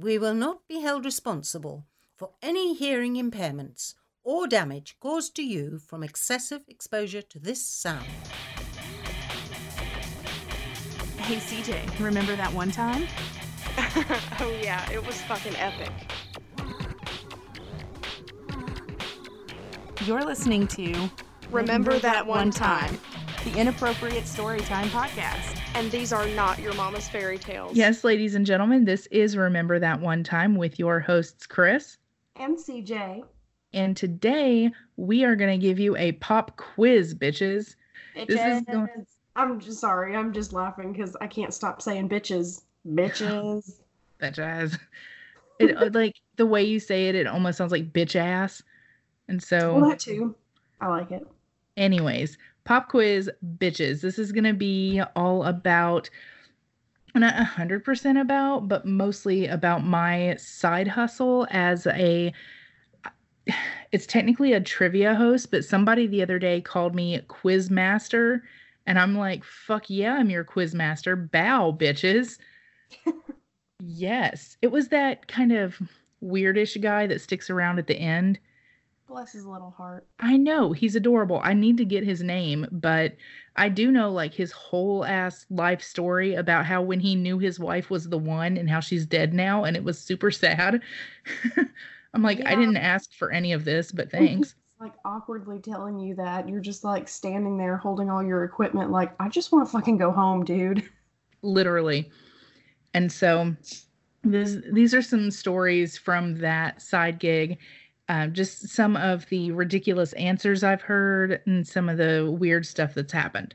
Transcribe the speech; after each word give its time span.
We 0.00 0.16
will 0.18 0.32
not 0.34 0.66
be 0.66 0.80
held 0.80 1.04
responsible 1.04 1.84
for 2.16 2.30
any 2.40 2.74
hearing 2.74 3.16
impairments 3.16 3.92
or 4.24 4.46
damage 4.46 4.96
caused 4.98 5.36
to 5.36 5.42
you 5.42 5.78
from 5.78 6.02
excessive 6.02 6.62
exposure 6.68 7.20
to 7.20 7.38
this 7.38 7.62
sound. 7.62 8.06
Hey 11.18 11.36
CJ, 11.36 12.00
remember 12.00 12.34
that 12.34 12.50
one 12.54 12.70
time? 12.70 13.06
oh 14.40 14.58
yeah, 14.62 14.90
it 14.90 15.06
was 15.06 15.20
fucking 15.22 15.54
epic. 15.56 15.92
You're 20.06 20.24
listening 20.24 20.66
to 20.68 21.10
Remember, 21.50 21.98
that 21.98 22.26
one 22.26 22.50
time. 22.50 22.98
the 23.44 23.54
Inappropriate 23.58 24.24
Storytime 24.24 24.86
Podcast. 24.86 25.59
And 25.74 25.90
these 25.90 26.12
are 26.12 26.26
not 26.28 26.58
your 26.60 26.74
mama's 26.74 27.08
fairy 27.08 27.38
tales. 27.38 27.76
Yes, 27.76 28.04
ladies 28.04 28.34
and 28.34 28.44
gentlemen, 28.44 28.84
this 28.84 29.06
is 29.06 29.36
Remember 29.36 29.78
That 29.78 30.00
One 30.00 30.22
Time 30.22 30.56
with 30.56 30.78
your 30.78 31.00
hosts, 31.00 31.46
Kris. 31.46 31.96
and 32.36 32.56
CJ. 32.58 33.22
And 33.72 33.96
today 33.96 34.70
we 34.96 35.24
are 35.24 35.36
going 35.36 35.58
to 35.58 35.64
give 35.64 35.78
you 35.78 35.96
a 35.96 36.12
pop 36.12 36.56
quiz, 36.56 37.14
bitches. 37.14 37.76
This 38.14 38.40
is 38.40 38.62
going- 38.62 39.06
I'm 39.36 39.60
just 39.60 39.80
sorry. 39.80 40.16
I'm 40.16 40.32
just 40.32 40.52
laughing 40.52 40.92
because 40.92 41.16
I 41.20 41.28
can't 41.28 41.54
stop 41.54 41.80
saying 41.80 42.08
bitches. 42.08 42.62
Bitches. 42.86 43.74
That 44.18 44.34
jazz. 44.34 44.78
It, 45.58 45.74
uh, 45.78 45.88
like 45.94 46.14
the 46.36 46.44
way 46.44 46.62
you 46.62 46.78
say 46.78 47.08
it, 47.08 47.14
it 47.14 47.26
almost 47.26 47.56
sounds 47.56 47.72
like 47.72 47.90
bitch 47.90 48.16
ass. 48.16 48.62
And 49.28 49.42
so, 49.42 49.76
well, 49.76 49.88
that 49.88 49.98
too. 49.98 50.34
I 50.78 50.88
like 50.88 51.10
it. 51.10 51.26
anyways, 51.78 52.36
pop 52.64 52.88
quiz, 52.88 53.30
bitches. 53.58 54.00
This 54.00 54.18
is 54.18 54.32
going 54.32 54.44
to 54.44 54.52
be 54.52 55.02
all 55.16 55.44
about, 55.44 56.10
not 57.14 57.34
100% 57.34 58.20
about, 58.20 58.68
but 58.68 58.86
mostly 58.86 59.46
about 59.46 59.84
my 59.84 60.36
side 60.36 60.88
hustle 60.88 61.46
as 61.50 61.86
a 61.86 62.32
it's 63.92 64.06
technically 64.06 64.52
a 64.52 64.60
trivia 64.60 65.14
host, 65.14 65.50
but 65.50 65.64
somebody 65.64 66.06
the 66.06 66.22
other 66.22 66.38
day 66.38 66.60
called 66.60 66.94
me 66.94 67.20
quiz 67.28 67.70
master, 67.70 68.44
and 68.86 68.98
I'm 68.98 69.16
like, 69.16 69.44
fuck 69.44 69.90
yeah, 69.90 70.14
I'm 70.14 70.30
your 70.30 70.44
quiz 70.44 70.74
master. 70.74 71.16
Bow, 71.16 71.72
bitches. 71.72 72.38
yes. 73.80 74.56
It 74.62 74.68
was 74.68 74.88
that 74.88 75.28
kind 75.28 75.52
of 75.52 75.80
weirdish 76.22 76.80
guy 76.80 77.06
that 77.06 77.20
sticks 77.20 77.50
around 77.50 77.78
at 77.78 77.86
the 77.86 77.96
end. 77.96 78.38
Bless 79.10 79.32
his 79.32 79.44
little 79.44 79.72
heart. 79.72 80.06
I 80.20 80.36
know 80.36 80.72
he's 80.72 80.94
adorable. 80.94 81.40
I 81.42 81.52
need 81.52 81.76
to 81.78 81.84
get 81.84 82.04
his 82.04 82.22
name, 82.22 82.64
but 82.70 83.16
I 83.56 83.68
do 83.68 83.90
know 83.90 84.12
like 84.12 84.32
his 84.32 84.52
whole 84.52 85.04
ass 85.04 85.46
life 85.50 85.82
story 85.82 86.36
about 86.36 86.64
how 86.64 86.80
when 86.80 87.00
he 87.00 87.16
knew 87.16 87.36
his 87.40 87.58
wife 87.58 87.90
was 87.90 88.08
the 88.08 88.18
one 88.18 88.56
and 88.56 88.70
how 88.70 88.78
she's 88.78 89.06
dead 89.06 89.34
now, 89.34 89.64
and 89.64 89.76
it 89.76 89.82
was 89.82 89.98
super 89.98 90.30
sad. 90.30 90.80
I'm 92.14 92.22
like, 92.22 92.40
I 92.46 92.54
didn't 92.54 92.76
ask 92.76 93.12
for 93.12 93.32
any 93.32 93.52
of 93.52 93.64
this, 93.64 93.90
but 93.90 94.12
thanks. 94.12 94.54
Like 94.78 94.94
awkwardly 95.04 95.58
telling 95.58 95.98
you 95.98 96.14
that. 96.14 96.48
You're 96.48 96.60
just 96.60 96.84
like 96.84 97.08
standing 97.08 97.58
there 97.58 97.76
holding 97.76 98.10
all 98.10 98.22
your 98.22 98.44
equipment, 98.44 98.92
like, 98.92 99.12
I 99.18 99.28
just 99.28 99.50
want 99.50 99.66
to 99.66 99.72
fucking 99.72 99.98
go 99.98 100.12
home, 100.12 100.44
dude. 100.44 100.88
literally. 101.42 102.12
And 102.94 103.10
so 103.10 103.56
this, 104.22 104.58
these 104.72 104.94
are 104.94 105.02
some 105.02 105.32
stories 105.32 105.98
from 105.98 106.38
that 106.38 106.80
side 106.80 107.18
gig. 107.18 107.58
Um, 108.10 108.32
just 108.32 108.68
some 108.68 108.96
of 108.96 109.26
the 109.26 109.52
ridiculous 109.52 110.12
answers 110.14 110.64
I've 110.64 110.82
heard 110.82 111.40
and 111.46 111.64
some 111.64 111.88
of 111.88 111.96
the 111.96 112.28
weird 112.36 112.66
stuff 112.66 112.92
that's 112.92 113.12
happened. 113.12 113.54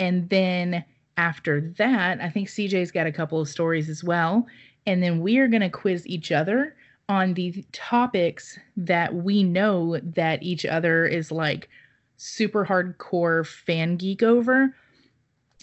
And 0.00 0.28
then 0.30 0.84
after 1.16 1.60
that, 1.78 2.20
I 2.20 2.28
think 2.28 2.48
CJ's 2.48 2.90
got 2.90 3.06
a 3.06 3.12
couple 3.12 3.40
of 3.40 3.48
stories 3.48 3.88
as 3.88 4.02
well. 4.02 4.48
And 4.84 5.00
then 5.00 5.20
we 5.20 5.38
are 5.38 5.46
going 5.46 5.62
to 5.62 5.70
quiz 5.70 6.04
each 6.08 6.32
other 6.32 6.74
on 7.08 7.34
the 7.34 7.64
topics 7.70 8.58
that 8.76 9.14
we 9.14 9.44
know 9.44 10.00
that 10.02 10.42
each 10.42 10.66
other 10.66 11.06
is 11.06 11.30
like 11.30 11.68
super 12.16 12.66
hardcore 12.66 13.46
fan 13.46 13.96
geek 13.96 14.24
over 14.24 14.74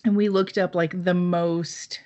and 0.06 0.16
we 0.16 0.29
looked 0.29 0.57
up 0.57 0.73
like 0.73 1.03
the 1.03 1.13
most 1.13 2.00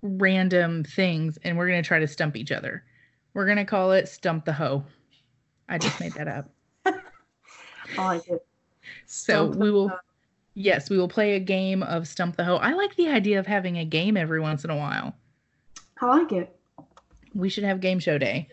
random 0.00 0.84
things 0.84 1.40
and 1.42 1.58
we're 1.58 1.66
going 1.66 1.82
to 1.82 1.86
try 1.86 1.98
to 1.98 2.06
stump 2.06 2.36
each 2.36 2.52
other. 2.52 2.84
We're 3.32 3.46
going 3.46 3.58
to 3.58 3.64
call 3.64 3.90
it 3.90 4.06
stump 4.06 4.44
the 4.44 4.52
hoe. 4.52 4.84
I 5.68 5.78
just 5.78 5.98
made 6.00 6.12
that 6.14 6.28
up. 6.28 6.50
I 6.86 8.06
like 8.06 8.28
it. 8.28 8.44
So 9.06 9.50
Stump 9.50 9.56
we 9.56 9.70
will 9.70 9.90
yes, 10.54 10.90
we 10.90 10.98
will 10.98 11.08
play 11.08 11.34
a 11.34 11.40
game 11.40 11.82
of 11.82 12.06
stump 12.06 12.36
the 12.36 12.44
hoe. 12.44 12.56
I 12.56 12.72
like 12.74 12.94
the 12.96 13.08
idea 13.08 13.38
of 13.38 13.46
having 13.46 13.78
a 13.78 13.84
game 13.84 14.16
every 14.16 14.40
once 14.40 14.64
in 14.64 14.70
a 14.70 14.76
while. 14.76 15.14
I 16.00 16.06
like 16.06 16.32
it. 16.32 16.54
We 17.34 17.48
should 17.48 17.64
have 17.64 17.80
game 17.80 17.98
show 17.98 18.18
day. 18.18 18.48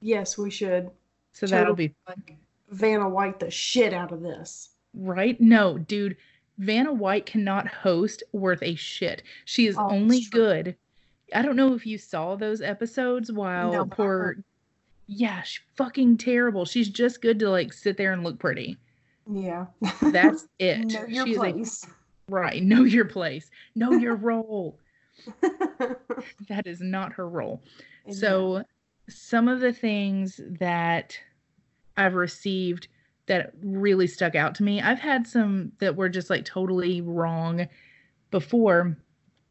Yes, 0.00 0.36
we 0.36 0.50
should. 0.50 0.90
So 1.32 1.46
that'll 1.46 1.74
be 1.74 1.94
Like, 2.06 2.36
Vanna 2.70 3.08
White 3.08 3.38
the 3.40 3.50
shit 3.50 3.92
out 3.94 4.12
of 4.12 4.20
this. 4.22 4.70
right. 4.94 5.40
No, 5.40 5.78
dude, 5.78 6.16
Vanna 6.58 6.92
White 6.92 7.26
cannot 7.26 7.68
host 7.68 8.22
worth 8.32 8.62
a 8.62 8.74
shit. 8.74 9.22
She 9.44 9.66
is 9.66 9.76
Oh, 9.78 9.88
only 9.90 10.22
good. 10.30 10.76
I 11.34 11.42
don't 11.42 11.56
know 11.56 11.74
if 11.74 11.86
you 11.86 11.98
saw 11.98 12.36
those 12.36 12.60
episodes 12.60 13.30
while 13.30 13.72
No, 13.72 13.86
poor. 13.86 14.38
Yeah, 15.08 15.42
she's 15.42 15.60
fucking 15.76 16.18
terrible. 16.18 16.64
She's 16.66 16.88
just 16.88 17.20
good 17.22 17.38
to 17.40 17.50
like 17.50 17.72
sit 17.72 17.96
there 17.96 18.12
and 18.12 18.22
look 18.22 18.38
pretty. 18.38 18.76
Yeah. 19.30 19.66
That's 20.02 20.46
it. 20.58 20.86
know 20.92 21.06
your 21.06 21.24
She 21.26 21.30
is 21.32 21.36
a- 21.36 21.40
place. 21.40 21.86
right. 22.28 22.62
Know 22.62 22.84
your 22.84 23.06
place. 23.06 23.50
Know 23.74 23.92
your 23.92 24.14
role. 24.30 24.78
That 26.48 26.66
is 26.66 26.80
not 26.80 27.12
her 27.14 27.28
role. 27.28 27.62
So, 28.10 28.62
some 29.08 29.48
of 29.48 29.60
the 29.60 29.72
things 29.72 30.40
that 30.60 31.18
I've 31.96 32.14
received 32.14 32.88
that 33.26 33.52
really 33.62 34.06
stuck 34.06 34.34
out 34.34 34.54
to 34.56 34.62
me, 34.62 34.80
I've 34.80 34.98
had 35.00 35.26
some 35.26 35.72
that 35.80 35.96
were 35.96 36.08
just 36.08 36.30
like 36.30 36.44
totally 36.44 37.00
wrong 37.00 37.66
before, 38.30 38.96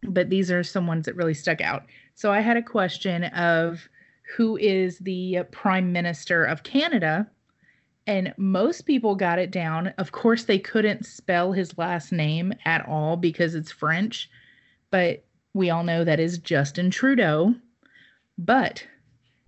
but 0.04 0.30
these 0.30 0.50
are 0.52 0.64
some 0.64 0.88
ones 0.88 1.06
that 1.06 1.16
really 1.16 1.34
stuck 1.34 1.62
out. 1.62 1.84
So, 2.16 2.32
I 2.32 2.40
had 2.42 2.58
a 2.58 2.62
question 2.64 3.26
of 3.26 3.88
who 4.36 4.58
is 4.58 5.00
the 5.00 5.40
Prime 5.52 5.92
Minister 5.92 6.44
of 6.44 6.64
Canada? 6.64 7.30
And 8.06 8.34
most 8.38 8.82
people 8.82 9.16
got 9.16 9.40
it 9.40 9.52
down. 9.52 9.94
Of 9.98 10.12
course, 10.12 10.46
they 10.46 10.60
couldn't 10.60 11.06
spell 11.06 11.52
his 11.52 11.78
last 11.78 12.12
name 12.12 12.54
at 12.66 12.88
all 12.88 13.18
because 13.18 13.56
it's 13.56 13.72
French, 13.72 14.30
but 14.92 15.24
we 15.54 15.70
all 15.70 15.84
know 15.84 16.04
that 16.04 16.20
is 16.20 16.38
Justin 16.38 16.90
Trudeau. 16.90 17.54
But 18.38 18.86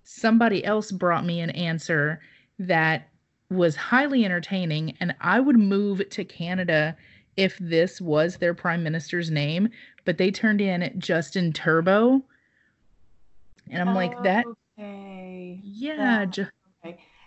somebody 0.04 0.66
else 0.66 0.92
brought 0.92 1.26
me 1.26 1.40
an 1.40 1.52
answer 1.52 2.20
that 2.58 3.08
was 3.50 3.76
highly 3.76 4.26
entertaining, 4.26 4.96
and 5.00 5.16
I 5.22 5.40
would 5.40 5.58
move 5.58 6.08
to 6.10 6.26
Canada 6.26 6.98
if 7.38 7.58
this 7.60 8.02
was 8.02 8.38
their 8.38 8.54
prime 8.54 8.84
minister's 8.84 9.32
name. 9.32 9.70
But 10.06 10.18
they 10.18 10.32
turned 10.32 10.62
in 10.62 10.94
Justin 10.98 11.54
Turbo, 11.54 12.22
and 13.70 13.82
I'm 13.82 13.96
like, 13.96 14.22
that, 14.24 14.46
oh. 14.48 14.56
Okay. 14.80 15.60
yeah, 15.64 16.26
ju- 16.26 16.48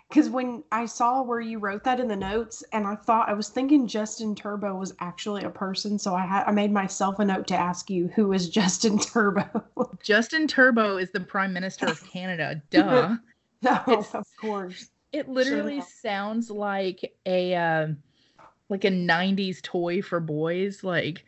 Because 0.09 0.29
when 0.29 0.63
I 0.71 0.85
saw 0.85 1.21
where 1.21 1.39
you 1.39 1.59
wrote 1.59 1.83
that 1.83 1.99
in 1.99 2.07
the 2.07 2.15
notes, 2.15 2.63
and 2.73 2.87
I 2.87 2.95
thought 2.95 3.29
I 3.29 3.33
was 3.33 3.49
thinking 3.49 3.87
Justin 3.87 4.33
Turbo 4.35 4.75
was 4.75 4.93
actually 4.99 5.43
a 5.43 5.49
person, 5.49 5.99
so 5.99 6.15
I 6.15 6.25
had 6.25 6.43
I 6.45 6.51
made 6.51 6.71
myself 6.71 7.19
a 7.19 7.25
note 7.25 7.45
to 7.47 7.55
ask 7.55 7.89
you 7.89 8.07
who 8.15 8.33
is 8.33 8.49
Justin 8.59 8.97
Turbo. 8.97 9.63
Justin 10.03 10.47
Turbo 10.47 10.97
is 10.97 11.11
the 11.11 11.19
prime 11.19 11.53
minister 11.53 11.85
of 11.87 12.03
Canada. 12.09 12.61
Duh. 12.71 13.17
no, 13.61 13.81
It's- 13.87 14.15
of 14.15 14.25
course. 14.39 14.89
It 15.11 15.29
literally 15.29 15.75
enough. 15.75 15.89
sounds 16.01 16.49
like 16.49 17.13
a 17.27 17.53
um 17.53 17.97
like 18.69 18.83
a 18.83 18.89
90s 18.89 19.61
toy 19.61 20.01
for 20.01 20.19
boys 20.19 20.83
like 20.83 21.23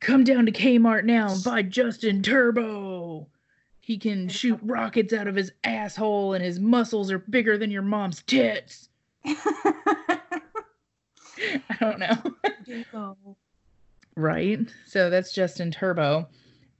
come 0.00 0.24
down 0.24 0.46
to 0.46 0.52
Kmart 0.52 1.04
now 1.04 1.30
and 1.30 1.44
buy 1.44 1.60
Justin 1.60 2.22
Turbo. 2.22 3.28
He 3.86 3.98
can 3.98 4.28
shoot 4.28 4.58
rockets 4.64 5.12
out 5.12 5.28
of 5.28 5.36
his 5.36 5.52
asshole 5.62 6.34
and 6.34 6.44
his 6.44 6.58
muscles 6.58 7.08
are 7.12 7.20
bigger 7.20 7.56
than 7.56 7.70
your 7.70 7.82
mom's 7.82 8.20
tits. 8.24 8.88
I 9.24 10.18
don't 11.78 12.00
know. 12.00 12.16
Right? 14.16 14.58
So 14.86 15.08
that's 15.08 15.32
Justin 15.32 15.70
Turbo. 15.70 16.26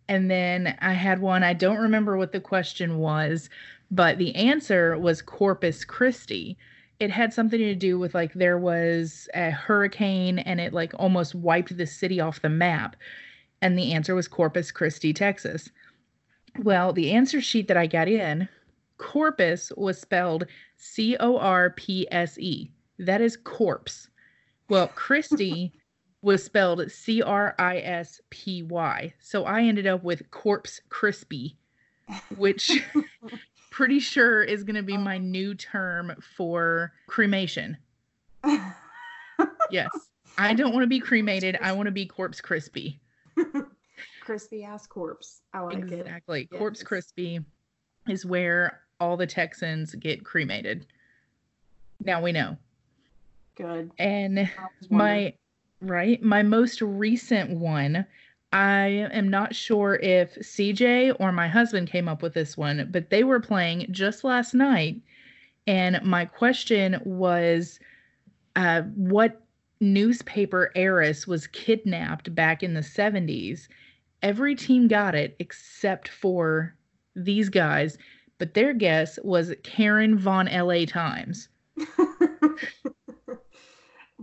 And 0.08 0.28
then 0.28 0.76
I 0.80 0.94
had 0.94 1.20
one, 1.20 1.44
I 1.44 1.52
don't 1.52 1.78
remember 1.78 2.16
what 2.16 2.32
the 2.32 2.40
question 2.40 2.98
was, 2.98 3.50
but 3.88 4.18
the 4.18 4.34
answer 4.34 4.98
was 4.98 5.22
Corpus 5.22 5.84
Christi. 5.84 6.58
It 6.98 7.12
had 7.12 7.32
something 7.32 7.60
to 7.60 7.76
do 7.76 8.00
with 8.00 8.16
like 8.16 8.32
there 8.34 8.58
was 8.58 9.28
a 9.32 9.52
hurricane 9.52 10.40
and 10.40 10.60
it 10.60 10.72
like 10.72 10.92
almost 10.98 11.36
wiped 11.36 11.76
the 11.76 11.86
city 11.86 12.18
off 12.18 12.42
the 12.42 12.48
map. 12.48 12.96
And 13.62 13.78
the 13.78 13.92
answer 13.92 14.16
was 14.16 14.26
Corpus 14.26 14.72
Christi, 14.72 15.12
Texas. 15.12 15.70
Well, 16.62 16.92
the 16.92 17.12
answer 17.12 17.40
sheet 17.40 17.68
that 17.68 17.76
I 17.76 17.86
got 17.86 18.08
in, 18.08 18.48
corpus 18.98 19.72
was 19.76 20.00
spelled 20.00 20.46
C 20.76 21.16
O 21.18 21.38
R 21.38 21.70
P 21.70 22.06
S 22.10 22.38
E. 22.38 22.70
That 22.98 23.20
is 23.20 23.36
corpse. 23.36 24.08
Well, 24.68 24.88
Christy 24.88 25.72
was 26.22 26.42
spelled 26.42 26.90
C 26.90 27.22
R 27.22 27.54
I 27.58 27.78
S 27.78 28.20
P 28.30 28.62
Y. 28.62 29.12
So 29.20 29.44
I 29.44 29.62
ended 29.62 29.86
up 29.86 30.02
with 30.02 30.30
Corpse 30.30 30.80
Crispy. 30.88 31.56
which 32.36 32.84
pretty 33.70 33.98
sure 33.98 34.42
is 34.42 34.64
going 34.64 34.76
to 34.76 34.82
be 34.82 34.96
my 34.96 35.16
oh. 35.16 35.20
new 35.20 35.54
term 35.54 36.14
for 36.36 36.92
cremation. 37.06 37.76
Yes. 39.70 39.88
I 40.38 40.54
don't 40.54 40.72
want 40.72 40.84
to 40.84 40.88
be 40.88 41.00
cremated. 41.00 41.58
I 41.60 41.72
want 41.72 41.86
to 41.86 41.92
be 41.92 42.06
corpse 42.06 42.40
crispy. 42.40 43.00
Crispy 44.26 44.64
ass 44.64 44.88
corpse. 44.88 45.42
I 45.54 45.60
like 45.60 45.78
it. 45.78 46.00
exactly. 46.00 46.46
Corpse 46.46 46.82
crispy 46.82 47.38
is 48.08 48.26
where 48.26 48.80
all 48.98 49.16
the 49.16 49.24
Texans 49.24 49.94
get 49.94 50.24
cremated. 50.24 50.84
Now 52.04 52.20
we 52.20 52.32
know. 52.32 52.56
Good. 53.54 53.92
And 54.00 54.40
I 54.40 54.42
was 54.42 54.90
wondering. 54.90 54.98
my 54.98 55.34
right, 55.80 56.20
my 56.24 56.42
most 56.42 56.82
recent 56.82 57.50
one, 57.52 58.04
I 58.52 59.06
am 59.12 59.28
not 59.28 59.54
sure 59.54 59.94
if 60.02 60.34
CJ 60.34 61.14
or 61.20 61.30
my 61.30 61.46
husband 61.46 61.88
came 61.88 62.08
up 62.08 62.20
with 62.20 62.34
this 62.34 62.56
one, 62.56 62.88
but 62.90 63.10
they 63.10 63.22
were 63.22 63.38
playing 63.38 63.86
just 63.92 64.24
last 64.24 64.54
night. 64.54 64.96
And 65.68 66.02
my 66.02 66.24
question 66.24 67.00
was 67.04 67.78
uh, 68.56 68.82
what 68.96 69.40
newspaper 69.80 70.72
heiress 70.74 71.28
was 71.28 71.46
kidnapped 71.46 72.34
back 72.34 72.64
in 72.64 72.74
the 72.74 72.80
70s? 72.80 73.68
Every 74.22 74.54
team 74.54 74.88
got 74.88 75.14
it 75.14 75.36
except 75.38 76.08
for 76.08 76.74
these 77.14 77.48
guys, 77.48 77.98
but 78.38 78.54
their 78.54 78.72
guess 78.72 79.18
was 79.22 79.54
Karen 79.62 80.18
Von 80.18 80.46
LA 80.46 80.84
Times. 80.84 81.48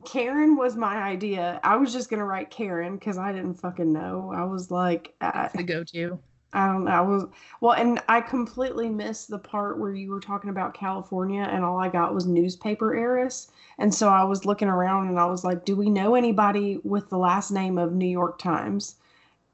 Karen 0.05 0.57
was 0.57 0.75
my 0.75 0.97
idea. 0.97 1.59
I 1.63 1.77
was 1.77 1.93
just 1.93 2.09
gonna 2.09 2.25
write 2.25 2.49
Karen 2.49 2.95
because 2.95 3.17
I 3.17 3.31
didn't 3.31 3.55
fucking 3.55 3.91
know. 3.91 4.33
I 4.35 4.43
was 4.43 4.69
like, 4.69 5.13
I, 5.21 5.49
The 5.53 5.63
go 5.63 5.83
to. 5.85 6.19
I 6.53 6.67
don't 6.67 6.83
know. 6.85 6.91
I 6.91 7.01
was 7.01 7.25
well, 7.61 7.73
and 7.73 7.99
I 8.07 8.21
completely 8.21 8.89
missed 8.89 9.29
the 9.29 9.39
part 9.39 9.79
where 9.79 9.93
you 9.93 10.11
were 10.11 10.19
talking 10.19 10.51
about 10.51 10.75
California, 10.75 11.41
and 11.41 11.63
all 11.63 11.79
I 11.79 11.89
got 11.89 12.13
was 12.13 12.27
newspaper 12.27 12.95
heiress. 12.95 13.51
And 13.79 13.93
so 13.93 14.07
I 14.09 14.23
was 14.23 14.45
looking 14.45 14.67
around, 14.67 15.07
and 15.07 15.19
I 15.19 15.25
was 15.25 15.43
like, 15.43 15.65
"Do 15.65 15.75
we 15.75 15.89
know 15.89 16.13
anybody 16.15 16.79
with 16.83 17.09
the 17.09 17.17
last 17.17 17.49
name 17.49 17.77
of 17.77 17.93
New 17.93 18.07
York 18.07 18.37
Times?" 18.37 18.95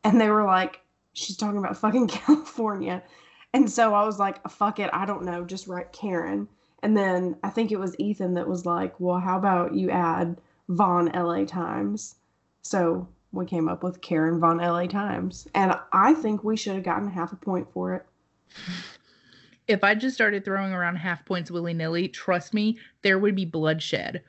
And 0.03 0.19
they 0.19 0.29
were 0.29 0.45
like, 0.45 0.81
"She's 1.13 1.37
talking 1.37 1.59
about 1.59 1.77
fucking 1.77 2.07
California." 2.09 3.03
And 3.53 3.69
so 3.69 3.93
I 3.93 4.05
was 4.05 4.19
like, 4.19 4.47
"Fuck 4.49 4.79
it, 4.79 4.89
I 4.93 5.05
don't 5.05 5.25
know. 5.25 5.45
Just 5.45 5.67
write 5.67 5.91
Karen." 5.93 6.47
And 6.81 6.95
then 6.95 7.35
I 7.43 7.49
think 7.49 7.71
it 7.71 7.79
was 7.79 7.99
Ethan 7.99 8.35
that 8.35 8.47
was 8.47 8.65
like, 8.65 8.99
"Well, 8.99 9.19
how 9.19 9.37
about 9.37 9.75
you 9.75 9.89
add 9.89 10.39
Von 10.69 11.07
LA 11.13 11.45
Times?" 11.45 12.15
So 12.61 13.07
we 13.31 13.45
came 13.45 13.69
up 13.69 13.83
with 13.83 14.01
Karen 14.01 14.39
Von 14.39 14.57
LA 14.57 14.87
Times. 14.87 15.47
And 15.53 15.73
I 15.93 16.13
think 16.13 16.43
we 16.43 16.57
should 16.57 16.75
have 16.75 16.83
gotten 16.83 17.09
half 17.09 17.31
a 17.31 17.35
point 17.35 17.71
for 17.71 17.93
it. 17.93 18.05
If 19.67 19.83
I 19.83 19.93
just 19.93 20.15
started 20.15 20.43
throwing 20.43 20.73
around 20.73 20.95
half 20.95 21.25
points 21.25 21.51
willy 21.51 21.73
nilly, 21.73 22.07
trust 22.07 22.53
me, 22.53 22.79
there 23.03 23.19
would 23.19 23.35
be 23.35 23.45
bloodshed. 23.45 24.23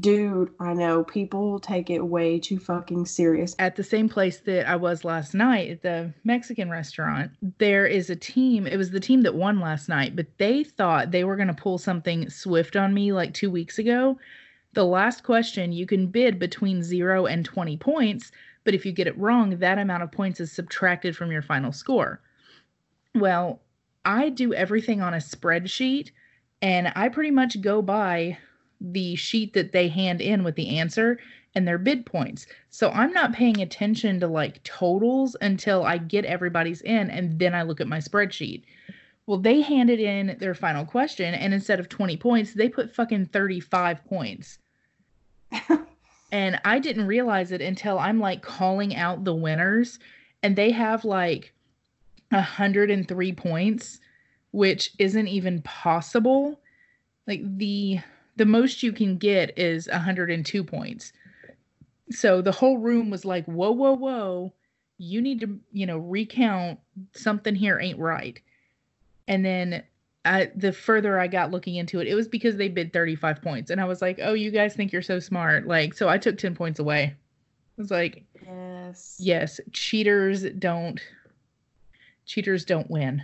Dude, 0.00 0.50
I 0.58 0.72
know 0.72 1.04
people 1.04 1.60
take 1.60 1.90
it 1.90 2.00
way 2.00 2.38
too 2.40 2.58
fucking 2.58 3.06
serious. 3.06 3.54
At 3.58 3.76
the 3.76 3.84
same 3.84 4.08
place 4.08 4.40
that 4.40 4.68
I 4.68 4.76
was 4.76 5.04
last 5.04 5.34
night 5.34 5.70
at 5.70 5.82
the 5.82 6.14
Mexican 6.24 6.70
restaurant, 6.70 7.32
there 7.58 7.86
is 7.86 8.08
a 8.08 8.16
team. 8.16 8.66
It 8.66 8.76
was 8.76 8.90
the 8.90 9.00
team 9.00 9.22
that 9.22 9.34
won 9.34 9.60
last 9.60 9.88
night, 9.88 10.16
but 10.16 10.26
they 10.38 10.64
thought 10.64 11.10
they 11.10 11.24
were 11.24 11.36
going 11.36 11.48
to 11.48 11.54
pull 11.54 11.76
something 11.76 12.30
swift 12.30 12.76
on 12.76 12.94
me 12.94 13.12
like 13.12 13.34
two 13.34 13.50
weeks 13.50 13.78
ago. 13.78 14.18
The 14.72 14.86
last 14.86 15.22
question, 15.22 15.72
you 15.72 15.86
can 15.86 16.06
bid 16.06 16.38
between 16.38 16.82
zero 16.82 17.26
and 17.26 17.44
20 17.44 17.76
points, 17.76 18.30
but 18.64 18.74
if 18.74 18.86
you 18.86 18.92
get 18.92 19.08
it 19.08 19.18
wrong, 19.18 19.58
that 19.58 19.78
amount 19.78 20.02
of 20.02 20.12
points 20.12 20.40
is 20.40 20.52
subtracted 20.52 21.16
from 21.16 21.32
your 21.32 21.42
final 21.42 21.72
score. 21.72 22.20
Well, 23.14 23.60
I 24.04 24.30
do 24.30 24.54
everything 24.54 25.02
on 25.02 25.12
a 25.12 25.18
spreadsheet, 25.18 26.12
and 26.62 26.92
I 26.94 27.08
pretty 27.08 27.32
much 27.32 27.60
go 27.60 27.82
by 27.82 28.38
the 28.80 29.14
sheet 29.14 29.52
that 29.54 29.72
they 29.72 29.88
hand 29.88 30.20
in 30.20 30.42
with 30.42 30.54
the 30.56 30.78
answer 30.78 31.18
and 31.54 31.66
their 31.66 31.78
bid 31.78 32.06
points. 32.06 32.46
So 32.70 32.90
I'm 32.90 33.12
not 33.12 33.32
paying 33.32 33.60
attention 33.60 34.20
to 34.20 34.26
like 34.26 34.62
totals 34.62 35.36
until 35.40 35.84
I 35.84 35.98
get 35.98 36.24
everybody's 36.24 36.80
in 36.82 37.10
and 37.10 37.38
then 37.38 37.54
I 37.54 37.62
look 37.62 37.80
at 37.80 37.88
my 37.88 37.98
spreadsheet. 37.98 38.62
Well, 39.26 39.38
they 39.38 39.60
handed 39.60 40.00
in 40.00 40.36
their 40.38 40.54
final 40.54 40.84
question 40.84 41.34
and 41.34 41.52
instead 41.52 41.80
of 41.80 41.88
20 41.88 42.16
points, 42.16 42.54
they 42.54 42.68
put 42.68 42.94
fucking 42.94 43.26
35 43.26 44.04
points. 44.04 44.58
and 46.32 46.60
I 46.64 46.78
didn't 46.78 47.06
realize 47.06 47.52
it 47.52 47.60
until 47.60 47.98
I'm 47.98 48.20
like 48.20 48.42
calling 48.42 48.96
out 48.96 49.24
the 49.24 49.34
winners 49.34 49.98
and 50.42 50.56
they 50.56 50.70
have 50.70 51.04
like 51.04 51.52
103 52.30 53.32
points, 53.32 54.00
which 54.52 54.92
isn't 54.98 55.28
even 55.28 55.62
possible. 55.62 56.60
Like 57.26 57.42
the 57.58 58.00
the 58.40 58.46
most 58.46 58.82
you 58.82 58.90
can 58.90 59.18
get 59.18 59.58
is 59.58 59.86
102 59.88 60.64
points. 60.64 61.12
So 62.10 62.40
the 62.40 62.50
whole 62.50 62.78
room 62.78 63.10
was 63.10 63.26
like, 63.26 63.44
whoa, 63.44 63.70
whoa, 63.70 63.92
whoa. 63.92 64.54
You 64.96 65.20
need 65.20 65.40
to, 65.40 65.60
you 65.72 65.84
know, 65.84 65.98
recount 65.98 66.80
something 67.12 67.54
here 67.54 67.78
ain't 67.78 67.98
right. 67.98 68.40
And 69.28 69.44
then 69.44 69.82
I, 70.24 70.50
the 70.56 70.72
further 70.72 71.20
I 71.20 71.26
got 71.26 71.50
looking 71.50 71.76
into 71.76 72.00
it, 72.00 72.08
it 72.08 72.14
was 72.14 72.28
because 72.28 72.56
they 72.56 72.68
bid 72.68 72.94
35 72.94 73.42
points. 73.42 73.70
And 73.70 73.78
I 73.78 73.84
was 73.84 74.00
like, 74.00 74.18
oh, 74.22 74.32
you 74.32 74.50
guys 74.50 74.74
think 74.74 74.90
you're 74.90 75.02
so 75.02 75.20
smart. 75.20 75.66
Like, 75.66 75.92
so 75.92 76.08
I 76.08 76.16
took 76.16 76.38
10 76.38 76.54
points 76.54 76.78
away. 76.78 77.02
I 77.12 77.14
was 77.76 77.90
like, 77.90 78.24
Yes. 78.42 79.16
yes, 79.18 79.60
cheaters 79.72 80.44
don't, 80.58 80.98
cheaters 82.24 82.64
don't 82.64 82.90
win 82.90 83.22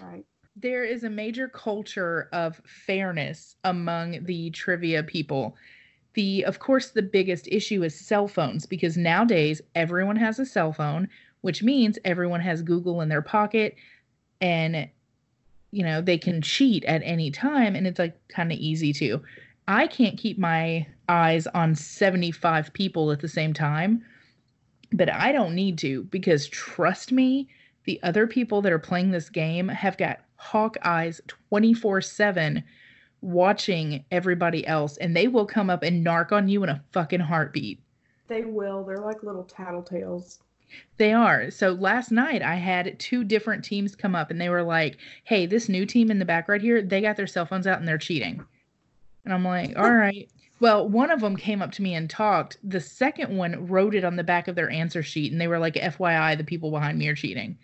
Right. 0.00 0.24
There 0.60 0.84
is 0.84 1.04
a 1.04 1.10
major 1.10 1.48
culture 1.48 2.28
of 2.32 2.60
fairness 2.64 3.56
among 3.64 4.24
the 4.24 4.50
trivia 4.50 5.02
people. 5.02 5.56
The 6.14 6.44
of 6.44 6.58
course 6.58 6.90
the 6.90 7.02
biggest 7.02 7.48
issue 7.48 7.82
is 7.82 7.98
cell 7.98 8.28
phones 8.28 8.66
because 8.66 8.96
nowadays 8.96 9.60
everyone 9.74 10.16
has 10.16 10.38
a 10.38 10.46
cell 10.46 10.72
phone, 10.72 11.08
which 11.40 11.62
means 11.62 11.98
everyone 12.04 12.40
has 12.40 12.62
Google 12.62 13.00
in 13.00 13.08
their 13.08 13.22
pocket 13.22 13.76
and 14.40 14.88
you 15.72 15.84
know, 15.84 16.00
they 16.00 16.18
can 16.18 16.42
cheat 16.42 16.84
at 16.84 17.00
any 17.04 17.30
time 17.30 17.76
and 17.76 17.86
it's 17.86 17.98
like 17.98 18.16
kind 18.28 18.50
of 18.50 18.58
easy 18.58 18.92
to. 18.94 19.22
I 19.68 19.86
can't 19.86 20.18
keep 20.18 20.36
my 20.36 20.86
eyes 21.08 21.46
on 21.48 21.76
75 21.76 22.72
people 22.72 23.12
at 23.12 23.20
the 23.20 23.28
same 23.28 23.54
time, 23.54 24.04
but 24.92 25.12
I 25.12 25.30
don't 25.30 25.54
need 25.54 25.78
to 25.78 26.02
because 26.04 26.48
trust 26.48 27.12
me, 27.12 27.48
the 27.84 28.00
other 28.02 28.26
people 28.26 28.62
that 28.62 28.72
are 28.72 28.80
playing 28.80 29.12
this 29.12 29.30
game 29.30 29.68
have 29.68 29.96
got 29.96 30.20
hawk 30.40 30.78
eyes 30.82 31.20
24 31.26 32.00
7 32.00 32.64
watching 33.20 34.02
everybody 34.10 34.66
else 34.66 34.96
and 34.96 35.14
they 35.14 35.28
will 35.28 35.44
come 35.44 35.68
up 35.68 35.82
and 35.82 36.04
narc 36.04 36.32
on 36.32 36.48
you 36.48 36.62
in 36.62 36.70
a 36.70 36.82
fucking 36.92 37.20
heartbeat. 37.20 37.78
They 38.26 38.44
will. 38.44 38.82
They're 38.82 39.00
like 39.00 39.22
little 39.22 39.44
tattletales. 39.44 40.38
they 40.96 41.12
are. 41.12 41.50
So 41.50 41.72
last 41.72 42.10
night 42.10 42.40
i 42.42 42.54
had 42.54 42.98
two 42.98 43.22
different 43.22 43.62
teams 43.62 43.94
come 43.94 44.14
up 44.14 44.30
and 44.30 44.40
they 44.40 44.48
were 44.48 44.62
like 44.62 44.96
hey 45.24 45.44
this 45.44 45.68
new 45.68 45.84
team 45.84 46.10
in 46.10 46.18
the 46.18 46.24
back 46.24 46.48
right 46.48 46.62
here 46.62 46.80
they 46.80 47.02
got 47.02 47.16
their 47.16 47.26
cell 47.26 47.44
phones 47.44 47.66
out 47.66 47.78
and 47.78 47.86
they're 47.86 47.98
cheating. 47.98 48.42
And 49.26 49.34
i'm 49.34 49.44
like 49.44 49.78
all 49.78 49.92
right. 49.94 50.30
Well 50.58 50.88
one 50.88 51.10
of 51.10 51.20
them 51.20 51.36
came 51.36 51.60
up 51.60 51.72
to 51.72 51.82
me 51.82 51.94
and 51.94 52.08
talked. 52.08 52.56
The 52.64 52.80
second 52.80 53.36
one 53.36 53.66
wrote 53.66 53.94
it 53.94 54.04
on 54.04 54.16
the 54.16 54.24
back 54.24 54.48
of 54.48 54.54
their 54.54 54.70
answer 54.70 55.02
sheet 55.02 55.32
and 55.32 55.40
they 55.40 55.48
were 55.48 55.58
like 55.58 55.74
fyi 55.74 56.38
the 56.38 56.44
people 56.44 56.70
behind 56.70 56.98
me 56.98 57.08
are 57.08 57.14
cheating 57.14 57.58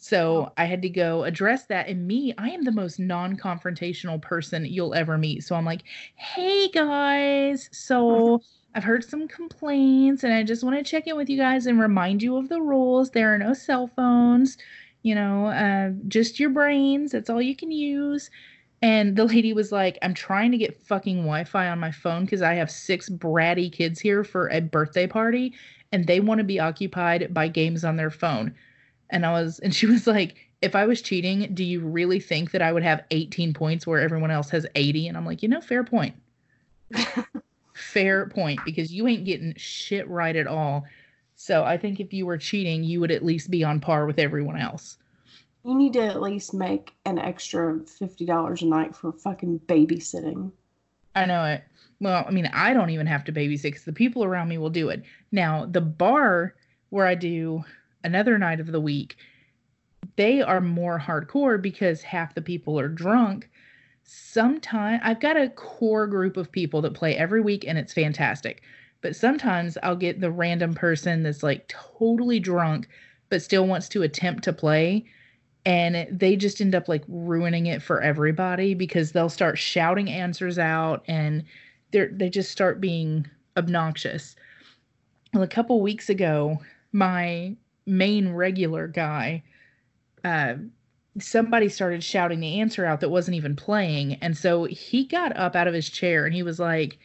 so 0.00 0.52
I 0.56 0.64
had 0.64 0.80
to 0.82 0.88
go 0.88 1.24
address 1.24 1.66
that. 1.66 1.88
And 1.88 2.06
me, 2.06 2.32
I 2.38 2.48
am 2.50 2.64
the 2.64 2.72
most 2.72 2.98
non 2.98 3.36
confrontational 3.36 4.20
person 4.20 4.64
you'll 4.64 4.94
ever 4.94 5.18
meet. 5.18 5.44
So 5.44 5.54
I'm 5.54 5.66
like, 5.66 5.82
hey 6.14 6.68
guys, 6.68 7.68
so 7.72 8.40
I've 8.74 8.84
heard 8.84 9.04
some 9.04 9.28
complaints 9.28 10.24
and 10.24 10.32
I 10.32 10.42
just 10.42 10.64
want 10.64 10.76
to 10.76 10.82
check 10.90 11.06
in 11.06 11.16
with 11.16 11.28
you 11.28 11.36
guys 11.36 11.66
and 11.66 11.78
remind 11.80 12.22
you 12.22 12.36
of 12.36 12.48
the 12.48 12.62
rules. 12.62 13.10
There 13.10 13.34
are 13.34 13.38
no 13.38 13.52
cell 13.52 13.88
phones, 13.88 14.56
you 15.02 15.14
know, 15.14 15.46
uh, 15.46 15.90
just 16.08 16.40
your 16.40 16.50
brains. 16.50 17.12
That's 17.12 17.28
all 17.28 17.42
you 17.42 17.54
can 17.54 17.70
use. 17.70 18.30
And 18.82 19.16
the 19.16 19.26
lady 19.26 19.52
was 19.52 19.70
like, 19.72 19.98
I'm 20.00 20.14
trying 20.14 20.52
to 20.52 20.58
get 20.58 20.80
fucking 20.86 21.18
Wi 21.18 21.44
Fi 21.44 21.68
on 21.68 21.78
my 21.78 21.90
phone 21.90 22.24
because 22.24 22.40
I 22.40 22.54
have 22.54 22.70
six 22.70 23.10
bratty 23.10 23.70
kids 23.70 24.00
here 24.00 24.24
for 24.24 24.48
a 24.48 24.60
birthday 24.60 25.06
party 25.06 25.52
and 25.92 26.06
they 26.06 26.20
want 26.20 26.38
to 26.38 26.44
be 26.44 26.58
occupied 26.60 27.34
by 27.34 27.48
games 27.48 27.84
on 27.84 27.96
their 27.96 28.10
phone. 28.10 28.54
And 29.10 29.26
I 29.26 29.32
was, 29.32 29.58
and 29.60 29.74
she 29.74 29.86
was 29.94 30.06
like, 30.06 30.36
if 30.62 30.76
I 30.76 30.86
was 30.86 31.00
cheating, 31.00 31.54
do 31.54 31.64
you 31.64 31.80
really 31.80 32.20
think 32.20 32.50
that 32.50 32.62
I 32.62 32.72
would 32.72 32.82
have 32.82 33.04
18 33.10 33.54
points 33.54 33.86
where 33.86 34.00
everyone 34.00 34.30
else 34.30 34.50
has 34.50 34.66
80? 34.74 35.08
And 35.08 35.16
I'm 35.16 35.26
like, 35.26 35.42
you 35.42 35.48
know, 35.48 35.60
fair 35.60 35.84
point. 35.84 36.14
fair 37.74 38.26
point 38.26 38.60
because 38.64 38.92
you 38.92 39.06
ain't 39.06 39.24
getting 39.24 39.54
shit 39.56 40.08
right 40.08 40.36
at 40.36 40.46
all. 40.46 40.84
So 41.34 41.64
I 41.64 41.78
think 41.78 42.00
if 42.00 42.12
you 42.12 42.26
were 42.26 42.36
cheating, 42.36 42.84
you 42.84 43.00
would 43.00 43.10
at 43.10 43.24
least 43.24 43.50
be 43.50 43.64
on 43.64 43.80
par 43.80 44.06
with 44.06 44.18
everyone 44.18 44.58
else. 44.58 44.98
You 45.64 45.74
need 45.74 45.94
to 45.94 46.04
at 46.04 46.20
least 46.20 46.54
make 46.54 46.92
an 47.04 47.18
extra 47.18 47.80
fifty 47.80 48.24
dollars 48.24 48.62
a 48.62 48.66
night 48.66 48.96
for 48.96 49.12
fucking 49.12 49.60
babysitting. 49.60 50.52
I 51.14 51.24
know 51.26 51.44
it. 51.44 51.64
Well, 52.00 52.24
I 52.26 52.30
mean, 52.30 52.50
I 52.52 52.72
don't 52.72 52.90
even 52.90 53.06
have 53.06 53.24
to 53.24 53.32
babysit 53.32 53.62
because 53.62 53.84
the 53.84 53.92
people 53.92 54.24
around 54.24 54.48
me 54.48 54.58
will 54.58 54.70
do 54.70 54.88
it. 54.88 55.02
Now, 55.32 55.66
the 55.66 55.80
bar 55.80 56.54
where 56.88 57.06
I 57.06 57.14
do 57.14 57.62
another 58.04 58.38
night 58.38 58.60
of 58.60 58.72
the 58.72 58.80
week, 58.80 59.16
they 60.16 60.42
are 60.42 60.60
more 60.60 60.98
hardcore 60.98 61.60
because 61.60 62.02
half 62.02 62.34
the 62.34 62.42
people 62.42 62.78
are 62.78 62.88
drunk. 62.88 63.50
Sometimes 64.02 65.00
I've 65.04 65.20
got 65.20 65.36
a 65.36 65.50
core 65.50 66.06
group 66.06 66.36
of 66.36 66.50
people 66.50 66.82
that 66.82 66.94
play 66.94 67.16
every 67.16 67.40
week 67.40 67.64
and 67.66 67.78
it's 67.78 67.92
fantastic. 67.92 68.62
But 69.02 69.16
sometimes 69.16 69.78
I'll 69.82 69.96
get 69.96 70.20
the 70.20 70.30
random 70.30 70.74
person 70.74 71.22
that's 71.22 71.42
like 71.42 71.68
totally 71.68 72.40
drunk 72.40 72.88
but 73.28 73.42
still 73.42 73.66
wants 73.66 73.88
to 73.90 74.02
attempt 74.02 74.44
to 74.44 74.52
play 74.52 75.06
and 75.64 76.06
they 76.10 76.36
just 76.36 76.60
end 76.60 76.74
up 76.74 76.88
like 76.88 77.04
ruining 77.08 77.66
it 77.66 77.82
for 77.82 78.00
everybody 78.00 78.74
because 78.74 79.12
they'll 79.12 79.28
start 79.28 79.58
shouting 79.58 80.10
answers 80.10 80.58
out 80.58 81.04
and 81.06 81.44
they 81.92 82.06
they 82.06 82.30
just 82.30 82.50
start 82.50 82.80
being 82.80 83.26
obnoxious. 83.56 84.36
Well, 85.34 85.42
a 85.42 85.48
couple 85.48 85.80
weeks 85.80 86.08
ago, 86.08 86.60
my 86.92 87.56
main 87.90 88.32
regular 88.32 88.86
guy 88.86 89.42
uh, 90.24 90.54
somebody 91.18 91.68
started 91.68 92.04
shouting 92.04 92.40
the 92.40 92.60
answer 92.60 92.84
out 92.84 93.00
that 93.00 93.08
wasn't 93.08 93.36
even 93.36 93.56
playing. 93.56 94.14
And 94.14 94.36
so 94.36 94.64
he 94.64 95.04
got 95.04 95.36
up 95.36 95.56
out 95.56 95.68
of 95.68 95.74
his 95.74 95.88
chair 95.88 96.24
and 96.24 96.34
he 96.34 96.42
was 96.42 96.60
like, 96.60 96.98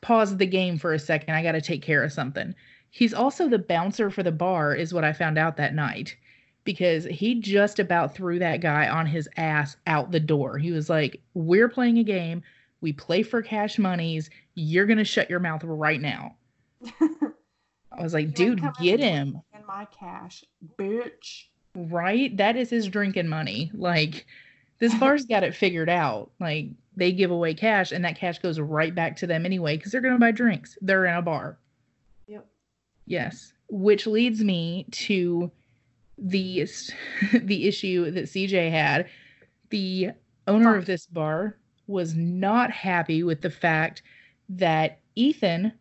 pause 0.00 0.36
the 0.36 0.46
game 0.46 0.78
for 0.78 0.92
a 0.92 0.98
second. 0.98 1.34
I 1.34 1.42
got 1.42 1.52
to 1.52 1.60
take 1.60 1.82
care 1.82 2.02
of 2.02 2.12
something. 2.12 2.54
He's 2.90 3.14
also 3.14 3.48
the 3.48 3.58
bouncer 3.58 4.10
for 4.10 4.22
the 4.22 4.32
bar, 4.32 4.74
is 4.74 4.92
what 4.92 5.04
I 5.04 5.12
found 5.12 5.38
out 5.38 5.56
that 5.56 5.74
night 5.74 6.16
because 6.64 7.04
he 7.04 7.40
just 7.40 7.78
about 7.78 8.14
threw 8.14 8.38
that 8.38 8.60
guy 8.60 8.88
on 8.88 9.06
his 9.06 9.28
ass 9.36 9.76
out 9.86 10.10
the 10.10 10.20
door. 10.20 10.58
He 10.58 10.70
was 10.70 10.88
like, 10.90 11.20
We're 11.34 11.68
playing 11.68 11.98
a 11.98 12.04
game. 12.04 12.42
We 12.80 12.92
play 12.92 13.22
for 13.22 13.42
cash 13.42 13.78
monies. 13.78 14.28
You're 14.54 14.86
going 14.86 14.98
to 14.98 15.04
shut 15.04 15.30
your 15.30 15.40
mouth 15.40 15.64
right 15.64 16.00
now. 16.00 16.36
I 17.00 18.02
was 18.02 18.14
like, 18.14 18.34
Dude, 18.34 18.62
get 18.80 19.00
him. 19.00 19.40
My 19.74 19.86
cash, 19.86 20.44
bitch. 20.78 21.44
Right? 21.74 22.36
That 22.36 22.56
is 22.56 22.68
his 22.68 22.88
drinking 22.88 23.28
money. 23.28 23.70
Like, 23.72 24.26
this 24.80 24.94
bar's 25.00 25.24
got 25.24 25.44
it 25.44 25.54
figured 25.54 25.88
out. 25.88 26.30
Like, 26.38 26.68
they 26.94 27.10
give 27.10 27.30
away 27.30 27.54
cash, 27.54 27.90
and 27.90 28.04
that 28.04 28.18
cash 28.18 28.38
goes 28.38 28.60
right 28.60 28.94
back 28.94 29.16
to 29.16 29.26
them 29.26 29.46
anyway 29.46 29.78
because 29.78 29.90
they're 29.90 30.02
going 30.02 30.12
to 30.12 30.20
buy 30.20 30.30
drinks. 30.30 30.76
They're 30.82 31.06
in 31.06 31.14
a 31.14 31.22
bar. 31.22 31.58
Yep. 32.26 32.46
Yes. 33.06 33.54
Which 33.70 34.06
leads 34.06 34.44
me 34.44 34.86
to 34.90 35.50
the 36.18 36.68
the 37.32 37.66
issue 37.66 38.10
that 38.10 38.24
CJ 38.24 38.70
had. 38.70 39.08
The 39.70 40.10
owner 40.46 40.76
of 40.76 40.84
this 40.84 41.06
bar 41.06 41.56
was 41.86 42.14
not 42.14 42.70
happy 42.70 43.22
with 43.22 43.40
the 43.40 43.50
fact 43.50 44.02
that 44.50 44.98
Ethan 45.14 45.72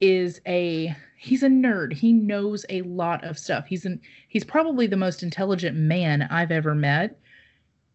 is 0.00 0.40
a 0.46 0.94
he's 1.16 1.42
a 1.42 1.48
nerd. 1.48 1.92
He 1.92 2.12
knows 2.12 2.64
a 2.68 2.82
lot 2.82 3.22
of 3.24 3.38
stuff. 3.38 3.66
He's 3.66 3.84
an 3.84 4.00
he's 4.28 4.44
probably 4.44 4.86
the 4.86 4.96
most 4.96 5.22
intelligent 5.22 5.76
man 5.76 6.22
I've 6.22 6.50
ever 6.50 6.74
met. 6.74 7.18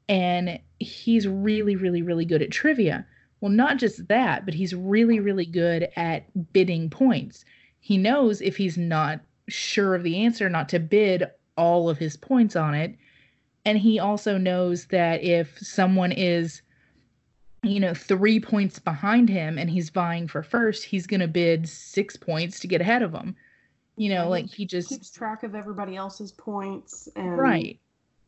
And 0.07 0.59
he's 0.79 1.27
really 1.27 1.75
really 1.75 2.01
really 2.01 2.25
good 2.25 2.41
at 2.41 2.51
trivia. 2.51 3.05
Well, 3.41 3.51
not 3.51 3.77
just 3.77 4.07
that, 4.07 4.45
but 4.45 4.53
he's 4.53 4.73
really 4.73 5.19
really 5.19 5.45
good 5.45 5.89
at 5.95 6.53
bidding 6.53 6.89
points. 6.89 7.45
He 7.79 7.97
knows 7.97 8.41
if 8.41 8.57
he's 8.57 8.77
not 8.77 9.21
sure 9.47 9.95
of 9.95 10.03
the 10.03 10.17
answer 10.17 10.49
not 10.49 10.69
to 10.69 10.79
bid 10.79 11.25
all 11.57 11.89
of 11.89 11.97
his 11.97 12.17
points 12.17 12.55
on 12.55 12.73
it. 12.73 12.95
And 13.65 13.77
he 13.77 13.99
also 13.99 14.37
knows 14.37 14.85
that 14.87 15.23
if 15.23 15.57
someone 15.57 16.11
is, 16.11 16.61
you 17.67 17.79
know, 17.79 17.93
three 17.93 18.39
points 18.39 18.79
behind 18.79 19.29
him 19.29 19.57
and 19.57 19.69
he's 19.69 19.89
vying 19.89 20.27
for 20.27 20.43
first, 20.43 20.83
he's 20.83 21.07
going 21.07 21.19
to 21.19 21.27
bid 21.27 21.67
six 21.67 22.15
points 22.15 22.59
to 22.59 22.67
get 22.67 22.81
ahead 22.81 23.01
of 23.01 23.13
him. 23.13 23.35
You 23.97 24.09
know, 24.09 24.29
like 24.29 24.47
he 24.47 24.65
just 24.65 24.89
keeps 24.89 25.09
track 25.09 25.43
of 25.43 25.55
everybody 25.55 25.95
else's 25.95 26.31
points 26.31 27.07
and 27.15 27.37
right. 27.37 27.79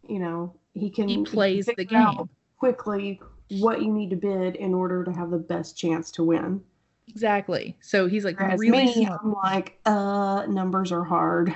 You 0.08 0.20
know, 0.20 0.56
he 0.74 0.90
can 0.90 1.10
he 1.10 1.24
plays 1.24 1.68
he 1.68 1.74
the 1.76 1.84
game 1.84 2.30
quickly 2.58 3.20
what 3.50 3.82
you 3.82 3.92
need 3.92 4.10
to 4.10 4.16
bid 4.16 4.56
in 4.56 4.74
order 4.74 5.04
to 5.04 5.12
have 5.12 5.30
the 5.30 5.38
best 5.38 5.78
chance 5.78 6.12
to 6.12 6.24
win. 6.24 6.62
Exactly. 7.08 7.78
So 7.82 8.08
he's 8.08 8.26
like 8.26 8.40
Whereas 8.40 8.60
really 8.60 8.86
me. 8.86 9.08
I'm 9.08 9.34
like, 9.34 9.80
uh, 9.86 10.46
numbers 10.48 10.92
are 10.92 11.04
hard. 11.04 11.56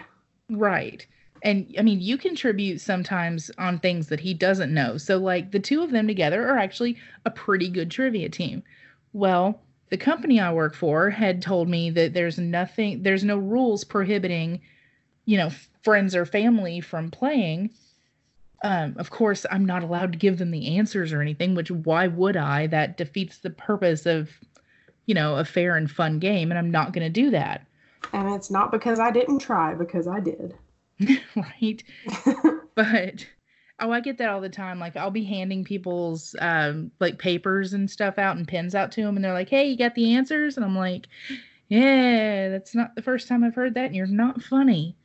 Right. 0.50 1.06
And 1.44 1.74
I 1.78 1.82
mean, 1.82 2.00
you 2.02 2.18
contribute 2.18 2.82
sometimes 2.82 3.50
on 3.58 3.80
things 3.80 4.08
that 4.08 4.20
he 4.20 4.34
doesn't 4.34 4.74
know. 4.74 4.98
So, 4.98 5.18
like, 5.18 5.52
the 5.52 5.60
two 5.60 5.82
of 5.82 5.92
them 5.92 6.08
together 6.08 6.48
are 6.48 6.58
actually 6.58 6.98
a 7.26 7.32
pretty 7.32 7.68
good 7.68 7.90
trivia 7.90 8.30
team. 8.30 8.64
Well, 9.14 9.60
the 9.90 9.98
company 9.98 10.40
I 10.40 10.54
work 10.54 10.76
for 10.76 11.10
had 11.10 11.42
told 11.42 11.68
me 11.68 11.90
that 11.92 12.14
there's 12.14 12.38
nothing, 12.38 13.04
there's 13.04 13.24
no 13.24 13.38
rules 13.38 13.84
prohibiting, 13.84 14.62
you 15.26 15.38
know, 15.38 15.50
friends 15.84 16.16
or 16.16 16.26
family 16.26 16.80
from 16.80 17.12
playing. 17.12 17.72
Um, 18.64 18.96
of 18.98 19.10
course, 19.10 19.46
I'm 19.50 19.66
not 19.66 19.82
allowed 19.82 20.12
to 20.12 20.20
give 20.20 20.38
them 20.38 20.52
the 20.52 20.78
answers 20.78 21.12
or 21.12 21.22
anything, 21.22 21.56
which 21.56 21.72
why 21.72 22.08
would 22.08 22.38
I? 22.38 22.68
That 22.68 22.98
defeats 22.98 23.40
the 23.40 23.50
purpose 23.50 24.06
of, 24.06 24.30
you 25.08 25.16
know, 25.16 25.38
a 25.38 25.44
fair 25.44 25.76
and 25.76 25.90
fun 25.90 26.20
game. 26.20 26.52
And 26.52 26.60
I'm 26.60 26.70
not 26.70 26.94
going 26.94 27.06
to 27.06 27.10
do 27.10 27.32
that. 27.32 27.66
And 28.14 28.30
it's 28.36 28.52
not 28.52 28.72
because 28.72 29.00
I 29.00 29.10
didn't 29.10 29.40
try, 29.40 29.74
because 29.74 30.08
I 30.08 30.20
did. 30.20 30.54
right? 31.36 31.84
but 32.76 33.26
oh, 33.80 33.92
I 33.92 34.00
get 34.00 34.18
that 34.20 34.30
all 34.30 34.42
the 34.42 34.50
time. 34.50 34.80
Like 34.80 34.96
I'll 34.96 35.12
be 35.12 35.24
handing 35.24 35.64
people's 35.64 36.36
um 36.40 36.92
like 37.00 37.18
papers 37.18 37.74
and 37.74 37.90
stuff 37.90 38.18
out 38.18 38.38
and 38.38 38.48
pens 38.48 38.76
out 38.76 38.92
to 38.94 39.02
them, 39.02 39.16
and 39.16 39.24
they're 39.24 39.34
like, 39.34 39.50
"Hey, 39.50 39.68
you 39.68 39.78
got 39.78 39.96
the 39.96 40.14
answers?" 40.16 40.58
And 40.58 40.66
I'm 40.66 40.78
like, 40.78 41.08
"Yeah, 41.70 42.50
that's 42.50 42.76
not 42.76 42.96
the 42.96 43.02
first 43.02 43.28
time 43.28 43.44
I've 43.44 43.56
heard 43.56 43.74
that, 43.74 43.86
and 43.86 43.96
you're 43.96 44.08
not 44.08 44.42
funny." 44.42 44.96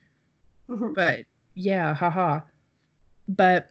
but 0.69 1.21
yeah, 1.55 1.95
haha. 1.95 2.41
But 3.29 3.71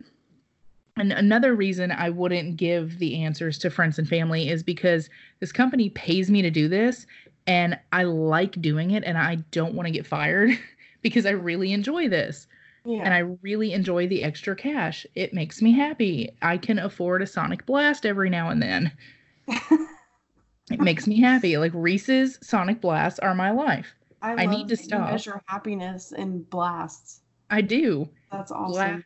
and 0.98 1.12
another 1.12 1.56
reason 1.56 1.92
I 1.92 2.10
wouldn't 2.10 2.56
give 2.58 3.00
the 3.00 3.22
answers 3.24 3.58
to 3.60 3.70
friends 3.70 4.00
and 4.00 4.08
family 4.08 4.50
is 4.50 4.64
because 4.64 5.10
this 5.40 5.52
company 5.52 5.90
pays 5.90 6.32
me 6.32 6.42
to 6.42 6.50
do 6.50 6.68
this 6.68 7.06
and 7.48 7.78
I 7.92 8.04
like 8.04 8.62
doing 8.62 8.92
it 8.92 9.04
and 9.04 9.18
I 9.18 9.36
don't 9.52 9.76
want 9.76 9.88
to 9.88 9.92
get 9.92 10.08
fired 10.08 10.52
because 11.06 11.28
I 11.28 11.30
really 11.30 11.72
enjoy 11.72 12.10
this. 12.10 12.48
Yeah. 12.84 13.04
And 13.04 13.14
I 13.14 13.20
really 13.44 13.74
enjoy 13.74 14.08
the 14.08 14.24
extra 14.24 14.56
cash. 14.56 15.06
It 15.14 15.36
makes 15.36 15.62
me 15.62 15.72
happy. 15.72 16.32
I 16.42 16.58
can 16.58 16.80
afford 16.80 17.22
a 17.22 17.28
Sonic 17.28 17.64
Blast 17.68 18.08
every 18.08 18.28
now 18.28 18.50
and 18.50 18.60
then. 18.60 18.92
it 19.48 20.80
makes 20.80 21.06
me 21.06 21.22
happy. 21.22 21.60
Like 21.60 21.74
Reese's 21.76 22.40
Sonic 22.42 22.82
Blasts 22.82 23.20
are 23.20 23.36
my 23.36 23.52
life. 23.52 23.94
I, 24.24 24.32
I 24.32 24.46
need 24.48 24.68
to 24.70 24.76
stop. 24.76 25.12
measure 25.12 25.40
happiness 25.46 26.12
in 26.12 26.42
blasts. 26.42 27.22
I 27.52 27.62
do. 27.62 28.10
That's 28.32 28.52
Bla- 28.52 28.62
awesome. 28.62 29.06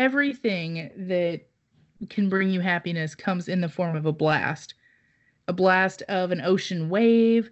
everything 0.00 0.90
that 0.96 1.42
can 2.10 2.28
bring 2.28 2.50
you 2.50 2.58
happiness 2.58 3.14
comes 3.14 3.46
in 3.46 3.60
the 3.60 3.68
form 3.68 3.94
of 3.94 4.06
a 4.06 4.12
blast. 4.12 4.74
A 5.46 5.52
blast 5.52 6.02
of 6.08 6.32
an 6.32 6.40
ocean 6.40 6.88
wave, 6.88 7.48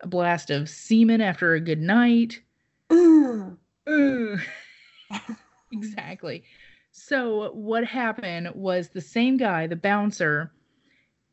a 0.00 0.06
blast 0.06 0.48
of 0.48 0.70
semen 0.70 1.20
after 1.20 1.52
a 1.52 1.60
good 1.60 1.82
night. 1.82 2.40
Ugh. 2.90 3.56
Ugh. 3.86 4.40
exactly. 5.72 6.44
So 6.92 7.52
what 7.52 7.84
happened 7.84 8.50
was 8.54 8.88
the 8.88 9.00
same 9.00 9.36
guy, 9.36 9.66
the 9.66 9.76
bouncer, 9.76 10.52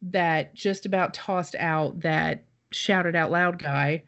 that 0.01 0.53
just 0.53 0.85
about 0.85 1.13
tossed 1.13 1.55
out 1.55 2.01
that 2.01 2.43
shouted 2.71 3.15
out 3.15 3.31
loud 3.31 3.57
guy, 3.59 4.03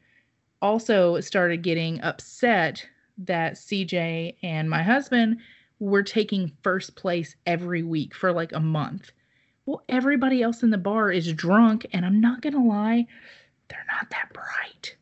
also 0.61 1.19
started 1.21 1.61
getting 1.61 2.01
upset 2.01 2.85
that 3.17 3.53
CJ 3.53 4.35
and 4.43 4.69
my 4.69 4.83
husband 4.83 5.37
were 5.79 6.03
taking 6.03 6.51
first 6.63 6.95
place 6.95 7.35
every 7.45 7.83
week 7.83 8.13
for 8.13 8.31
like 8.33 8.51
a 8.51 8.59
month. 8.59 9.11
Well, 9.65 9.83
everybody 9.89 10.41
else 10.41 10.63
in 10.63 10.69
the 10.69 10.77
bar 10.77 11.11
is 11.11 11.31
drunk, 11.33 11.87
and 11.93 12.05
I'm 12.05 12.19
not 12.19 12.41
gonna 12.41 12.63
lie, 12.63 13.07
they're 13.69 13.85
not 13.91 14.09
that 14.11 14.31
bright. 14.33 14.95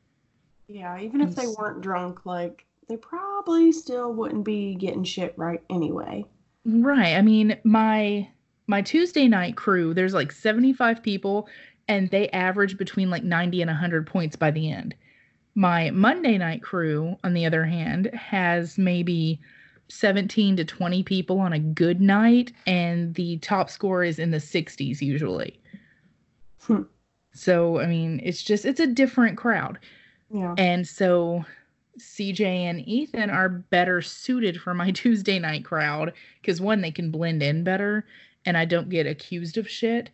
Yeah, 0.74 1.00
even 1.00 1.22
if 1.22 1.36
they 1.36 1.46
weren't 1.46 1.82
drunk, 1.82 2.26
like 2.26 2.66
they 2.90 2.98
probably 2.98 3.72
still 3.72 4.12
wouldn't 4.12 4.44
be 4.44 4.74
getting 4.74 5.04
shit 5.04 5.36
right 5.38 5.62
anyway. 5.70 6.26
Right. 6.66 7.14
I 7.14 7.22
mean, 7.22 7.56
my 7.64 8.28
my 8.66 8.82
Tuesday 8.82 9.28
night 9.28 9.56
crew, 9.56 9.94
there's 9.94 10.16
like 10.16 10.32
75 10.32 11.04
people 11.04 11.48
and 11.88 12.10
they 12.10 12.28
average 12.30 12.76
between 12.80 13.12
like 13.12 13.24
90 13.24 13.62
and 13.62 13.70
100 13.70 14.08
points 14.08 14.36
by 14.36 14.50
the 14.50 14.72
end. 14.72 14.96
My 15.54 15.92
Monday 15.92 16.40
night 16.40 16.64
crew, 16.64 17.18
on 17.24 17.36
the 17.36 17.46
other 17.46 17.66
hand, 17.66 18.08
has 18.16 18.76
maybe 18.80 19.40
17 19.90 20.58
to 20.58 20.66
20 20.66 21.04
people 21.04 21.40
on 21.40 21.54
a 21.54 21.60
good 21.60 22.02
night 22.02 22.52
and 22.66 23.14
the 23.14 23.38
top 23.38 23.70
score 23.70 24.04
is 24.04 24.18
in 24.18 24.32
the 24.32 24.38
60s 24.38 25.02
usually. 25.04 25.62
Hmm. 26.62 26.82
So, 27.32 27.80
I 27.80 27.86
mean, 27.86 28.22
it's 28.24 28.42
just 28.42 28.66
it's 28.66 28.80
a 28.80 28.88
different 28.88 29.38
crowd. 29.38 29.78
Yeah. 30.34 30.56
And 30.58 30.88
so 30.88 31.46
CJ 32.00 32.42
and 32.42 32.88
Ethan 32.88 33.30
are 33.30 33.50
better 33.50 34.02
suited 34.02 34.60
for 34.62 34.74
my 34.74 34.92
Tuesday 34.94 35.40
night 35.40 35.66
crowd 35.66 36.14
because 36.42 36.62
one, 36.62 36.82
they 36.82 36.92
can 36.92 37.12
blend 37.12 37.44
in 37.44 37.64
better 37.64 38.06
and 38.46 38.58
I 38.58 38.66
don't 38.66 38.90
get 38.90 39.08
accused 39.08 39.58
of 39.58 39.70
shit. 39.70 40.10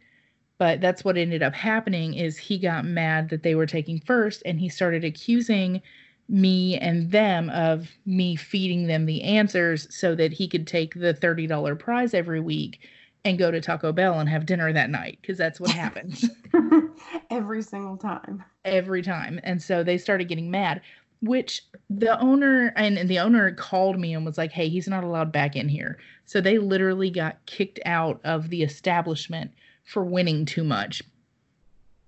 But 0.59 0.81
that's 0.81 1.05
what 1.05 1.17
ended 1.17 1.41
up 1.41 1.55
happening 1.55 2.15
is 2.15 2.37
he 2.37 2.59
got 2.59 2.85
mad 2.85 3.29
that 3.29 3.43
they 3.43 3.55
were 3.55 3.65
taking 3.65 3.99
first 4.01 4.43
and 4.45 4.59
he 4.59 4.69
started 4.69 5.05
accusing 5.05 5.81
me 6.29 6.77
and 6.77 7.11
them 7.11 7.49
of 7.51 7.89
me 8.05 8.35
feeding 8.35 8.87
them 8.87 9.05
the 9.05 9.23
answers 9.23 9.87
so 9.95 10.15
that 10.15 10.33
he 10.33 10.47
could 10.49 10.67
take 10.67 10.95
the 10.95 11.13
$30 11.13 11.79
prize 11.79 12.13
every 12.13 12.41
week 12.41 12.81
and 13.25 13.37
go 13.37 13.51
to 13.51 13.61
Taco 13.61 13.91
Bell 13.91 14.19
and 14.19 14.29
have 14.29 14.45
dinner 14.45 14.71
that 14.71 14.89
night 14.89 15.19
because 15.21 15.37
that's 15.37 15.59
what 15.59 15.71
happens 15.71 16.29
Every 17.29 17.61
single 17.61 17.97
time. 17.97 18.43
every 18.65 19.01
time. 19.01 19.39
And 19.43 19.61
so 19.61 19.83
they 19.83 19.97
started 19.97 20.27
getting 20.27 20.51
mad, 20.51 20.81
which 21.21 21.63
the 21.89 22.19
owner 22.19 22.73
and, 22.75 22.97
and 22.97 23.09
the 23.09 23.19
owner 23.19 23.51
called 23.53 23.99
me 23.99 24.13
and 24.13 24.25
was 24.25 24.37
like, 24.37 24.51
"Hey, 24.51 24.69
he's 24.69 24.87
not 24.87 25.03
allowed 25.03 25.31
back 25.31 25.55
in 25.55 25.69
here." 25.69 25.99
So 26.25 26.41
they 26.41 26.57
literally 26.57 27.09
got 27.09 27.45
kicked 27.45 27.79
out 27.85 28.19
of 28.23 28.49
the 28.49 28.63
establishment 28.63 29.51
for 29.83 30.03
winning 30.03 30.45
too 30.45 30.63
much, 30.63 31.01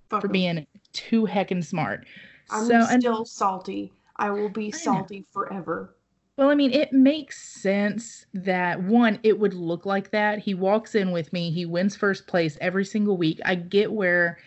Fuck 0.10 0.22
for 0.22 0.28
being 0.28 0.66
too 0.94 1.26
heckin' 1.26 1.64
smart. 1.64 2.06
I'm 2.50 2.66
so 2.66 2.86
and 2.90 3.02
still 3.02 3.26
salty. 3.26 3.92
I 4.18 4.30
will 4.30 4.50
be 4.50 4.72
salty 4.72 5.26
forever. 5.32 5.96
Well, 6.42 6.50
I 6.50 6.56
mean, 6.56 6.74
it 6.74 6.92
makes 6.92 7.40
sense 7.40 8.26
that 8.34 8.82
one, 8.82 9.20
it 9.22 9.38
would 9.38 9.54
look 9.54 9.86
like 9.86 10.10
that. 10.10 10.40
He 10.40 10.56
walks 10.56 10.96
in 10.96 11.12
with 11.12 11.32
me, 11.32 11.52
he 11.52 11.68
wins 11.68 11.96
first 11.96 12.26
place 12.26 12.58
every 12.60 12.84
single 12.84 13.16
week. 13.16 13.40
I 13.46 13.54
get 13.54 13.92
where 13.92 14.40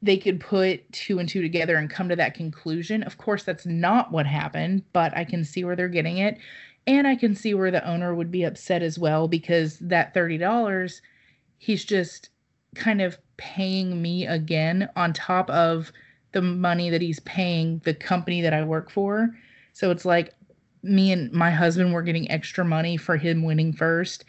they 0.00 0.16
could 0.16 0.38
put 0.38 0.92
two 0.92 1.18
and 1.18 1.28
two 1.28 1.42
together 1.42 1.74
and 1.74 1.90
come 1.90 2.08
to 2.08 2.14
that 2.14 2.34
conclusion. 2.34 3.02
Of 3.02 3.18
course, 3.18 3.42
that's 3.42 3.66
not 3.66 4.12
what 4.12 4.28
happened, 4.28 4.84
but 4.92 5.12
I 5.16 5.24
can 5.24 5.42
see 5.42 5.64
where 5.64 5.74
they're 5.74 5.88
getting 5.88 6.18
it. 6.18 6.38
And 6.86 7.04
I 7.04 7.16
can 7.16 7.34
see 7.34 7.52
where 7.52 7.72
the 7.72 7.84
owner 7.84 8.14
would 8.14 8.30
be 8.30 8.44
upset 8.44 8.84
as 8.84 8.96
well 8.96 9.26
because 9.26 9.76
that 9.80 10.14
$30, 10.14 11.00
he's 11.58 11.84
just 11.84 12.30
kind 12.76 13.02
of 13.02 13.18
paying 13.38 14.00
me 14.00 14.24
again 14.24 14.88
on 14.94 15.12
top 15.14 15.50
of 15.50 15.90
the 16.30 16.42
money 16.42 16.90
that 16.90 17.02
he's 17.02 17.18
paying 17.18 17.80
the 17.84 17.94
company 17.94 18.40
that 18.40 18.54
I 18.54 18.62
work 18.62 18.88
for. 18.88 19.30
So 19.72 19.90
it's 19.90 20.04
like 20.04 20.34
me 20.82 21.12
and 21.12 21.32
my 21.32 21.50
husband 21.50 21.92
were 21.92 22.02
getting 22.02 22.30
extra 22.30 22.64
money 22.64 22.96
for 22.96 23.16
him 23.16 23.42
winning 23.42 23.72
first. 23.72 24.24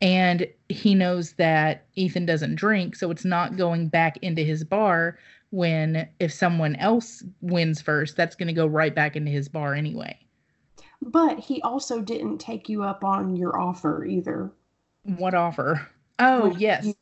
And 0.00 0.46
he 0.68 0.94
knows 0.94 1.32
that 1.34 1.86
Ethan 1.94 2.26
doesn't 2.26 2.56
drink. 2.56 2.96
So 2.96 3.10
it's 3.10 3.24
not 3.24 3.56
going 3.56 3.88
back 3.88 4.16
into 4.18 4.42
his 4.42 4.64
bar 4.64 5.18
when 5.50 6.08
if 6.18 6.32
someone 6.32 6.76
else 6.76 7.22
wins 7.40 7.80
first, 7.80 8.16
that's 8.16 8.34
going 8.36 8.48
to 8.48 8.52
go 8.52 8.66
right 8.66 8.94
back 8.94 9.16
into 9.16 9.30
his 9.30 9.48
bar 9.48 9.74
anyway. 9.74 10.18
But 11.00 11.38
he 11.38 11.62
also 11.62 12.00
didn't 12.00 12.38
take 12.38 12.68
you 12.68 12.82
up 12.82 13.04
on 13.04 13.36
your 13.36 13.60
offer 13.60 14.04
either. 14.04 14.50
What 15.04 15.34
offer? 15.34 15.86
Oh, 16.18 16.50
Like, 16.52 16.60
yes. 16.60 16.86
you- 16.86 16.94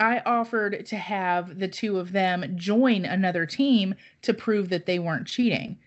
I 0.00 0.20
offered 0.24 0.86
to 0.86 0.96
have 0.96 1.58
the 1.58 1.68
two 1.68 1.98
of 1.98 2.12
them 2.12 2.56
join 2.56 3.04
another 3.04 3.44
team 3.44 3.94
to 4.22 4.32
prove 4.32 4.70
that 4.70 4.86
they 4.86 4.98
weren't 4.98 5.26
cheating. 5.26 5.78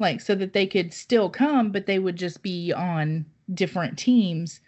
Like, 0.00 0.20
so 0.20 0.34
that 0.34 0.52
they 0.52 0.66
could 0.66 0.92
still 0.92 1.30
come, 1.30 1.70
but 1.70 1.86
they 1.86 1.98
would 1.98 2.16
just 2.16 2.42
be 2.42 2.72
on 2.72 3.24
different 3.54 3.98
teams 3.98 4.60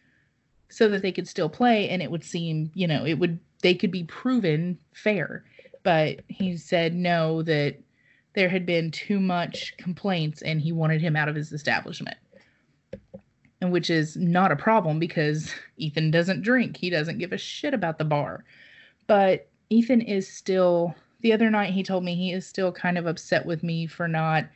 so 0.69 0.89
that 0.89 1.03
they 1.03 1.13
could 1.13 1.27
still 1.27 1.49
play. 1.49 1.89
And 1.89 2.03
it 2.03 2.11
would 2.11 2.23
seem, 2.23 2.71
you 2.75 2.87
know, 2.87 3.05
it 3.05 3.15
would, 3.15 3.41
they 3.63 3.75
could 3.75 3.91
be 3.91 4.05
proven 4.05 4.79
fair. 4.95 5.45
But 5.83 6.21
he 6.29 6.57
said 6.57 6.95
no, 6.95 7.43
that 7.43 7.77
there 8.35 8.49
had 8.49 8.65
been 8.65 8.91
too 8.91 9.19
much 9.19 9.77
complaints 9.77 10.43
and 10.43 10.61
he 10.61 10.71
wanted 10.73 11.01
him 11.01 11.17
out 11.17 11.29
of 11.29 11.35
his 11.35 11.53
establishment. 11.53 12.17
And 13.61 13.73
which 13.73 13.91
is 13.91 14.17
not 14.17 14.53
a 14.53 14.57
problem 14.57 14.99
because 15.01 15.53
Ethan 15.77 16.13
doesn't 16.13 16.43
drink. 16.43 16.77
He 16.77 16.91
doesn't 16.91 17.19
give 17.19 17.33
a 17.33 17.39
shit 17.39 17.75
about 17.75 17.99
the 17.99 18.05
bar 18.05 18.45
but 19.07 19.49
Ethan 19.71 20.01
is 20.01 20.29
still 20.29 20.95
the 21.21 21.33
other 21.33 21.51
night 21.51 21.73
he 21.73 21.83
told 21.83 22.05
me 22.05 22.15
he 22.15 22.33
is 22.33 22.47
still 22.47 22.73
kind 22.73 22.99
of 22.99 23.07
upset 23.07 23.47
with 23.47 23.63
me 23.63 23.87
for 23.87 24.09
not 24.09 24.47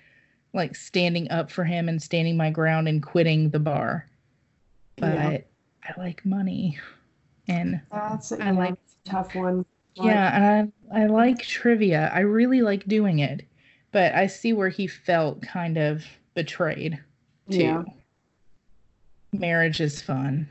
like 0.57 0.75
standing 0.75 1.31
up 1.31 1.51
for 1.51 1.63
him 1.65 1.89
and 1.89 2.03
standing 2.03 2.37
my 2.37 2.51
ground 2.51 2.89
and 2.89 3.03
quitting 3.03 3.51
the 3.51 3.61
bar. 3.61 4.09
But 4.97 5.15
Yeah. 5.15 5.39
I 5.85 6.01
like 6.01 6.25
money. 6.27 6.79
And 7.47 7.81
That's 7.93 8.33
I 8.33 8.39
yeah, 8.39 8.51
like- 8.53 8.75
tough 9.05 9.35
one. 9.37 9.65
Like, 9.99 10.09
yeah, 10.09 10.37
and 10.61 10.73
I 10.93 11.03
I 11.03 11.07
like 11.07 11.39
trivia. 11.43 12.11
I 12.13 12.21
really 12.21 12.61
like 12.61 12.85
doing 12.87 13.21
it. 13.21 13.43
But 13.93 14.15
I 14.15 14.27
see 14.27 14.53
where 14.53 14.69
he 14.69 14.87
felt 14.87 15.41
kind 15.43 15.79
of 15.79 16.05
betrayed 16.35 16.99
too. 17.51 17.59
Yeah. 17.59 17.83
Marriage 19.33 19.81
is 19.81 20.03
fun. 20.03 20.49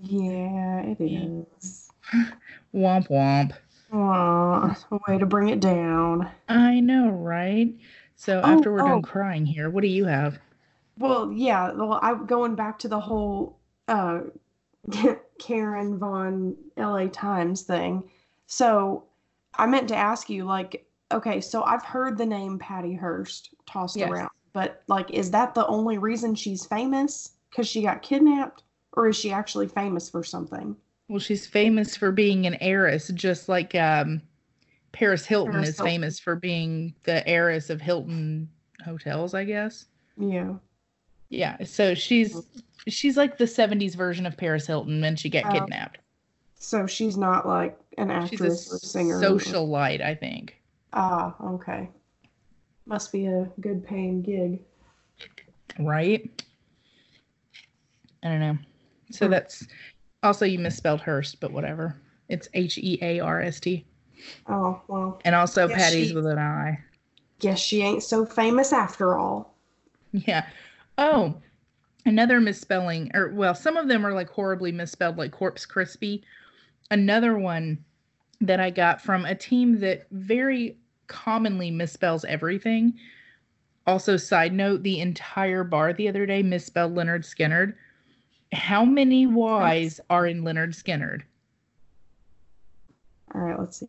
Yeah, 0.00 0.80
it 0.82 1.00
is. 1.00 1.90
Womp 2.74 3.08
womp. 3.08 3.52
Aw, 3.92 4.76
a 4.90 4.98
way 5.08 5.18
to 5.18 5.26
bring 5.26 5.48
it 5.48 5.60
down. 5.60 6.28
I 6.48 6.80
know, 6.80 7.08
right? 7.10 7.74
So 8.18 8.42
Oh, 8.42 8.48
after 8.52 8.70
we're 8.72 8.82
oh. 8.82 8.84
done 8.84 9.02
crying 9.02 9.46
here, 9.46 9.70
what 9.70 9.80
do 9.82 9.88
you 9.88 10.04
have? 10.04 10.40
Well, 10.98 11.32
yeah. 11.32 11.72
Well, 11.72 12.00
I'm 12.02 12.26
going 12.26 12.54
back 12.56 12.78
to 12.80 12.88
the 12.88 13.00
whole 13.00 13.58
uh, 13.86 14.22
Karen 15.38 15.98
Von 15.98 16.56
LA 16.76 17.06
Times 17.08 17.62
thing. 17.62 18.10
So 18.46 19.04
I 19.54 19.66
meant 19.66 19.88
to 19.88 19.96
ask 19.96 20.28
you, 20.28 20.44
like, 20.44 20.86
okay, 21.12 21.40
so 21.40 21.62
I've 21.62 21.84
heard 21.84 22.18
the 22.18 22.26
name 22.26 22.58
Patty 22.58 22.94
Hearst 22.94 23.54
tossed 23.66 23.96
Yes. 23.96 24.10
around, 24.10 24.30
but 24.52 24.82
like, 24.88 25.10
is 25.10 25.30
that 25.30 25.54
the 25.54 25.66
only 25.66 25.98
reason 25.98 26.34
she's 26.34 26.66
famous? 26.66 27.32
Because 27.50 27.68
she 27.68 27.82
got 27.82 28.02
kidnapped, 28.02 28.64
or 28.94 29.08
is 29.08 29.16
she 29.16 29.32
actually 29.32 29.68
famous 29.68 30.10
for 30.10 30.24
something? 30.24 30.76
Well, 31.08 31.18
she's 31.18 31.46
famous 31.46 31.96
for 31.96 32.12
being 32.12 32.46
an 32.46 32.56
heiress, 32.60 33.08
just 33.08 33.48
like 33.48 33.74
um, 33.74 34.22
Paris 34.92 35.24
Hilton 35.26 35.52
Paris 35.52 35.68
is 35.70 35.76
Hilton. 35.76 35.92
famous 35.92 36.18
for 36.20 36.36
being 36.36 36.94
the 37.04 37.26
heiress 37.28 37.70
of 37.70 37.80
Hilton 37.80 38.48
hotels, 38.84 39.34
I 39.34 39.44
guess. 39.44 39.86
Yeah. 40.16 40.54
Yeah, 41.30 41.62
so 41.64 41.94
she's 41.94 42.40
she's 42.86 43.16
like 43.16 43.36
the 43.38 43.44
'70s 43.44 43.94
version 43.94 44.24
of 44.26 44.36
Paris 44.36 44.66
Hilton, 44.66 45.04
and 45.04 45.18
she 45.18 45.28
get 45.28 45.44
Oh. 45.46 45.52
kidnapped. 45.52 45.98
So 46.54 46.86
she's 46.86 47.16
not 47.16 47.46
like 47.46 47.78
an 47.98 48.08
She's 48.28 48.40
a 48.40 48.44
actress 48.44 48.72
or 48.72 48.78
singer. 48.78 49.18
or- 49.18 49.22
socialite, 49.22 50.00
I 50.02 50.14
think. 50.14 50.56
Ah, 50.94 51.34
okay. 51.54 51.88
Must 52.86 53.12
be 53.12 53.26
a 53.26 53.50
good 53.60 53.84
paying 53.86 54.22
gig. 54.22 54.60
Right? 55.78 56.42
I 58.22 58.28
don't 58.28 58.40
know. 58.40 58.58
So 59.10 59.26
Hmm. 59.26 59.32
that's 59.32 59.66
also 60.22 60.44
you 60.46 60.58
misspelled 60.58 61.00
Hearst, 61.02 61.40
but 61.40 61.52
whatever. 61.52 61.94
It's 62.28 62.48
H 62.54 62.78
E 62.78 62.98
A 63.02 63.20
R 63.20 63.40
S 63.42 63.60
T, 63.60 63.84
Oh, 64.48 64.80
well, 64.88 65.20
and 65.24 65.34
also 65.34 65.68
Yes, 65.68 65.78
Patty's 65.78 66.08
she- 66.08 66.14
with 66.14 66.26
an 66.26 66.38
I. 66.38 66.78
guess 67.38 67.58
she 67.58 67.82
ain't 67.82 68.02
so 68.02 68.24
famous 68.26 68.72
after 68.72 69.16
all. 69.16 69.54
Yeah. 70.12 70.46
Oh, 70.96 71.36
another 72.06 72.40
misspelling, 72.40 73.10
or 73.14 73.28
well, 73.32 73.54
some 73.54 73.76
of 73.76 73.88
them 73.88 74.04
are 74.06 74.12
like 74.14 74.28
horribly 74.30 74.72
misspelled, 74.72 75.18
like 75.18 75.32
Corpse 75.32 75.66
Crispy. 75.66 76.24
Another 76.90 77.38
one 77.38 77.84
that 78.40 78.60
I 78.60 78.70
got 78.70 79.02
from 79.02 79.24
a 79.24 79.34
team 79.34 79.78
that 79.80 80.06
very 80.10 80.78
commonly 81.08 81.70
misspells 81.70 82.24
everything. 82.24 82.94
Also, 83.86 84.16
side 84.16 84.52
note, 84.52 84.82
the 84.82 85.00
entire 85.00 85.64
bar 85.64 85.92
the 85.92 86.08
other 86.08 86.26
day 86.26 86.42
misspelled 86.42 86.94
Lynyrd 86.94 87.24
Skynyrd. 87.24 87.74
How 88.52 88.84
many 88.84 89.26
Y's 89.26 90.00
are 90.10 90.26
in 90.26 90.42
Lynyrd 90.42 90.74
Skynyrd? 90.74 91.22
All 93.34 93.40
right, 93.40 93.58
let's 93.58 93.80
see. 93.80 93.88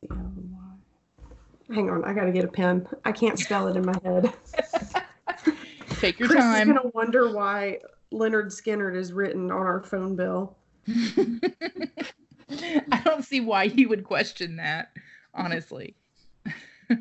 Hang 1.73 1.89
on, 1.89 2.03
I 2.03 2.13
gotta 2.13 2.31
get 2.31 2.45
a 2.45 2.47
pen. 2.47 2.87
I 3.05 3.11
can't 3.11 3.37
spell 3.37 3.67
it 3.67 3.77
in 3.77 3.85
my 3.85 3.95
head. 4.03 4.33
Take 5.99 6.19
your 6.19 6.29
Kris 6.29 6.39
is 6.39 6.45
time. 6.45 6.67
gonna 6.67 6.89
wonder 6.93 7.31
why 7.31 7.79
Lynyrd 8.11 8.47
Skynyrd 8.47 8.95
is 8.95 9.13
written 9.13 9.51
on 9.51 9.61
our 9.61 9.83
phone 9.83 10.15
bill. 10.15 10.57
I 10.91 13.01
don't 13.03 13.23
see 13.23 13.41
why 13.41 13.67
he 13.67 13.85
would 13.85 14.03
question 14.03 14.55
that, 14.55 14.91
honestly. 15.33 15.95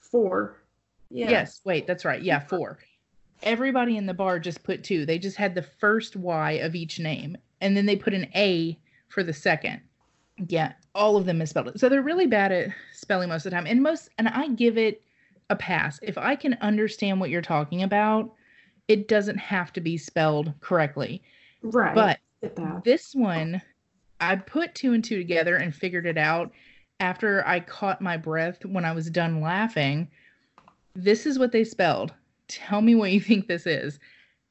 Four. 0.00 0.62
Yeah. 1.10 1.30
Yes, 1.30 1.60
wait, 1.64 1.86
that's 1.86 2.04
right. 2.04 2.22
Yeah, 2.22 2.40
four. 2.40 2.78
Everybody 3.42 3.96
in 3.96 4.06
the 4.06 4.14
bar 4.14 4.38
just 4.38 4.62
put 4.62 4.82
two. 4.82 5.06
They 5.06 5.18
just 5.18 5.36
had 5.36 5.54
the 5.54 5.62
first 5.62 6.16
Y 6.16 6.52
of 6.52 6.74
each 6.74 6.98
name, 6.98 7.36
and 7.60 7.76
then 7.76 7.86
they 7.86 7.96
put 7.96 8.14
an 8.14 8.26
A 8.34 8.78
for 9.08 9.22
the 9.22 9.32
second. 9.32 9.80
Yeah, 10.48 10.72
all 10.96 11.16
of 11.16 11.26
them 11.26 11.38
misspelled 11.38 11.68
it. 11.68 11.78
So 11.78 11.88
they're 11.88 12.02
really 12.02 12.26
bad 12.26 12.50
at 12.50 12.70
spelling 12.92 13.28
most 13.28 13.44
of 13.46 13.50
the 13.50 13.56
time. 13.56 13.66
And 13.66 13.82
most, 13.82 14.08
and 14.18 14.28
I 14.28 14.48
give 14.48 14.78
it 14.78 15.02
a 15.50 15.56
pass. 15.56 16.00
If 16.02 16.18
I 16.18 16.34
can 16.34 16.54
understand 16.60 17.20
what 17.20 17.30
you're 17.30 17.42
talking 17.42 17.82
about, 17.82 18.32
it 18.88 19.06
doesn't 19.06 19.38
have 19.38 19.72
to 19.74 19.80
be 19.80 19.98
spelled 19.98 20.52
correctly. 20.60 21.22
Right. 21.62 21.94
But 21.94 22.84
this 22.84 23.14
one, 23.14 23.60
I 24.20 24.36
put 24.36 24.74
two 24.74 24.94
and 24.94 25.04
two 25.04 25.18
together 25.18 25.56
and 25.56 25.74
figured 25.74 26.06
it 26.06 26.18
out 26.18 26.50
after 26.98 27.46
I 27.46 27.60
caught 27.60 28.00
my 28.00 28.16
breath 28.16 28.64
when 28.64 28.84
I 28.84 28.92
was 28.92 29.10
done 29.10 29.40
laughing. 29.40 30.08
This 30.94 31.26
is 31.26 31.38
what 31.38 31.52
they 31.52 31.64
spelled. 31.64 32.14
Tell 32.48 32.80
me 32.80 32.94
what 32.94 33.12
you 33.12 33.20
think 33.20 33.48
this 33.48 33.66
is 33.66 33.98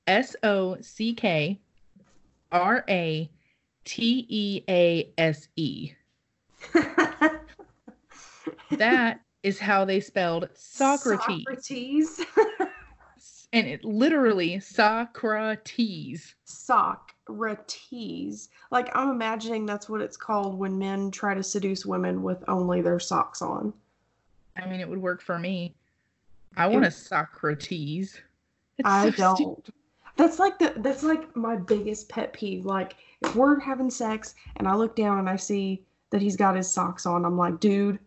S 0.06 0.36
O 0.44 0.78
C 0.82 1.14
K 1.14 1.60
R 2.52 2.84
A 2.88 3.30
T 3.86 4.26
E 4.30 4.64
A 4.70 5.12
S 5.18 5.48
E. 5.56 5.94
That 8.72 9.22
is 9.44 9.60
how 9.60 9.86
they 9.86 10.00
spelled 10.00 10.50
Socrates. 10.54 11.46
Socrates. 11.46 12.26
and 13.54 13.68
it 13.68 13.86
literally 13.86 14.60
Socrates. 14.60 16.36
Socrates. 16.46 18.50
Like 18.72 18.96
I'm 18.96 19.10
imagining 19.10 19.66
that's 19.66 19.90
what 19.90 20.02
it's 20.02 20.18
called 20.18 20.58
when 20.58 20.78
men 20.78 21.12
try 21.12 21.34
to 21.34 21.44
seduce 21.44 21.86
women 21.86 22.24
with 22.24 22.44
only 22.48 22.82
their 22.82 23.00
socks 23.00 23.42
on. 23.42 23.74
I 24.58 24.68
mean, 24.68 24.80
it 24.80 24.90
would 24.90 25.02
work 25.02 25.22
for 25.22 25.38
me. 25.38 25.76
I 26.58 26.68
want 26.68 26.86
a 26.86 26.92
Socrates. 26.92 28.20
It's 28.78 28.88
I 28.88 29.10
so 29.12 29.18
don't. 29.18 29.38
stupid. 29.38 29.74
That's 30.18 30.40
like 30.40 30.58
the 30.60 30.74
that's 30.78 31.04
like 31.04 31.36
my 31.36 31.58
biggest 31.58 32.08
pet 32.08 32.32
peeve. 32.32 32.66
Like 32.66 32.96
if 33.22 33.36
we're 33.36 33.60
having 33.60 33.90
sex 33.90 34.34
and 34.56 34.68
I 34.68 34.76
look 34.76 34.96
down 34.96 35.20
and 35.20 35.30
I 35.30 35.36
see 35.36 35.84
that 36.16 36.22
he's 36.22 36.38
got 36.38 36.56
his 36.56 36.72
socks 36.72 37.06
on, 37.06 37.26
I'm 37.26 37.38
like, 37.38 37.60
dude, 37.60 38.00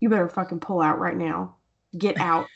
you 0.00 0.10
better 0.10 0.28
fucking 0.28 0.60
pull 0.60 0.82
out 0.82 0.98
right 0.98 1.16
now. 1.16 1.56
Get 1.96 2.18
out. 2.20 2.46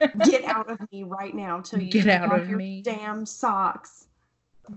Get 0.24 0.44
out 0.44 0.70
of 0.70 0.80
me 0.90 1.02
right 1.02 1.34
now 1.34 1.60
till 1.60 1.82
you 1.82 1.90
Get 1.90 2.06
out 2.08 2.32
of 2.34 2.48
your 2.48 2.56
me. 2.56 2.80
damn 2.80 3.26
socks. 3.26 4.06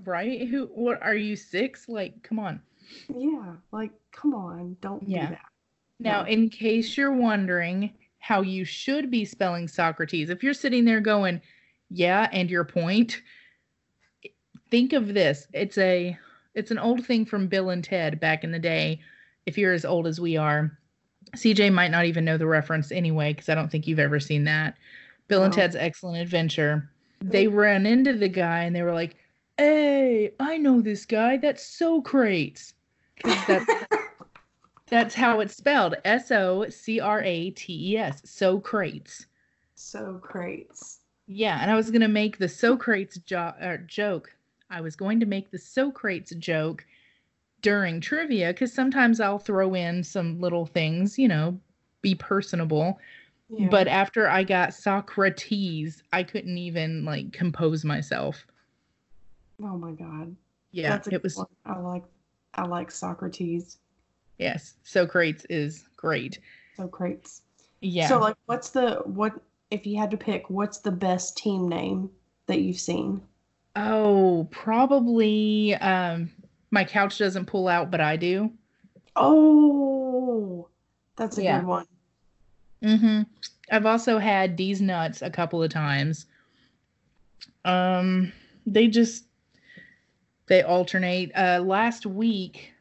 Right? 0.04 0.48
Who? 0.50 0.66
What? 0.74 1.02
Are 1.02 1.16
you 1.16 1.38
six? 1.38 1.88
Like, 1.88 2.22
come 2.22 2.38
on. 2.38 2.62
Yeah, 3.08 3.54
like 3.72 3.92
come 4.12 4.34
on, 4.34 4.76
don't 4.82 5.08
Yeah. 5.08 5.28
do 5.28 5.34
that. 5.36 5.46
Now, 6.00 6.22
No. 6.24 6.28
in 6.28 6.50
case 6.50 6.98
you're 6.98 7.14
wondering 7.14 7.94
how 8.20 8.42
you 8.42 8.66
should 8.66 9.10
be 9.10 9.24
spelling 9.24 9.68
Socrates, 9.70 10.30
if 10.30 10.44
you're 10.44 10.54
sitting 10.54 10.84
there 10.84 11.00
going, 11.00 11.40
"Yeah," 11.90 12.28
and 12.34 12.50
your 12.50 12.66
point, 12.66 13.22
think 14.70 14.92
of 14.94 15.14
this. 15.14 15.48
It's 15.54 15.78
a 15.78 16.18
it's 16.56 16.72
an 16.72 16.80
old 16.80 17.06
thing 17.06 17.24
from 17.26 17.48
Bill 17.48 17.70
and 17.70 17.84
Ted 17.84 18.20
back 18.20 18.44
in 18.44 18.52
the 18.52 18.60
day. 18.60 19.00
If 19.46 19.58
you're 19.58 19.74
as 19.74 19.86
old 19.86 20.08
as 20.08 20.20
we 20.20 20.38
are, 20.38 20.78
CJ 21.36 21.74
might 21.74 21.92
not 21.92 22.06
even 22.06 22.26
know 22.26 22.38
the 22.38 22.48
reference 22.48 22.92
anyway 22.92 23.34
because 23.34 23.50
I 23.50 23.56
don't 23.56 23.70
think 23.72 23.88
you've 23.88 24.00
ever 24.00 24.20
seen 24.20 24.44
that. 24.46 24.78
Bill 25.28 25.44
and 25.44 25.54
Ted's 25.54 25.76
Excellent 25.76 26.22
Adventure. 26.22 26.90
They 27.22 27.48
ran 27.48 27.86
into 27.86 28.14
the 28.14 28.28
guy 28.28 28.64
and 28.64 28.76
they 28.76 28.82
were 28.82 28.94
like, 28.94 29.16
"Hey, 29.58 30.32
I 30.40 30.58
know 30.58 30.82
this 30.82 31.06
guy. 31.06 31.38
That's 31.38 31.64
Socrates." 31.66 32.74
'Cause 33.24 33.38
that's 33.48 33.66
that's 34.88 35.16
how 35.16 35.40
it's 35.40 35.56
spelled. 35.56 35.96
S 36.04 36.32
O 36.32 36.68
C 36.70 37.00
R 37.00 37.22
A 37.22 37.52
T 37.52 37.94
E 37.94 37.98
S. 37.98 38.22
Socrates. 38.26 39.28
So 39.76 40.20
crates. 40.22 41.00
Yeah, 41.28 41.60
and 41.62 41.72
I 41.72 41.76
was 41.76 41.92
gonna 41.92 42.08
make 42.08 42.38
the 42.38 42.50
Socrates 42.50 43.20
jo- 43.26 43.54
uh, 43.62 43.78
joke. 43.88 44.36
I 44.70 44.82
was 44.82 44.96
going 44.96 45.20
to 45.20 45.26
make 45.26 45.52
the 45.52 45.58
Socrates 45.60 46.34
joke 46.40 46.86
during 47.62 48.02
trivia 48.02 48.48
because 48.48 48.74
sometimes 48.74 49.20
I'll 49.20 49.40
throw 49.40 49.74
in 49.76 50.04
some 50.04 50.40
little 50.40 50.66
things, 50.66 51.18
you 51.20 51.28
know, 51.28 51.60
be 52.02 52.16
personable. 52.16 53.00
Yeah. 53.50 53.68
But 53.70 53.88
after 53.88 54.30
I 54.30 54.44
got 54.44 54.74
Socrates, 54.74 56.04
I 56.14 56.24
couldn't 56.24 56.58
even 56.58 57.06
like 57.06 57.34
compose 57.34 57.84
myself. 57.86 58.46
oh 59.64 59.78
my 59.78 59.92
god. 59.92 60.36
Yeah, 60.72 60.90
That's 60.90 61.08
a 61.08 61.10
it 61.10 61.14
good 61.16 61.24
was 61.24 61.38
one. 61.38 61.48
I 61.66 61.78
like 61.80 62.04
I 62.54 62.64
like 62.66 62.92
Socrates. 62.92 63.78
yes. 64.38 64.76
Socrates 64.84 65.46
is 65.50 65.86
great. 65.98 66.40
So 66.78 66.88
crates. 66.88 67.42
Yeah. 67.82 68.08
So 68.08 68.20
like 68.20 68.38
what's 68.46 68.70
the 68.70 69.02
what 69.06 69.34
if 69.70 69.86
you 69.86 69.98
had 70.00 70.12
to 70.12 70.18
pick 70.18 70.50
what's 70.50 70.80
the 70.80 70.92
best 70.92 71.38
team 71.38 71.68
name 71.68 72.10
that 72.48 72.62
you've 72.62 72.80
seen? 72.80 73.22
Oh, 73.76 74.48
probably 74.52 75.76
um 75.76 76.30
my 76.72 76.84
couch 76.84 77.18
doesn't 77.18 77.46
pull 77.46 77.68
out, 77.68 77.92
but 77.92 78.02
I 78.02 78.16
do. 78.16 78.52
Oh 79.16 80.68
that's 81.18 81.38
a 81.38 81.44
Yeah. 81.44 81.60
good 81.60 81.68
one. 81.68 81.86
Mm-hmm. 82.84 83.22
I've 83.72 83.86
also 83.86 84.18
had 84.18 84.58
these 84.58 84.82
nuts 84.82 85.22
a 85.22 85.30
couple 85.30 85.62
of 85.62 85.70
times. 85.72 86.26
Um 87.66 88.32
they 88.66 88.88
just 88.88 89.26
they 90.48 90.64
alternate. 90.64 91.32
Uh 91.36 91.62
last 91.64 92.06
week 92.06 92.74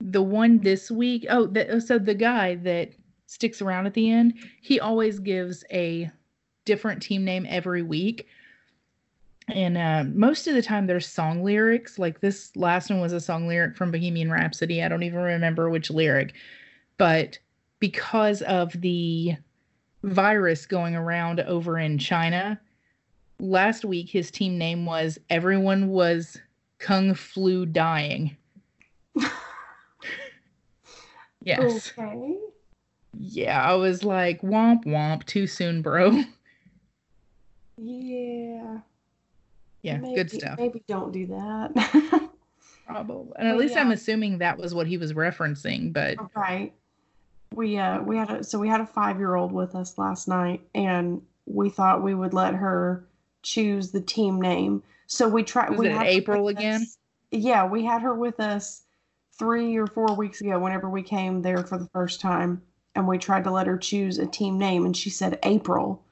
the 0.00 0.22
one 0.22 0.58
this 0.58 0.90
week, 0.90 1.24
oh, 1.30 1.46
the, 1.46 1.80
so 1.80 1.98
the 1.98 2.14
guy 2.14 2.56
that 2.56 2.90
sticks 3.26 3.62
around 3.62 3.86
at 3.86 3.94
the 3.94 4.10
end, 4.10 4.34
he 4.60 4.78
always 4.78 5.18
gives 5.18 5.64
a 5.72 6.10
different 6.66 7.00
team 7.00 7.24
name 7.24 7.46
every 7.48 7.82
week. 7.82 8.26
And 9.48 9.76
uh, 9.76 10.04
most 10.14 10.46
of 10.46 10.54
the 10.54 10.62
time, 10.62 10.86
there's 10.86 11.06
song 11.06 11.44
lyrics. 11.44 11.98
Like 11.98 12.20
this 12.20 12.54
last 12.56 12.90
one 12.90 13.00
was 13.00 13.12
a 13.12 13.20
song 13.20 13.46
lyric 13.46 13.76
from 13.76 13.90
Bohemian 13.90 14.30
Rhapsody. 14.30 14.82
I 14.82 14.88
don't 14.88 15.02
even 15.02 15.20
remember 15.20 15.68
which 15.68 15.90
lyric. 15.90 16.34
But 16.96 17.38
because 17.78 18.40
of 18.42 18.80
the 18.80 19.36
virus 20.02 20.66
going 20.66 20.96
around 20.96 21.40
over 21.40 21.78
in 21.78 21.98
China, 21.98 22.58
last 23.38 23.84
week 23.84 24.08
his 24.08 24.30
team 24.30 24.56
name 24.56 24.86
was 24.86 25.18
Everyone 25.28 25.88
Was 25.88 26.40
Kung 26.78 27.14
Flu 27.14 27.66
Dying. 27.66 28.36
Yes. 31.44 31.92
Okay. 31.98 32.38
Yeah, 33.12 33.62
I 33.62 33.74
was 33.74 34.02
like, 34.02 34.40
womp 34.42 34.84
womp, 34.86 35.24
too 35.24 35.46
soon, 35.46 35.82
bro. 35.82 36.22
Yeah. 37.76 38.78
Yeah, 39.84 39.98
maybe, 39.98 40.14
good 40.16 40.30
stuff. 40.30 40.58
Maybe 40.58 40.82
don't 40.88 41.12
do 41.12 41.26
that. 41.26 42.30
Probably. 42.86 43.32
And 43.38 43.48
at 43.48 43.52
But 43.52 43.60
least 43.60 43.76
I'm 43.76 43.90
assuming 43.92 44.38
that 44.38 44.58
was 44.58 44.74
what 44.74 44.86
he 44.86 44.96
was 44.98 45.12
referencing, 45.12 45.92
but 45.92 46.16
right. 46.34 46.72
We 47.54 47.78
uh 47.78 48.00
we 48.02 48.16
had 48.16 48.30
a 48.30 48.42
so 48.44 48.58
we 48.58 48.68
had 48.68 48.80
a 48.80 48.86
five 48.86 49.18
year 49.18 49.34
old 49.36 49.52
with 49.52 49.74
us 49.74 49.96
last 49.98 50.26
night 50.26 50.60
and 50.74 51.22
we 51.46 51.70
thought 51.70 52.02
we 52.02 52.14
would 52.14 52.34
let 52.34 52.54
her 52.54 53.04
choose 53.42 53.90
the 53.92 54.00
team 54.00 54.40
name. 54.40 54.82
So 55.06 55.28
we 55.28 55.42
tried 55.44 55.70
Was 55.70 55.78
we 55.80 55.88
it 55.88 56.02
April 56.02 56.48
again? 56.48 56.82
us- 56.82 56.98
Yeah, 57.30 57.66
we 57.66 57.84
had 57.84 58.02
her 58.02 58.14
with 58.14 58.40
us 58.40 58.82
three 59.38 59.76
or 59.76 59.86
four 59.86 60.14
weeks 60.16 60.40
ago 60.40 60.58
whenever 60.58 60.88
we 60.88 61.02
came 61.02 61.42
there 61.42 61.62
for 61.64 61.76
the 61.78 61.88
first 61.92 62.20
time 62.20 62.62
and 62.94 63.06
we 63.06 63.18
tried 63.18 63.44
to 63.44 63.50
let 63.50 63.66
her 63.66 63.76
choose 63.76 64.18
a 64.18 64.26
team 64.26 64.58
name 64.58 64.86
and 64.86 64.96
she 64.96 65.10
said 65.10 65.38
April. 65.42 66.02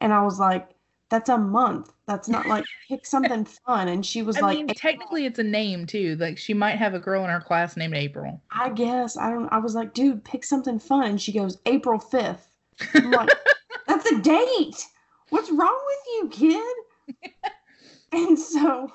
And 0.00 0.12
I 0.12 0.22
was 0.22 0.38
like, 0.40 0.68
That's 1.12 1.28
a 1.28 1.36
month. 1.36 1.92
That's 2.06 2.26
not 2.26 2.46
like 2.46 2.64
pick 2.88 3.04
something 3.04 3.44
fun. 3.44 3.88
And 3.88 4.04
she 4.04 4.22
was 4.22 4.38
I 4.38 4.40
like 4.40 4.56
mean, 4.56 4.64
"April." 4.70 4.74
technically 4.76 5.26
it's 5.26 5.38
a 5.38 5.42
name 5.42 5.84
too. 5.84 6.16
Like 6.16 6.38
she 6.38 6.54
might 6.54 6.78
have 6.78 6.94
a 6.94 6.98
girl 6.98 7.22
in 7.22 7.28
her 7.28 7.38
class 7.38 7.76
named 7.76 7.92
April. 7.94 8.40
I 8.50 8.70
guess 8.70 9.18
I 9.18 9.28
don't. 9.28 9.46
I 9.52 9.58
was 9.58 9.74
like, 9.74 9.92
dude, 9.92 10.24
pick 10.24 10.42
something 10.42 10.78
fun. 10.78 11.04
And 11.10 11.20
she 11.20 11.30
goes, 11.30 11.58
April 11.66 11.98
fifth. 11.98 12.48
Like, 12.94 13.28
that's 13.86 14.10
a 14.10 14.22
date. 14.22 14.86
What's 15.28 15.50
wrong 15.50 15.78
with 15.86 15.98
you, 16.14 16.28
kid? 16.30 17.32
and 18.12 18.38
so 18.38 18.90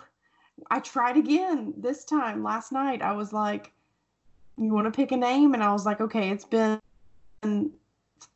I 0.71 0.80
tried 0.80 1.17
again 1.17 1.75
this 1.77 2.03
time 2.03 2.41
last 2.41 2.71
night. 2.71 3.03
I 3.03 3.12
was 3.12 3.32
like, 3.32 3.71
you 4.58 4.73
want 4.73 4.91
to 4.91 4.91
pick 4.91 5.12
a 5.12 5.17
name? 5.17 5.53
And 5.53 5.63
I 5.63 5.71
was 5.71 5.86
like, 5.86 6.01
okay, 6.01 6.32
it's 6.32 6.45
been 6.45 6.80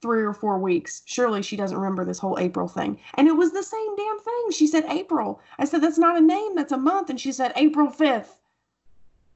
three 0.01 0.23
or 0.23 0.33
four 0.33 0.57
weeks. 0.59 1.01
Surely 1.05 1.41
she 1.41 1.55
doesn't 1.55 1.77
remember 1.77 2.03
this 2.05 2.19
whole 2.19 2.37
April 2.39 2.67
thing. 2.67 2.99
And 3.15 3.27
it 3.27 3.33
was 3.35 3.51
the 3.51 3.63
same 3.63 3.95
damn 3.95 4.19
thing. 4.19 4.51
She 4.51 4.67
said 4.67 4.85
April. 4.89 5.41
I 5.59 5.65
said, 5.65 5.81
that's 5.81 5.97
not 5.97 6.17
a 6.17 6.21
name, 6.21 6.55
that's 6.55 6.71
a 6.71 6.77
month. 6.77 7.09
And 7.09 7.19
she 7.19 7.31
said 7.31 7.53
April 7.55 7.87
5th. 7.89 8.27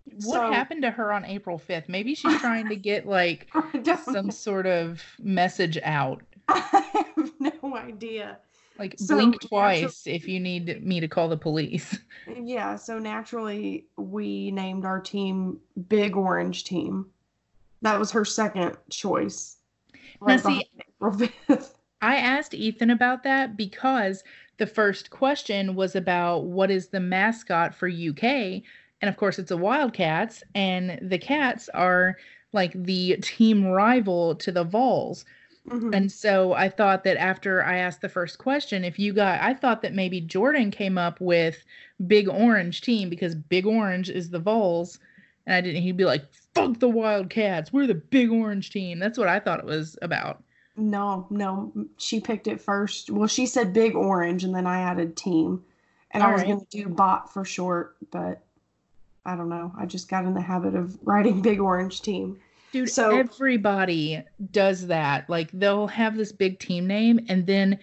What 0.05 0.21
So- 0.23 0.51
happened 0.51 0.83
to 0.83 0.91
her 0.91 1.11
on 1.11 1.25
April 1.25 1.57
5th? 1.59 1.89
Maybe 1.89 2.15
she's 2.15 2.37
trying 2.39 2.69
to 2.69 2.75
get 2.75 3.05
like 3.07 3.49
some 4.03 4.31
sort 4.31 4.65
of 4.67 5.01
message 5.19 5.77
out. 5.83 6.21
I 6.47 7.03
have 7.15 7.31
no 7.39 7.75
idea. 7.75 8.37
Like 8.77 8.95
So, 8.99 9.15
blink 9.15 9.39
twice 9.39 10.05
if 10.05 10.27
you 10.27 10.39
need 10.39 10.85
me 10.85 10.99
to 10.99 11.07
call 11.07 11.29
the 11.29 11.37
police. 11.37 11.97
Yeah, 12.37 12.75
so 12.75 12.99
naturally 12.99 13.85
we 13.97 14.51
named 14.51 14.83
our 14.85 14.99
team 14.99 15.59
Big 15.87 16.15
Orange 16.17 16.65
Team. 16.65 17.05
That 17.81 17.97
was 17.99 18.11
her 18.11 18.25
second 18.25 18.75
choice. 18.89 19.57
Now, 20.21 20.37
see- 20.37 20.69
I 22.01 22.17
asked 22.17 22.53
Ethan 22.53 22.89
about 22.89 23.23
that 23.23 23.57
because 23.57 24.23
the 24.57 24.67
first 24.67 25.09
question 25.09 25.75
was 25.75 25.95
about 25.95 26.45
what 26.45 26.71
is 26.71 26.87
the 26.87 26.99
mascot 26.99 27.73
for 27.73 27.87
UK? 27.89 28.23
And 29.01 29.09
of 29.09 29.17
course, 29.17 29.39
it's 29.39 29.51
a 29.51 29.57
Wildcats, 29.57 30.43
and 30.53 30.97
the 31.01 31.17
Cats 31.17 31.67
are 31.69 32.17
like 32.53 32.71
the 32.73 33.17
team 33.21 33.65
rival 33.65 34.35
to 34.35 34.51
the 34.51 34.63
Vols. 34.63 35.25
Mhm. 35.67 35.95
And 35.95 36.11
so 36.11 36.53
I 36.53 36.69
thought 36.69 37.03
that 37.05 37.17
after 37.17 37.63
I 37.63 37.77
asked 37.77 38.01
the 38.01 38.09
first 38.09 38.37
question, 38.37 38.83
if 38.83 38.99
you 38.99 39.13
got, 39.13 39.41
I 39.41 39.55
thought 39.55 39.81
that 39.81 39.93
maybe 39.95 40.21
Jordan 40.21 40.69
came 40.69 40.97
up 40.97 41.19
with 41.19 41.65
Big 42.05 42.29
Orange 42.29 42.81
team 42.81 43.09
because 43.09 43.33
Big 43.33 43.65
Orange 43.65 44.09
is 44.09 44.29
the 44.29 44.39
Vols. 44.39 44.99
And 45.45 45.55
I 45.55 45.61
didn't, 45.61 45.81
he'd 45.81 45.97
be 45.97 46.05
like, 46.05 46.25
fuck 46.53 46.79
the 46.79 46.89
Wildcats. 46.89 47.71
We're 47.71 47.87
the 47.87 47.95
Big 47.95 48.31
Orange 48.31 48.71
team. 48.71 48.99
That's 48.99 49.17
what 49.17 49.27
I 49.27 49.39
thought 49.39 49.59
it 49.59 49.65
was 49.65 49.97
about. 50.01 50.43
No, 50.77 51.25
no, 51.29 51.71
she 51.97 52.19
picked 52.19 52.47
it 52.47 52.59
first. 52.59 53.09
Well, 53.09 53.27
she 53.27 53.45
said 53.45 53.71
Big 53.71 53.95
Orange, 53.95 54.43
and 54.43 54.53
then 54.53 54.67
I 54.67 54.81
added 54.81 55.15
team. 55.15 55.63
And 56.11 56.21
I 56.21 56.31
was 56.31 56.41
Alright. 56.41 56.57
going 56.57 56.65
to 56.65 56.83
do 56.83 56.89
bot 56.89 57.33
for 57.33 57.45
short, 57.45 57.95
but 58.11 58.41
I 59.25 59.35
don't 59.35 59.49
know. 59.49 59.71
I 59.77 59.85
just 59.85 60.09
got 60.09 60.25
in 60.25 60.33
the 60.33 60.41
habit 60.41 60.75
of 60.75 60.97
writing 61.03 61.41
Big 61.41 61.59
Orange 61.59 62.01
Team. 62.01 62.39
Dude, 62.71 62.89
So- 62.89 63.17
everybody 63.17 64.21
does 64.51 64.87
that. 64.87 65.29
Like 65.29 65.49
they'll 65.51 65.87
have 65.87 66.17
this 66.17 66.31
big 66.31 66.59
team 66.59 66.87
name 66.87 67.19
and 67.29 67.47
then 67.47 67.79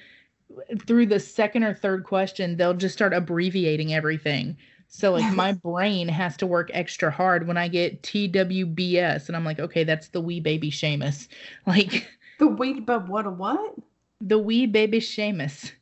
through 0.87 1.07
the 1.07 1.19
second 1.21 1.65
or 1.65 1.75
third 1.75 2.05
question, 2.05 2.57
they'll 2.57 2.75
just 2.75 2.95
start 2.95 3.15
abbreviating 3.15 3.95
everything. 3.95 4.57
So 4.95 5.11
like 5.13 5.35
my 5.35 5.53
brain 5.53 6.07
has 6.09 6.37
to 6.37 6.47
work 6.47 6.71
extra 6.73 7.11
hard 7.11 7.47
when 7.49 7.57
I 7.57 7.67
get 7.69 8.03
TWBS, 8.03 9.27
and 9.27 9.35
I'm 9.37 9.45
like, 9.45 9.59
okay, 9.59 9.85
that's 9.85 10.09
the 10.09 10.21
wee 10.21 10.39
baby 10.39 10.71
Seamus, 10.71 11.29
like 11.67 12.07
The 12.39 12.47
wee 12.47 12.79
but 12.81 13.09
what 13.09 13.27
a 13.27 13.31
what? 13.31 13.75
the 14.21 14.39
wee 14.39 14.67
baby 14.67 15.01
Seamus, 15.01 15.73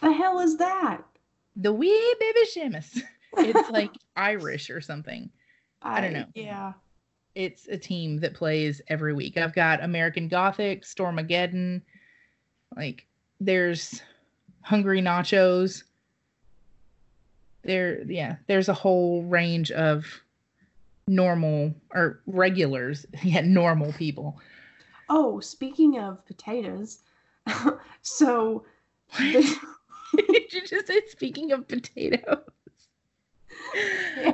The 0.00 0.12
hell 0.12 0.38
is 0.38 0.56
that? 0.58 1.02
the 1.56 1.72
wee 1.72 2.14
baby 2.20 2.40
Seamus. 2.54 3.02
It's 3.38 3.68
like 3.70 3.90
Irish 4.16 4.70
or 4.70 4.80
something. 4.80 5.28
I 5.82 6.00
don't 6.00 6.14
know. 6.14 6.24
Yeah. 6.34 6.72
It's 7.34 7.68
a 7.68 7.76
team 7.76 8.16
that 8.20 8.32
plays 8.32 8.80
every 8.88 9.12
week. 9.12 9.36
I've 9.36 9.54
got 9.54 9.84
American 9.84 10.26
Gothic, 10.28 10.84
Stormageddon, 10.84 11.82
like 12.76 13.04
there's 13.40 14.00
Hungry 14.62 15.02
Nachos. 15.02 15.82
There, 17.66 18.02
yeah, 18.04 18.36
there's 18.46 18.68
a 18.68 18.74
whole 18.74 19.22
range 19.24 19.70
of 19.72 20.06
normal 21.08 21.74
or 21.92 22.20
regulars, 22.26 23.06
yeah, 23.22 23.40
normal 23.42 23.92
people. 23.92 24.38
Oh, 25.08 25.40
speaking 25.40 25.98
of 25.98 26.24
potatoes, 26.26 27.00
so 28.02 28.64
Did 29.18 29.44
you 30.28 30.62
just 30.66 30.86
say 30.86 31.00
speaking 31.08 31.52
of 31.52 31.68
potatoes? 31.68 32.38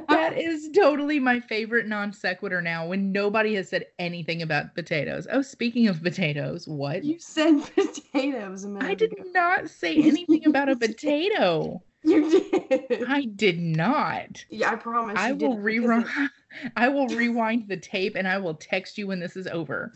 That 0.08 0.34
is 0.36 0.70
totally 0.74 1.18
my 1.20 1.40
favorite 1.40 1.86
non 1.86 2.12
sequitur 2.12 2.60
now 2.62 2.86
when 2.88 3.12
nobody 3.12 3.54
has 3.54 3.68
said 3.68 3.86
anything 3.98 4.42
about 4.42 4.74
potatoes. 4.74 5.26
Oh, 5.30 5.42
speaking 5.42 5.88
of 5.88 6.02
potatoes, 6.02 6.66
what? 6.66 7.04
you 7.04 7.18
said 7.18 7.60
potatoes 7.74 8.64
a 8.64 8.68
minute 8.68 8.90
I 8.90 8.94
did 8.94 9.12
ago. 9.12 9.24
not 9.32 9.68
say 9.70 9.96
anything 9.96 10.46
about 10.46 10.68
a 10.68 10.76
potato. 10.76 11.82
You 12.04 12.28
did. 12.28 13.04
I 13.08 13.26
did 13.26 13.60
not. 13.60 14.44
yeah, 14.50 14.72
I 14.72 14.74
promise. 14.74 15.16
I 15.16 15.28
you 15.28 15.36
will 15.36 15.58
rewind. 15.58 16.06
I 16.76 16.88
will 16.88 17.06
rewind 17.06 17.68
the 17.68 17.76
tape 17.76 18.16
and 18.16 18.26
I 18.26 18.38
will 18.38 18.54
text 18.54 18.98
you 18.98 19.06
when 19.06 19.20
this 19.20 19.36
is 19.36 19.46
over. 19.46 19.92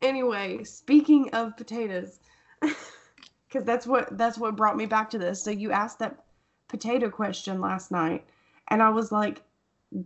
Anyway, 0.00 0.64
speaking 0.64 1.28
of 1.34 1.56
potatoes, 1.56 2.20
because 2.60 3.64
that's 3.64 3.86
what 3.86 4.16
that's 4.16 4.38
what 4.38 4.56
brought 4.56 4.76
me 4.76 4.86
back 4.86 5.10
to 5.10 5.18
this. 5.18 5.42
So 5.42 5.50
you 5.50 5.72
asked 5.72 5.98
that 5.98 6.24
potato 6.68 7.10
question 7.10 7.60
last 7.60 7.90
night, 7.90 8.24
and 8.68 8.82
I 8.82 8.88
was 8.88 9.12
like, 9.12 9.42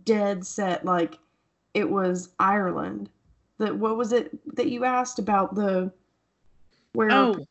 dead 0.03 0.45
set, 0.45 0.85
like 0.85 1.17
it 1.73 1.89
was 1.89 2.29
Ireland. 2.39 3.09
That 3.57 3.77
what 3.77 3.95
was 3.97 4.11
it 4.11 4.37
that 4.55 4.67
you 4.67 4.83
asked 4.83 5.19
about 5.19 5.55
the 5.55 5.91
where 6.93 7.11
Oh, 7.11 7.31
where 7.31 7.45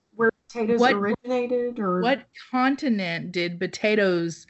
potatoes 0.51 0.81
what- 0.81 0.95
originated 0.95 1.79
or 1.79 2.01
what 2.01 2.27
continent 2.51 3.33
did 3.33 3.59
potatoes 3.59 4.47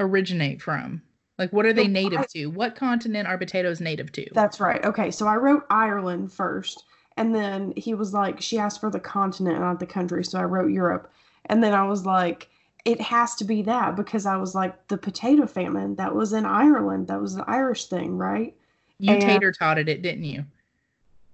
originate 0.00 0.62
from? 0.62 1.02
Like, 1.38 1.52
what 1.52 1.66
are 1.66 1.72
they 1.72 1.84
So 1.84 1.90
native 1.90 2.20
I- 2.20 2.26
to? 2.34 2.46
What 2.46 2.76
continent 2.76 3.26
are 3.26 3.38
potatoes 3.38 3.80
native 3.80 4.12
to? 4.12 4.26
That's 4.32 4.60
right. 4.60 4.84
Okay, 4.84 5.10
so 5.10 5.26
I 5.26 5.36
wrote 5.36 5.64
Ireland 5.70 6.32
first, 6.32 6.84
and 7.16 7.34
then 7.34 7.72
he 7.76 7.94
was 7.94 8.12
like, 8.12 8.40
she 8.40 8.58
asked 8.58 8.80
for 8.80 8.90
the 8.90 9.00
continent, 9.00 9.60
not 9.60 9.80
the 9.80 9.86
country, 9.86 10.24
so 10.24 10.38
I 10.38 10.44
wrote 10.44 10.70
Europe. 10.70 11.10
And 11.46 11.62
then 11.62 11.72
I 11.74 11.84
was 11.84 12.06
like, 12.06 12.48
it 12.84 13.00
has 13.00 13.34
to 13.36 13.44
be 13.44 13.62
that 13.62 13.96
because 13.96 14.26
I 14.26 14.36
was 14.36 14.54
like, 14.54 14.88
the 14.88 14.98
potato 14.98 15.46
famine, 15.46 15.96
that 15.96 16.14
was 16.14 16.32
in 16.32 16.44
Ireland. 16.44 17.08
That 17.08 17.20
was 17.20 17.34
an 17.34 17.44
Irish 17.46 17.86
thing, 17.86 18.16
right? 18.18 18.54
you 18.98 19.18
tater 19.18 19.50
totted 19.50 19.88
it, 19.88 20.00
didn't 20.02 20.24
you? 20.24 20.44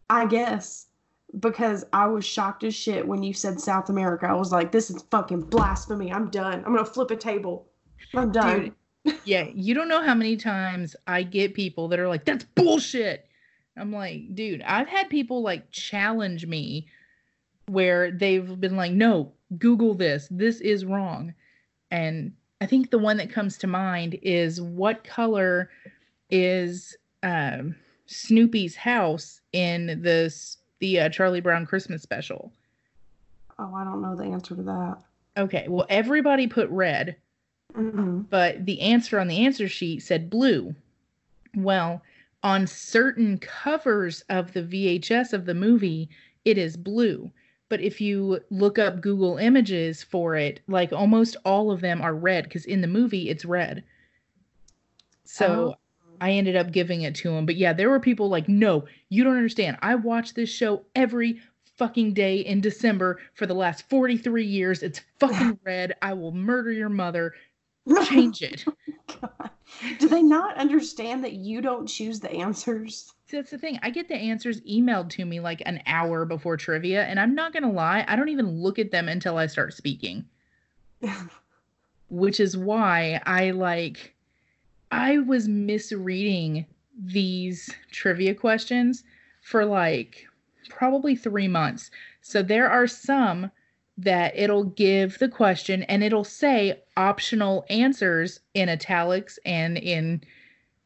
I 0.09 0.25
guess 0.25 0.87
because 1.41 1.85
I 1.93 2.07
was 2.07 2.25
shocked 2.25 2.65
as 2.65 2.75
shit 2.75 3.07
when 3.07 3.23
you 3.23 3.35
said 3.35 3.61
South 3.61 3.89
America. 3.91 4.27
I 4.27 4.35
was 4.35 4.53
like, 4.53 4.73
this 4.73 4.91
is 4.91 5.03
fucking 5.11 5.43
blasphemy. 5.43 6.13
I'm 6.13 6.31
done. 6.31 6.65
I'm 6.65 6.73
going 6.73 6.85
to 6.85 6.91
flip 6.91 7.11
a 7.11 7.17
table. 7.17 7.67
I'm 8.15 8.33
done. 8.33 8.75
Dude, 9.05 9.19
yeah, 9.25 9.49
you 9.55 9.75
don't 9.75 9.89
know 9.89 10.03
how 10.03 10.15
many 10.15 10.37
times 10.37 10.97
I 11.07 11.23
get 11.23 11.55
people 11.55 11.89
that 11.89 11.99
are 11.99 12.09
like, 12.09 12.25
that's 12.25 12.45
bullshit. 12.45 13.27
I'm 13.77 13.93
like, 13.93 14.35
dude, 14.35 14.63
I've 14.63 14.89
had 14.89 15.09
people 15.09 15.43
like 15.43 15.71
challenge 15.71 16.47
me 16.47 16.89
where 17.67 18.11
they've 18.11 18.59
been 18.61 18.77
like, 18.77 18.93
no, 18.93 19.33
Google 19.59 19.95
this. 19.95 20.29
This 20.31 20.61
is 20.61 20.85
wrong. 20.85 21.35
And 21.91 22.33
I 22.61 22.67
think 22.67 22.91
the 22.91 22.99
one 22.99 23.19
that 23.19 23.31
comes 23.31 23.57
to 23.59 23.67
mind 23.67 24.19
is 24.23 24.61
what 24.61 25.05
color 25.05 25.71
is 26.31 26.97
um, 27.23 27.77
Snoopy's 28.07 28.77
house 28.77 29.41
in 29.53 30.01
this 30.03 30.58
the 30.81 31.01
uh, 31.01 31.09
Charlie 31.09 31.41
Brown 31.41 31.67
Christmas 31.67 32.03
special? 32.03 32.53
oh, 33.59 33.75
I 33.75 33.85
don't 33.85 34.03
know 34.03 34.15
the 34.15 34.25
answer 34.25 34.55
to 34.55 34.63
that. 34.63 34.99
Okay, 35.37 35.67
well, 35.69 35.87
everybody 35.89 36.47
put 36.47 36.69
red. 36.71 37.17
hmm 37.75 38.21
but 38.31 38.67
the 38.67 38.81
answer 38.81 39.19
on 39.19 39.29
the 39.29 39.45
answer 39.45 39.69
sheet 39.69 40.03
said 40.03 40.31
blue. 40.31 40.75
Well, 41.55 42.03
on 42.43 42.67
certain 42.67 43.39
covers 43.39 44.23
of 44.29 44.53
the 44.53 44.63
VHS 44.63 45.33
of 45.33 45.45
the 45.45 45.55
movie, 45.55 46.09
it 46.45 46.59
is 46.59 46.77
blue. 46.77 47.31
But 47.69 47.81
if 47.81 48.01
you 48.01 48.41
look 48.51 48.79
up 48.79 49.01
Google 49.01 49.37
images 49.37 50.03
for 50.03 50.35
it, 50.37 50.61
like 50.69 50.93
almost 50.93 51.37
all 51.45 51.71
of 51.71 51.81
them 51.81 52.01
are 52.01 52.15
red 52.15 52.45
because 52.45 52.65
in 52.65 52.81
the 52.81 52.87
movie 52.87 53.29
it's 53.29 53.45
red. 53.45 53.85
So 55.25 55.75
I 56.21 56.33
ended 56.33 56.57
up 56.57 56.73
giving 56.73 57.03
it 57.03 57.15
to 57.17 57.31
him. 57.31 57.47
But 57.47 57.57
yeah, 57.57 57.73
there 57.73 57.91
were 57.91 58.01
people 58.01 58.29
like, 58.29 58.49
no, 58.49 58.87
you 59.09 59.25
don't 59.25 59.37
understand. 59.37 59.79
I 59.83 59.95
watch 59.95 60.35
this 60.35 60.51
show 60.51 60.85
every 60.95 61.41
fucking 61.77 62.13
day 62.13 62.39
in 62.39 62.61
December 62.61 63.21
for 63.35 63.47
the 63.47 63.55
last 63.55 63.89
43 63.89 64.45
years. 64.45 64.83
It's 64.83 65.01
fucking 65.21 65.59
red. 65.65 65.95
I 66.03 66.13
will 66.13 66.33
murder 66.33 66.73
your 66.73 66.89
mother. 66.89 67.35
Change 68.05 68.43
it. 68.43 68.65
Oh 69.11 69.19
God. 69.23 69.51
Do 69.99 70.09
they 70.09 70.23
not 70.23 70.59
understand 70.59 71.25
that 71.25 71.33
you 71.33 71.63
don't 71.63 71.87
choose 71.87 72.21
the 72.21 72.31
answers? 72.31 73.15
See, 73.27 73.39
that's 73.39 73.51
the 73.51 73.57
thing. 73.57 73.79
I 73.83 73.89
get 73.89 74.09
the 74.09 74.17
answers 74.17 74.61
emailed 74.63 75.09
to 75.11 75.25
me 75.25 75.41
like 75.41 75.63
an 75.65 75.81
hour 75.87 76.27
before 76.27 76.59
trivia, 76.59 77.05
and 77.05 77.19
I'm 77.19 77.35
not 77.35 77.55
gonna 77.55 77.73
lie, 77.73 78.05
I 78.07 78.17
don't 78.17 78.29
even 78.29 78.61
look 78.61 78.79
at 78.79 78.91
them 78.91 79.09
until 79.09 79.39
I 79.39 79.47
start 79.47 79.73
speaking. 79.73 80.27
Which 82.11 82.39
is 82.39 82.55
why 82.57 83.21
I 83.25 83.53
like 83.53 84.15
I 84.91 85.19
was 85.19 85.49
misreading 85.49 86.67
these 86.99 87.71
trivia 87.91 88.35
questions 88.35 89.05
for 89.43 89.65
like 89.65 90.27
probably 90.69 91.17
three 91.17 91.49
months. 91.49 91.91
So 92.21 92.43
there 92.43 92.69
are 92.69 92.87
some 92.87 93.51
that 93.97 94.37
it'll 94.37 94.65
give 94.65 95.19
the 95.19 95.29
question 95.29 95.83
and 95.85 96.05
it'll 96.05 96.25
say 96.25 96.81
optional 96.97 97.67
answers 97.69 98.41
in 98.55 98.69
italics 98.69 99.39
and 99.45 99.77
in 99.77 100.23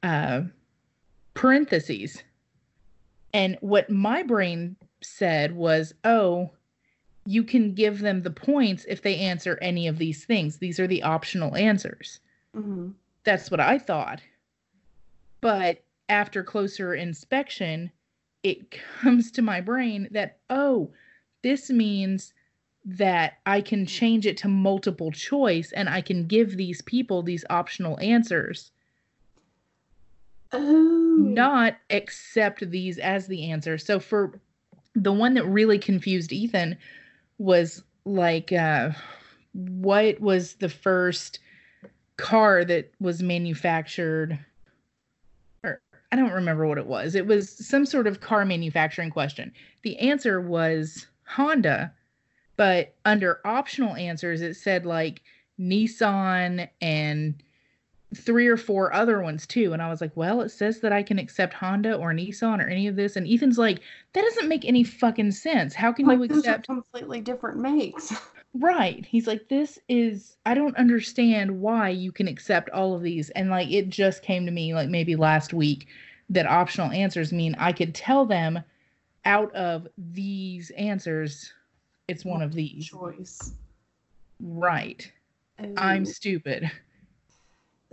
uh, 0.02 0.42
parentheses. 1.34 2.22
And 3.34 3.58
what 3.60 3.90
my 3.90 4.22
brain 4.22 4.76
said 5.02 5.54
was, 5.54 5.94
oh, 6.04 6.50
you 7.26 7.44
can 7.44 7.74
give 7.74 8.00
them 8.00 8.22
the 8.22 8.30
points 8.30 8.84
if 8.88 9.02
they 9.02 9.16
answer 9.16 9.58
any 9.62 9.86
of 9.86 9.98
these 9.98 10.24
things. 10.24 10.58
These 10.58 10.80
are 10.80 10.86
the 10.86 11.02
optional 11.02 11.56
answers. 11.56 12.20
hmm 12.54 12.90
That's 13.24 13.50
what 13.50 13.60
I 13.60 13.78
thought. 13.78 14.20
But 15.40 15.82
after 16.08 16.42
closer 16.42 16.94
inspection, 16.94 17.90
it 18.42 18.70
comes 19.00 19.30
to 19.32 19.42
my 19.42 19.60
brain 19.60 20.08
that, 20.12 20.38
oh, 20.50 20.92
this 21.42 21.70
means 21.70 22.32
that 22.84 23.34
I 23.46 23.60
can 23.60 23.86
change 23.86 24.26
it 24.26 24.36
to 24.38 24.48
multiple 24.48 25.12
choice 25.12 25.72
and 25.72 25.88
I 25.88 26.00
can 26.00 26.26
give 26.26 26.56
these 26.56 26.82
people 26.82 27.22
these 27.22 27.44
optional 27.48 27.98
answers, 28.00 28.72
Oh. 30.52 31.14
not 31.16 31.76
accept 31.90 32.68
these 32.70 32.98
as 32.98 33.26
the 33.26 33.50
answer. 33.50 33.78
So 33.78 33.98
for 34.00 34.40
the 34.94 35.12
one 35.12 35.34
that 35.34 35.46
really 35.46 35.78
confused 35.78 36.32
Ethan 36.32 36.76
was 37.38 37.82
like, 38.04 38.52
uh, 38.52 38.90
what 39.52 40.20
was 40.20 40.54
the 40.54 40.68
first 40.68 41.38
car 42.22 42.64
that 42.64 42.92
was 43.00 43.22
manufactured? 43.22 44.38
Or 45.64 45.80
I 46.12 46.16
don't 46.16 46.32
remember 46.32 46.66
what 46.66 46.78
it 46.78 46.86
was. 46.86 47.14
It 47.14 47.26
was 47.26 47.50
some 47.50 47.84
sort 47.84 48.06
of 48.06 48.20
car 48.20 48.44
manufacturing 48.44 49.10
question. 49.10 49.52
The 49.82 49.98
answer 49.98 50.40
was 50.40 51.06
Honda, 51.24 51.92
but 52.56 52.94
under 53.04 53.40
optional 53.44 53.96
answers, 53.96 54.40
it 54.40 54.54
said 54.54 54.86
like 54.86 55.22
Nissan 55.58 56.68
and 56.80 57.42
three 58.14 58.46
or 58.46 58.56
four 58.56 58.92
other 58.92 59.20
ones 59.20 59.46
too. 59.46 59.72
And 59.72 59.82
I 59.82 59.88
was 59.88 60.00
like, 60.00 60.16
well, 60.16 60.42
it 60.42 60.50
says 60.50 60.80
that 60.80 60.92
I 60.92 61.02
can 61.02 61.18
accept 61.18 61.54
Honda 61.54 61.96
or 61.96 62.12
Nissan 62.12 62.64
or 62.64 62.68
any 62.68 62.86
of 62.86 62.94
this. 62.94 63.16
And 63.16 63.26
Ethan's 63.26 63.58
like, 63.58 63.80
that 64.12 64.22
doesn't 64.22 64.48
make 64.48 64.64
any 64.64 64.84
fucking 64.84 65.32
sense. 65.32 65.74
How 65.74 65.92
can 65.92 66.06
Like, 66.06 66.18
you 66.18 66.24
accept? 66.24 66.66
completely 66.66 67.20
different 67.20 67.58
makes. 67.58 68.14
Right. 68.54 69.04
He's 69.06 69.26
like, 69.26 69.48
this 69.48 69.78
is, 69.88 70.36
I 70.44 70.54
don't 70.54 70.76
understand 70.76 71.60
why 71.60 71.88
you 71.88 72.12
can 72.12 72.28
accept 72.28 72.68
all 72.70 72.94
of 72.94 73.02
these. 73.02 73.30
And 73.30 73.48
like, 73.48 73.70
it 73.70 73.88
just 73.88 74.22
came 74.22 74.44
to 74.44 74.52
me 74.52 74.74
like 74.74 74.88
maybe 74.88 75.16
last 75.16 75.54
week 75.54 75.86
that 76.30 76.46
optional 76.46 76.90
answers 76.90 77.32
mean 77.32 77.54
I 77.58 77.72
could 77.72 77.94
tell 77.94 78.26
them 78.26 78.62
out 79.24 79.54
of 79.54 79.88
these 79.96 80.70
answers, 80.70 81.52
it's 82.08 82.24
one 82.24 82.42
of 82.42 82.52
these. 82.52 82.88
Choice. 82.88 83.54
Right. 84.40 85.10
I'm 85.76 86.04
stupid. 86.04 86.70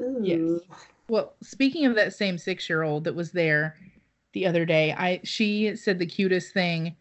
Ooh. 0.02 0.20
yes. 0.22 0.62
Well, 1.08 1.34
speaking 1.42 1.86
of 1.86 1.96
that 1.96 2.14
same 2.14 2.38
six 2.38 2.70
year 2.70 2.84
old 2.84 3.04
that 3.04 3.16
was 3.16 3.32
there 3.32 3.76
the 4.34 4.46
other 4.46 4.66
day, 4.66 4.94
I 4.94 5.22
she 5.24 5.76
said 5.76 6.00
the 6.00 6.06
cutest 6.06 6.54
thing 6.54 6.96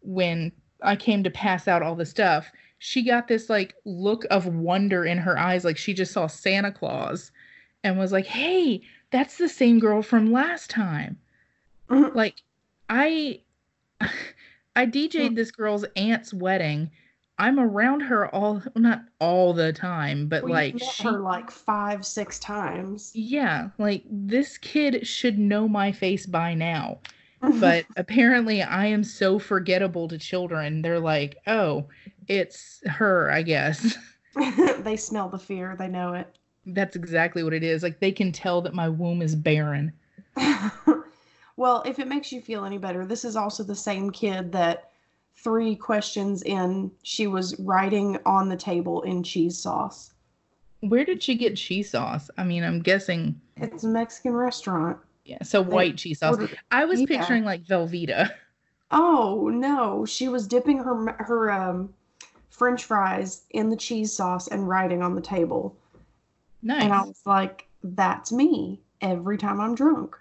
when 0.00 0.52
I 0.82 0.96
came 0.96 1.24
to 1.24 1.30
pass 1.30 1.66
out 1.66 1.82
all 1.82 1.94
the 1.94 2.06
stuff. 2.06 2.50
She 2.78 3.02
got 3.02 3.28
this 3.28 3.48
like 3.48 3.74
look 3.84 4.24
of 4.30 4.46
wonder 4.46 5.04
in 5.04 5.18
her 5.18 5.38
eyes, 5.38 5.64
like 5.64 5.76
she 5.78 5.94
just 5.94 6.12
saw 6.12 6.26
Santa 6.26 6.70
Claus 6.72 7.32
and 7.82 7.98
was 7.98 8.12
like, 8.12 8.26
Hey, 8.26 8.82
that's 9.10 9.38
the 9.38 9.48
same 9.48 9.78
girl 9.78 10.02
from 10.02 10.32
last 10.32 10.70
time. 10.70 11.18
Mhm. 11.88 12.14
Like 12.14 12.42
I 12.88 13.40
I 14.76 14.86
DJ'd 14.86 15.36
this 15.36 15.50
girl's 15.50 15.84
aunt's 15.96 16.34
wedding. 16.34 16.90
I'm 17.38 17.58
around 17.60 18.00
her 18.00 18.34
all 18.34 18.62
not 18.74 19.02
all 19.20 19.52
the 19.52 19.72
time, 19.72 20.26
but 20.28 20.42
Well, 20.44 20.52
like 20.52 20.78
she 20.78 21.02
her 21.04 21.20
like 21.20 21.50
five, 21.50 22.04
six 22.04 22.38
times. 22.38 23.12
yeah, 23.14 23.70
like 23.78 24.04
this 24.10 24.58
kid 24.58 25.06
should 25.06 25.38
know 25.38 25.68
my 25.68 25.92
face 25.92 26.26
by 26.26 26.54
now. 26.54 26.98
But 27.60 27.84
apparently 27.96 28.62
I 28.62 28.86
am 28.86 29.04
so 29.04 29.38
forgettable 29.38 30.08
to 30.08 30.18
children. 30.18 30.80
They're 30.82 30.98
like, 30.98 31.36
"Oh, 31.46 31.86
it's 32.28 32.82
her, 32.86 33.30
I 33.30 33.42
guess." 33.42 33.96
they 34.80 34.96
smell 34.96 35.28
the 35.28 35.38
fear. 35.38 35.76
They 35.78 35.88
know 35.88 36.12
it. 36.14 36.38
That's 36.66 36.96
exactly 36.96 37.42
what 37.42 37.54
it 37.54 37.62
is. 37.62 37.82
Like 37.82 38.00
they 38.00 38.12
can 38.12 38.32
tell 38.32 38.60
that 38.62 38.74
my 38.74 38.88
womb 38.88 39.22
is 39.22 39.34
barren. 39.34 39.92
well, 41.56 41.82
if 41.86 41.98
it 41.98 42.08
makes 42.08 42.32
you 42.32 42.40
feel 42.40 42.64
any 42.64 42.76
better, 42.78 43.06
this 43.06 43.24
is 43.24 43.36
also 43.36 43.62
the 43.62 43.74
same 43.74 44.10
kid 44.10 44.52
that 44.52 44.90
three 45.36 45.76
questions 45.76 46.42
in, 46.42 46.90
she 47.02 47.26
was 47.26 47.58
writing 47.60 48.18
on 48.26 48.48
the 48.48 48.56
table 48.56 49.02
in 49.02 49.22
cheese 49.22 49.56
sauce. 49.56 50.12
Where 50.80 51.04
did 51.04 51.22
she 51.22 51.34
get 51.34 51.56
cheese 51.56 51.90
sauce? 51.90 52.30
I 52.36 52.44
mean, 52.44 52.62
I'm 52.62 52.80
guessing 52.80 53.40
It's 53.56 53.84
a 53.84 53.88
Mexican 53.88 54.32
restaurant. 54.32 54.98
yeah, 55.24 55.42
so 55.42 55.62
white 55.62 55.96
cheese 55.96 56.18
sauce. 56.18 56.36
ordered- 56.36 56.58
I 56.70 56.84
was 56.84 57.00
yeah. 57.00 57.06
picturing 57.06 57.44
like 57.44 57.64
Velveeta. 57.64 58.30
Oh 58.90 59.48
no, 59.52 60.04
she 60.04 60.28
was 60.28 60.46
dipping 60.46 60.78
her 60.78 61.12
her 61.18 61.50
um, 61.50 61.92
French 62.56 62.84
fries 62.84 63.44
in 63.50 63.68
the 63.68 63.76
cheese 63.76 64.12
sauce 64.12 64.48
and 64.48 64.66
writing 64.68 65.02
on 65.02 65.14
the 65.14 65.20
table, 65.20 65.76
Nice. 66.62 66.82
and 66.82 66.92
I 66.92 67.02
was 67.02 67.20
like, 67.26 67.68
"That's 67.82 68.32
me 68.32 68.80
every 69.00 69.36
time 69.36 69.60
I'm 69.60 69.74
drunk." 69.74 70.16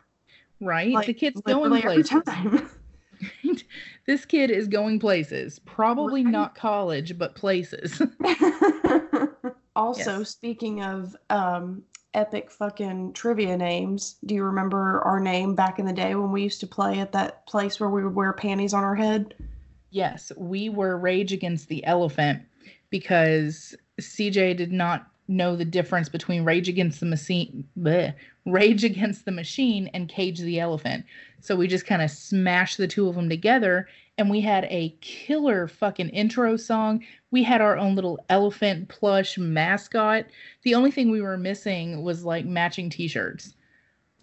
right? 0.61 0.93
Like 0.93 1.07
the 1.07 1.13
kid's 1.13 1.41
going 1.41 1.81
places. 1.81 2.71
this 4.07 4.25
kid 4.25 4.51
is 4.51 4.67
going 4.67 4.99
places. 4.99 5.59
Probably 5.59 6.23
Right. 6.23 6.31
not 6.31 6.55
college, 6.55 7.17
but 7.17 7.35
places. 7.35 8.01
also, 9.75 10.19
Yes. 10.19 10.29
speaking 10.29 10.83
of 10.83 11.15
um, 11.29 11.83
epic 12.13 12.51
fucking 12.51 13.13
trivia 13.13 13.55
names, 13.57 14.15
do 14.25 14.35
you 14.35 14.43
remember 14.43 15.01
our 15.01 15.19
name 15.19 15.55
back 15.55 15.79
in 15.79 15.85
the 15.85 15.93
day 15.93 16.15
when 16.15 16.31
we 16.31 16.43
used 16.43 16.59
to 16.61 16.67
play 16.67 16.99
at 16.99 17.11
that 17.13 17.45
place 17.47 17.79
where 17.79 17.89
we 17.89 18.03
would 18.03 18.15
wear 18.15 18.33
panties 18.33 18.73
on 18.73 18.83
our 18.83 18.95
head? 18.95 19.35
Yes, 19.95 20.29
we 20.35 20.67
were 20.67 20.97
Rage 20.97 21.31
Against 21.31 21.69
the 21.69 21.81
Elephant 21.85 22.41
because 22.89 23.73
CJ 24.01 24.57
did 24.57 24.73
not 24.73 25.07
know 25.29 25.55
the 25.55 25.63
difference 25.63 26.09
between 26.09 26.43
Rage 26.43 26.67
Against 26.67 26.99
the 26.99 27.05
Machine, 27.05 27.65
bleh, 27.79 28.13
Rage 28.45 28.83
Against 28.83 29.23
the 29.23 29.31
Machine, 29.31 29.89
and 29.93 30.09
Cage 30.09 30.39
the 30.39 30.59
Elephant. 30.59 31.05
So 31.39 31.55
we 31.55 31.69
just 31.69 31.85
kind 31.85 32.01
of 32.01 32.11
smashed 32.11 32.75
the 32.75 32.89
two 32.89 33.07
of 33.07 33.15
them 33.15 33.29
together, 33.29 33.87
and 34.17 34.29
we 34.29 34.41
had 34.41 34.65
a 34.65 34.93
killer 34.99 35.65
fucking 35.65 36.09
intro 36.09 36.57
song. 36.57 37.01
We 37.31 37.43
had 37.43 37.61
our 37.61 37.77
own 37.77 37.95
little 37.95 38.19
elephant 38.27 38.89
plush 38.89 39.37
mascot. 39.37 40.25
The 40.63 40.75
only 40.75 40.91
thing 40.91 41.09
we 41.09 41.21
were 41.21 41.37
missing 41.37 42.03
was 42.03 42.25
like 42.25 42.43
matching 42.45 42.89
T-shirts. 42.89 43.55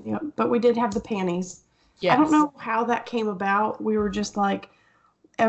Yeah, 0.04 0.18
but 0.36 0.50
we 0.50 0.58
did 0.58 0.76
have 0.76 0.92
the 0.92 1.00
panties. 1.00 1.62
Yes. 2.00 2.12
I 2.12 2.16
don't 2.20 2.30
know 2.30 2.52
how 2.58 2.84
that 2.84 3.06
came 3.06 3.28
about. 3.28 3.82
We 3.82 3.96
were 3.96 4.10
just 4.10 4.36
like, 4.36 4.68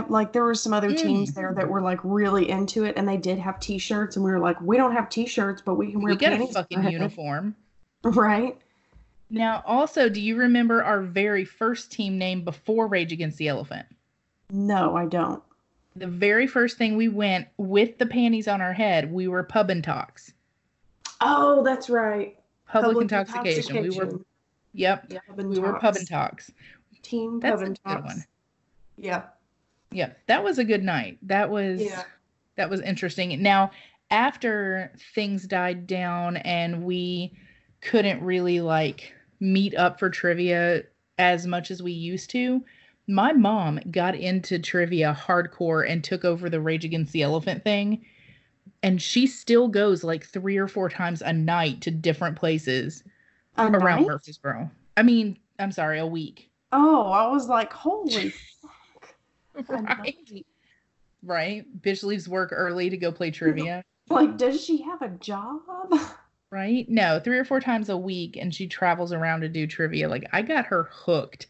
like 0.09 0.33
there 0.33 0.43
were 0.43 0.55
some 0.55 0.73
other 0.73 0.93
teams 0.93 1.31
Mm. 1.31 1.35
there 1.35 1.53
that 1.55 1.67
were 1.69 1.81
like 1.81 1.99
really 2.03 2.49
into 2.49 2.83
it, 2.85 2.95
and 2.97 3.07
they 3.07 3.17
did 3.17 3.37
have 3.39 3.59
T-shirts, 3.59 4.15
and 4.15 4.23
we 4.25 4.31
were 4.31 4.39
like, 4.39 4.59
we 4.61 4.77
don't 4.77 4.93
have 4.93 5.09
T-shirts, 5.09 5.61
but 5.61 5.75
we 5.75 5.91
can 5.91 6.01
wear 6.01 6.13
We 6.13 6.17
got 6.17 6.33
a 6.33 6.47
fucking 6.47 6.81
head." 6.81 6.93
uniform. 6.93 7.55
right? 8.03 8.57
Now, 9.29 9.63
also, 9.65 10.09
do 10.09 10.21
you 10.21 10.35
remember 10.35 10.83
our 10.83 11.01
very 11.01 11.43
first 11.45 11.91
team 11.91 12.17
name 12.17 12.43
before 12.43 12.87
Rage 12.87 13.11
Against 13.11 13.37
the 13.37 13.47
Elephant? 13.47 13.85
No, 14.51 14.95
I 14.95 15.05
don't. 15.05 15.41
The 15.95 16.07
very 16.07 16.47
first 16.47 16.77
thing 16.77 16.97
we 16.97 17.07
went 17.07 17.47
with 17.57 17.97
the 17.97 18.05
panties 18.05 18.47
on 18.47 18.61
our 18.61 18.73
head, 18.73 19.11
we 19.11 19.27
were 19.27 19.43
pub 19.43 19.69
and 19.69 19.83
talks. 19.83 20.33
Oh, 21.21 21.63
that's 21.63 21.89
right. 21.89 22.37
Public, 22.67 23.01
intoxication. 23.03 23.75
We 23.75 23.81
were, 23.81 23.85
intoxication. 23.87 24.25
yep, 24.73 25.05
Yeah, 25.09 25.19
pub 25.27 25.39
and 25.39 25.49
we 25.49 25.59
were 25.59 25.73
pub 25.73 25.81
talks. 25.81 25.99
and 25.99 26.07
talks. 26.09 26.51
Team 27.01 27.39
That's 27.39 27.53
pub 27.55 27.61
a 27.61 27.65
and 27.65 27.79
good 27.83 27.91
talks. 27.91 28.15
one. 28.15 28.23
Yeah. 28.97 29.23
Yep, 29.93 30.17
that 30.27 30.43
was 30.43 30.57
a 30.57 30.63
good 30.63 30.83
night. 30.83 31.17
That 31.23 31.49
was 31.49 31.81
Yeah. 31.81 32.03
that 32.55 32.69
was 32.69 32.81
interesting. 32.81 33.41
Now, 33.41 33.71
after 34.11 34.91
things 35.15 35.47
died 35.47 35.87
down 35.87 36.37
and 36.37 36.83
we 36.83 37.33
couldn't 37.81 38.21
really 38.23 38.61
like 38.61 39.13
meet 39.39 39.75
up 39.75 39.99
for 39.99 40.09
trivia 40.09 40.83
as 41.17 41.47
much 41.47 41.71
as 41.71 41.81
we 41.81 41.91
used 41.91 42.29
to, 42.31 42.63
my 43.07 43.33
mom 43.33 43.79
got 43.91 44.15
into 44.15 44.59
trivia 44.59 45.17
hardcore 45.19 45.89
and 45.89 46.03
took 46.03 46.23
over 46.23 46.49
the 46.49 46.61
Rage 46.61 46.85
Against 46.85 47.11
the 47.11 47.23
Elephant 47.23 47.63
thing. 47.63 48.05
And 48.81 49.01
she 49.01 49.27
still 49.27 49.67
goes 49.67 50.03
like 50.03 50.25
three 50.25 50.57
or 50.57 50.67
four 50.67 50.89
times 50.89 51.21
a 51.21 51.33
night 51.33 51.81
to 51.81 51.91
different 51.91 52.35
places 52.37 53.03
A 53.57 53.67
around 53.67 54.01
night? 54.01 54.07
Murfreesboro. 54.07 54.69
I 54.97 55.03
mean, 55.03 55.37
I'm 55.59 55.71
sorry, 55.71 55.99
a 55.99 56.05
week. 56.07 56.49
Oh, 56.71 57.07
I 57.07 57.27
was 57.27 57.47
like, 57.47 57.71
holy 57.73 58.33
Right. 59.67 60.45
Right? 61.25 61.81
Bitch 61.81 62.03
leaves 62.03 62.27
work 62.27 62.49
early 62.51 62.89
to 62.89 62.97
go 62.97 63.11
play 63.11 63.31
trivia. 63.31 63.83
Like, 64.09 64.37
does 64.37 64.63
she 64.63 64.81
have 64.81 65.01
a 65.01 65.09
job? 65.09 65.61
right? 66.49 66.87
No, 66.89 67.19
three 67.19 67.37
or 67.37 67.45
four 67.45 67.59
times 67.59 67.89
a 67.89 67.97
week, 67.97 68.35
and 68.35 68.53
she 68.53 68.67
travels 68.67 69.13
around 69.13 69.41
to 69.41 69.49
do 69.49 69.65
trivia. 69.65 70.09
Like, 70.09 70.27
I 70.33 70.41
got 70.41 70.65
her 70.65 70.89
hooked. 70.91 71.47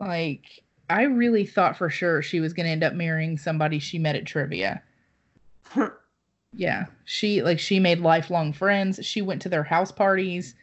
Like, 0.00 0.62
I 0.88 1.02
really 1.02 1.46
thought 1.46 1.76
for 1.76 1.90
sure 1.90 2.22
she 2.22 2.40
was 2.40 2.52
going 2.52 2.66
to 2.66 2.72
end 2.72 2.84
up 2.84 2.94
marrying 2.94 3.36
somebody 3.36 3.78
she 3.78 3.98
met 3.98 4.16
at 4.16 4.26
trivia. 4.26 4.82
yeah, 6.52 6.86
she 7.04 7.42
like 7.42 7.58
she 7.58 7.78
made 7.80 8.00
lifelong 8.00 8.52
friends. 8.52 9.04
She 9.04 9.22
went 9.22 9.42
to 9.42 9.48
their 9.48 9.62
house 9.62 9.92
parties. 9.92 10.54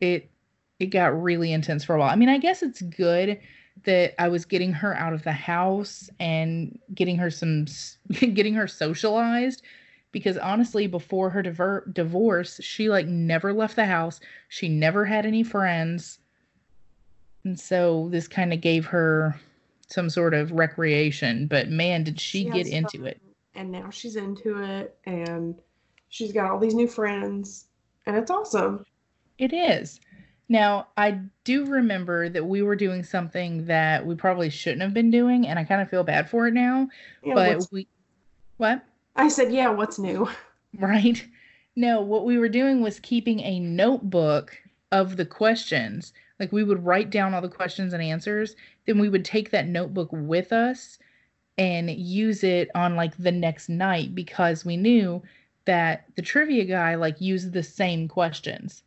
It 0.00 0.30
it 0.78 0.86
got 0.86 1.20
really 1.22 1.52
intense 1.52 1.84
for 1.84 1.94
a 1.94 1.98
while. 1.98 2.10
I 2.10 2.16
mean, 2.16 2.28
I 2.28 2.38
guess 2.38 2.62
it's 2.62 2.82
good 2.82 3.38
that 3.82 4.14
I 4.20 4.28
was 4.28 4.44
getting 4.44 4.72
her 4.72 4.94
out 4.94 5.12
of 5.12 5.24
the 5.24 5.32
house 5.32 6.08
and 6.20 6.78
getting 6.94 7.16
her 7.16 7.30
some 7.30 7.66
getting 8.12 8.54
her 8.54 8.66
socialized 8.66 9.62
because 10.12 10.38
honestly 10.38 10.86
before 10.86 11.28
her 11.28 11.42
diver- 11.42 11.90
divorce 11.92 12.60
she 12.62 12.88
like 12.88 13.06
never 13.06 13.52
left 13.52 13.76
the 13.76 13.84
house. 13.84 14.20
She 14.48 14.68
never 14.68 15.04
had 15.04 15.26
any 15.26 15.42
friends. 15.42 16.20
And 17.44 17.58
so 17.58 18.08
this 18.10 18.28
kind 18.28 18.52
of 18.52 18.60
gave 18.60 18.86
her 18.86 19.38
some 19.88 20.08
sort 20.08 20.32
of 20.32 20.50
recreation 20.52 21.46
but 21.46 21.68
man 21.68 22.04
did 22.04 22.18
she, 22.18 22.44
get 22.44 22.66
into 22.66 22.98
fun, 22.98 23.06
it 23.08 23.20
And 23.54 23.70
now 23.70 23.90
she's 23.90 24.16
into 24.16 24.62
it, 24.62 24.96
and 25.04 25.54
she's 26.08 26.32
got 26.32 26.50
all 26.50 26.58
these 26.58 26.74
new 26.74 26.88
friends, 26.88 27.66
and 28.06 28.16
it's 28.16 28.30
awesome. 28.30 28.84
it 29.38 29.52
is 29.52 30.00
now 30.48 30.86
i 30.96 31.18
do 31.44 31.64
remember 31.66 32.28
that 32.28 32.44
we 32.44 32.62
were 32.62 32.76
doing 32.76 33.02
something 33.02 33.64
that 33.66 34.04
we 34.04 34.14
probably 34.14 34.50
shouldn't 34.50 34.82
have 34.82 34.94
been 34.94 35.10
doing 35.10 35.46
and 35.46 35.58
i 35.58 35.64
kind 35.64 35.80
of 35.80 35.88
feel 35.88 36.04
bad 36.04 36.28
for 36.28 36.46
it 36.46 36.54
now 36.54 36.88
Yeah, 37.22 37.34
but 37.34 37.66
we 37.72 37.86
what 38.56 38.84
I 39.16 39.28
said, 39.28 39.52
yeah, 39.52 39.70
what's 39.70 39.98
new? 39.98 40.28
right? 40.78 41.24
No, 41.76 42.00
what 42.00 42.24
we 42.24 42.38
were 42.38 42.48
doing 42.48 42.80
was 42.80 43.00
keeping 43.00 43.40
a 43.40 43.60
notebook 43.60 44.56
of 44.92 45.16
the 45.16 45.26
questions. 45.26 46.12
Like 46.38 46.52
we 46.52 46.64
would 46.64 46.84
write 46.84 47.10
down 47.10 47.34
all 47.34 47.42
the 47.42 47.48
questions 47.48 47.92
and 47.92 48.02
answers, 48.02 48.56
then 48.86 48.98
we 48.98 49.08
would 49.08 49.24
take 49.24 49.50
that 49.50 49.66
notebook 49.66 50.08
with 50.12 50.52
us 50.52 50.98
and 51.58 51.90
use 51.90 52.42
it 52.42 52.70
on 52.74 52.96
like 52.96 53.16
the 53.16 53.32
next 53.32 53.68
night 53.68 54.14
because 54.14 54.64
we 54.64 54.76
knew 54.76 55.22
that 55.64 56.04
the 56.16 56.22
trivia 56.22 56.64
guy 56.64 56.94
like 56.94 57.20
used 57.20 57.52
the 57.52 57.62
same 57.62 58.08
questions. 58.08 58.82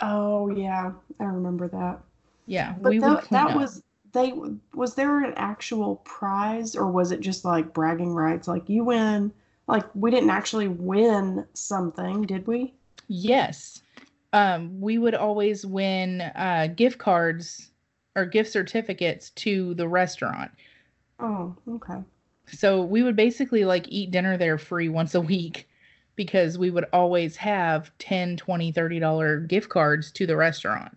Oh 0.00 0.48
yeah, 0.48 0.92
I 1.20 1.24
remember 1.24 1.68
that. 1.68 2.00
Yeah, 2.46 2.74
But 2.76 2.80
we 2.80 2.98
tha- 3.00 3.06
would 3.06 3.20
clean 3.20 3.46
that 3.46 3.48
up. 3.48 3.62
was 3.62 3.82
they. 4.12 4.32
Was 4.74 4.94
there 4.96 5.24
an 5.24 5.34
actual 5.36 5.96
prize, 5.98 6.76
or 6.76 6.90
was 6.90 7.12
it 7.12 7.20
just 7.20 7.44
like 7.44 7.74
bragging 7.74 8.14
rights? 8.14 8.48
Like 8.48 8.68
you 8.68 8.84
win. 8.84 9.32
Like 9.68 9.86
we 9.94 10.10
didn't 10.10 10.30
actually 10.30 10.68
win 10.68 11.46
something, 11.54 12.26
did 12.26 12.46
we? 12.46 12.74
Yes. 13.08 13.82
Um, 14.32 14.80
we 14.80 14.98
would 14.98 15.14
always 15.14 15.64
win 15.64 16.20
uh, 16.20 16.68
gift 16.74 16.98
cards 16.98 17.70
or 18.14 18.26
gift 18.26 18.50
certificates 18.52 19.30
to 19.30 19.74
the 19.74 19.88
restaurant. 19.88 20.50
Oh, 21.18 21.54
okay. 21.68 22.02
So 22.48 22.82
we 22.82 23.02
would 23.02 23.16
basically 23.16 23.64
like 23.64 23.86
eat 23.88 24.10
dinner 24.10 24.36
there 24.36 24.58
free 24.58 24.88
once 24.88 25.14
a 25.14 25.20
week 25.20 25.68
because 26.16 26.58
we 26.58 26.70
would 26.70 26.86
always 26.92 27.36
have 27.36 27.90
10, 27.98 28.36
20, 28.38 28.72
30 28.72 28.98
dollar 28.98 29.40
gift 29.40 29.68
cards 29.68 30.10
to 30.12 30.26
the 30.26 30.36
restaurant. 30.36 30.96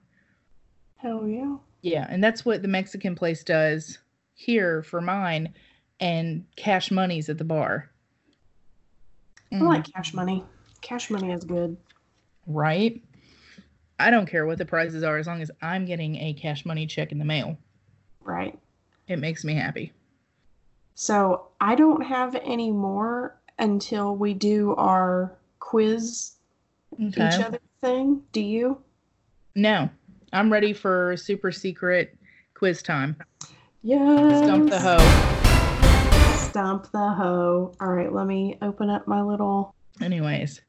Hell 0.96 1.28
yeah. 1.28 1.58
Yeah, 1.82 2.08
and 2.10 2.24
that's 2.24 2.44
what 2.44 2.62
the 2.62 2.68
Mexican 2.68 3.16
place 3.16 3.44
does 3.44 4.00
here 4.34 4.82
for 4.84 5.02
mine 5.02 5.54
and 6.00 6.46
cash 6.56 6.92
money's 6.92 7.30
at 7.30 7.38
the 7.38 7.44
bar. 7.44 7.90
I 9.52 9.58
like 9.58 9.86
mm. 9.86 9.94
cash 9.94 10.14
money. 10.14 10.44
Cash 10.82 11.10
money 11.10 11.32
is 11.32 11.44
good. 11.44 11.76
right? 12.48 13.02
I 14.00 14.12
don't 14.12 14.28
care 14.28 14.46
what 14.46 14.58
the 14.58 14.66
prizes 14.66 15.04
are 15.04 15.18
as 15.18 15.28
long 15.28 15.42
as 15.42 15.52
I'm 15.62 15.86
getting 15.86 16.16
a 16.16 16.34
cash 16.34 16.66
money 16.66 16.88
check 16.88 17.12
in 17.12 17.20
the 17.20 17.26
mail. 17.26 17.58
Right. 18.22 18.58
It 19.08 19.20
makes 19.20 19.44
me 19.44 19.56
happy. 19.56 19.92
So 20.96 21.48
I 21.60 21.76
don't 21.76 22.02
have 22.02 22.36
any 22.44 22.72
more 22.72 23.39
until 23.60 24.16
we 24.16 24.34
do 24.34 24.76
our 24.76 25.38
quiz 25.60 26.32
Okay. 26.94 27.28
each 27.28 27.42
other 27.42 27.60
thing. 27.82 28.22
Do 28.32 28.42
you? 28.42 28.82
No, 29.56 29.90
I'm 30.34 30.52
ready 30.52 30.74
for 30.74 31.16
super 31.18 31.52
secret 31.52 32.18
quiz 32.54 32.82
time. 32.82 33.16
Yes. 33.84 34.44
Stump 34.44 34.70
the 34.70 34.80
hoe. 34.80 36.50
Stump 36.50 36.92
the 36.92 37.10
hoe. 37.14 37.74
All 37.80 37.88
right, 37.88 38.12
let 38.12 38.28
me 38.28 38.58
open 38.62 38.90
up 38.90 39.08
my 39.08 39.22
little. 39.22 39.76
Anyways, 40.02 40.62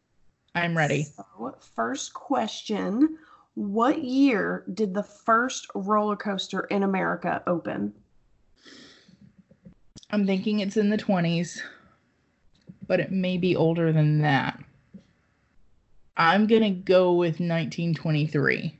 I'm 0.55 0.76
ready. 0.76 1.05
So, 1.05 1.55
first 1.74 2.12
question 2.14 3.18
What 3.55 4.05
year 4.05 4.64
did 4.74 4.95
the 4.95 5.03
first 5.03 5.66
roller 5.74 6.16
coaster 6.16 6.61
in 6.64 6.82
America 6.82 7.43
open? 7.47 7.93
I'm 10.11 10.26
thinking 10.26 10.61
it's 10.61 10.76
in 10.76 10.91
the 10.91 10.97
20s, 10.99 11.61
but 12.91 12.99
it 12.99 13.12
may 13.12 13.38
be 13.38 13.55
older 13.55 13.93
than 13.93 14.20
that. 14.20 14.59
I'm 16.16 16.49
going 16.49 16.62
to 16.62 16.70
go 16.70 17.12
with 17.12 17.38
1923. 17.38 18.76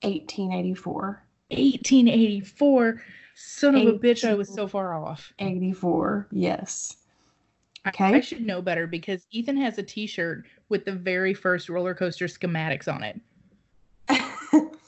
1884. 0.00 1.22
1884. 1.50 3.02
Son 3.34 3.74
of 3.74 3.86
a 3.86 3.98
bitch, 3.98 4.26
I 4.26 4.32
was 4.32 4.48
so 4.48 4.66
far 4.66 4.94
off. 4.94 5.34
84, 5.38 6.28
yes. 6.32 6.96
Okay. 7.86 8.06
I 8.06 8.20
should 8.20 8.46
know 8.46 8.62
better 8.62 8.86
because 8.86 9.26
Ethan 9.30 9.58
has 9.58 9.76
a 9.76 9.82
t 9.82 10.06
shirt 10.06 10.46
with 10.70 10.86
the 10.86 10.92
very 10.92 11.34
first 11.34 11.68
roller 11.68 11.94
coaster 11.94 12.24
schematics 12.24 12.88
on 12.88 13.02
it. 13.02 13.20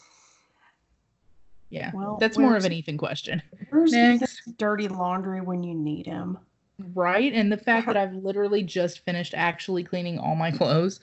Yeah. 1.69 1.91
Well, 1.93 2.17
That's 2.21 2.39
more 2.39 2.57
of 2.57 2.65
an 2.65 2.73
Ethan 2.73 2.97
question. 2.97 3.43
Where's 3.71 3.91
Next. 3.91 4.23
Ethan's 4.23 4.57
dirty 4.57 4.87
laundry 4.87 5.41
when 5.41 5.65
you 5.65 5.75
need 5.75 6.07
him? 6.07 6.39
Right? 6.79 7.33
And 7.33 7.51
the 7.51 7.57
fact 7.57 7.87
that 7.87 7.97
I've 7.97 8.15
literally 8.15 8.63
just 8.63 9.01
finished 9.01 9.35
actually 9.35 9.83
cleaning 9.83 10.19
all 10.19 10.37
my 10.37 10.51
clothes. 10.51 11.01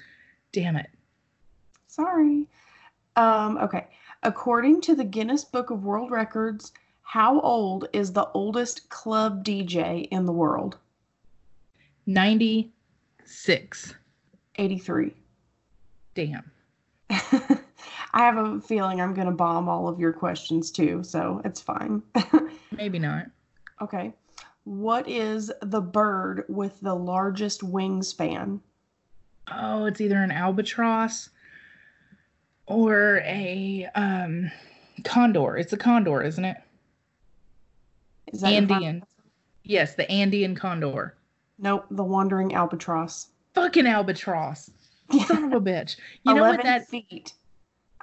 Damn 0.51 0.75
it. 0.75 0.89
Sorry. 1.87 2.47
Um, 3.15 3.57
okay. 3.57 3.87
According 4.21 4.81
to 4.81 4.95
the 4.95 5.03
Guinness 5.03 5.43
Book 5.43 5.69
of 5.69 5.83
World 5.83 6.11
Records, 6.11 6.71
how 7.01 7.39
old 7.41 7.87
is 7.93 8.13
the 8.13 8.29
oldest 8.33 8.89
club 8.89 9.43
DJ 9.43 10.07
in 10.09 10.25
the 10.25 10.31
world? 10.31 10.77
96. 12.05 13.95
83. 14.55 15.13
Damn. 16.15 16.51
I 17.09 17.59
have 18.13 18.37
a 18.37 18.61
feeling 18.61 19.01
I'm 19.01 19.13
going 19.13 19.27
to 19.27 19.33
bomb 19.33 19.67
all 19.67 19.87
of 19.87 19.99
your 19.99 20.13
questions 20.13 20.71
too, 20.71 21.03
so 21.03 21.41
it's 21.43 21.59
fine. 21.61 22.03
Maybe 22.71 22.99
not. 22.99 23.25
okay. 23.81 24.13
What 24.63 25.07
is 25.07 25.51
the 25.61 25.81
bird 25.81 26.45
with 26.47 26.79
the 26.81 26.95
largest 26.95 27.61
wingspan? 27.61 28.61
Oh, 29.51 29.85
it's 29.85 29.99
either 29.99 30.23
an 30.23 30.31
albatross 30.31 31.29
or 32.65 33.21
a 33.25 33.89
um 33.95 34.49
condor. 35.03 35.57
It's 35.57 35.73
a 35.73 35.77
condor, 35.77 36.21
isn't 36.21 36.45
it? 36.45 36.57
Is 38.31 38.41
that 38.41 38.53
Andean. 38.53 39.03
Yes, 39.63 39.95
the 39.95 40.09
Andean 40.09 40.55
condor. 40.55 41.15
Nope, 41.59 41.85
the 41.91 42.03
wandering 42.03 42.53
albatross. 42.55 43.27
Fucking 43.53 43.85
albatross. 43.85 44.71
Son 45.27 45.43
of 45.45 45.53
a 45.53 45.61
bitch. 45.61 45.97
You 46.23 46.33
know 46.33 46.39
11 46.39 46.57
what 46.57 46.63
that 46.63 46.87
feet. 46.87 47.33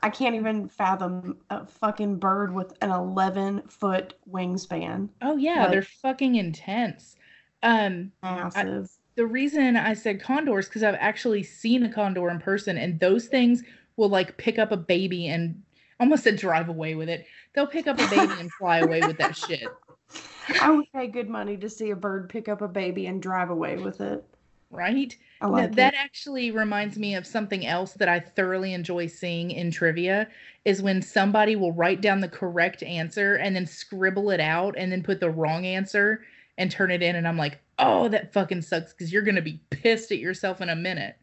I 0.03 0.11
can't 0.11 0.35
even 0.35 0.69
fathom 0.69 1.39
a 1.51 1.67
fucking 1.67 2.17
bird 2.17 2.55
with 2.55 2.73
an 2.81 2.91
11 2.91 3.63
foot 3.69 4.15
wingspan. 4.31 5.09
Oh 5.23 5.37
yeah, 5.37 5.63
Like- 5.63 5.71
they're 5.73 5.83
fucking 5.83 6.37
intense. 6.37 7.17
Um 7.63 8.13
Massive. 8.23 8.91
the 9.17 9.27
reason 9.27 9.77
I 9.77 9.93
said 9.93 10.23
condors 10.23 10.67
because 10.69 10.83
I've 10.83 10.97
actually 10.99 11.43
seen 11.43 11.83
a 11.83 11.93
condor 11.93 12.31
in 12.31 12.39
person, 12.39 12.79
and 12.79 12.99
those 13.01 13.27
things 13.27 13.63
will 13.97 14.09
like 14.09 14.37
pick 14.39 14.59
up 14.59 14.73
a 14.73 14.77
baby 14.79 15.27
and 15.29 15.63
almost 15.99 16.25
said 16.25 16.37
drive 16.37 16.71
away 16.71 16.95
with 16.95 17.11
it. 17.11 17.27
They'll 17.55 17.67
pick 17.67 17.87
up 17.87 17.99
a 18.01 18.09
baby 18.09 18.33
and 18.39 18.51
fly 18.53 18.79
away 18.79 19.01
with 19.01 19.19
that 19.19 19.37
shit. 19.37 19.69
I 20.63 20.71
would 20.71 20.91
pay 20.93 21.07
good 21.07 21.29
money 21.29 21.57
to 21.59 21.69
see 21.69 21.91
a 21.91 21.97
bird 21.97 22.31
pick 22.31 22.49
up 22.49 22.63
a 22.63 22.69
baby 22.69 23.07
and 23.07 23.21
drive 23.23 23.51
away 23.51 23.77
with 23.77 24.01
it. 24.01 24.25
Right? 24.71 25.17
I 25.41 25.47
like 25.47 25.75
that 25.77 25.95
it. 25.95 25.99
actually 25.99 26.51
reminds 26.51 26.99
me 26.99 27.15
of 27.15 27.27
something 27.27 27.67
else 27.67 27.95
that 27.95 28.09
I 28.09 28.21
thoroughly 28.21 28.73
enjoy 28.75 29.07
seeing 29.07 29.51
in 29.51 29.71
trivia 29.71 30.29
is 30.65 30.83
when 30.83 31.03
somebody 31.03 31.57
will 31.57 31.73
write 31.73 32.01
down 32.01 32.21
the 32.21 32.29
correct 32.29 32.83
answer 32.83 33.37
and 33.37 33.57
then 33.57 33.67
scribble 33.67 34.31
it 34.31 34.41
out 34.41 34.75
and 34.77 34.93
then 34.93 35.03
put 35.03 35.19
the 35.19 35.31
wrong 35.31 35.67
answer 35.67 36.23
and 36.59 36.71
turn 36.71 36.91
it 36.91 37.03
in 37.03 37.17
and 37.17 37.27
I'm 37.27 37.39
like, 37.39 37.59
"Oh, 37.79 38.09
that 38.09 38.33
fucking 38.33 38.63
sucks 38.63 38.93
cuz 38.93 39.13
you're 39.13 39.23
going 39.23 39.37
to 39.37 39.43
be 39.43 39.61
pissed 39.71 40.13
at 40.13 40.19
yourself 40.19 40.61
in 40.61 40.69
a 40.69 40.77
minute." 40.77 41.17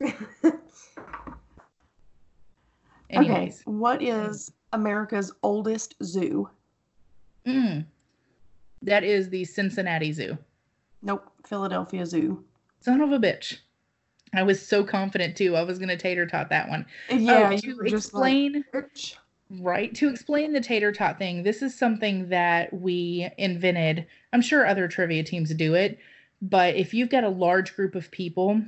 okay. 3.14 3.52
What 3.66 4.02
is 4.02 4.52
America's 4.72 5.32
oldest 5.42 5.94
zoo? 6.02 6.48
mm, 7.46 7.84
that 8.82 9.04
is 9.04 9.28
the 9.28 9.44
Cincinnati 9.44 10.12
Zoo. 10.12 10.38
Nope, 11.02 11.30
Philadelphia 11.46 12.06
Zoo. 12.06 12.44
Son 12.80 13.00
of 13.00 13.12
a 13.12 13.18
bitch. 13.18 13.58
I 14.34 14.42
was 14.42 14.64
so 14.64 14.84
confident 14.84 15.36
too. 15.36 15.56
I 15.56 15.62
was 15.62 15.78
going 15.78 15.88
to 15.88 15.96
tater 15.96 16.26
tot 16.26 16.50
that 16.50 16.68
one. 16.68 16.84
Yeah, 17.10 17.48
oh, 17.48 17.50
you 17.50 17.58
to 17.58 17.74
were 17.74 17.84
like, 17.84 17.92
explain 17.92 18.64
Right. 19.50 19.94
To 19.94 20.10
explain 20.10 20.52
the 20.52 20.60
tater 20.60 20.92
tot 20.92 21.18
thing, 21.18 21.42
this 21.42 21.62
is 21.62 21.74
something 21.74 22.28
that 22.28 22.72
we 22.72 23.30
invented. 23.38 24.06
I'm 24.32 24.42
sure 24.42 24.66
other 24.66 24.88
trivia 24.88 25.22
teams 25.22 25.54
do 25.54 25.74
it, 25.74 25.98
but 26.42 26.76
if 26.76 26.92
you've 26.92 27.08
got 27.08 27.24
a 27.24 27.30
large 27.30 27.74
group 27.74 27.94
of 27.94 28.10
people 28.10 28.60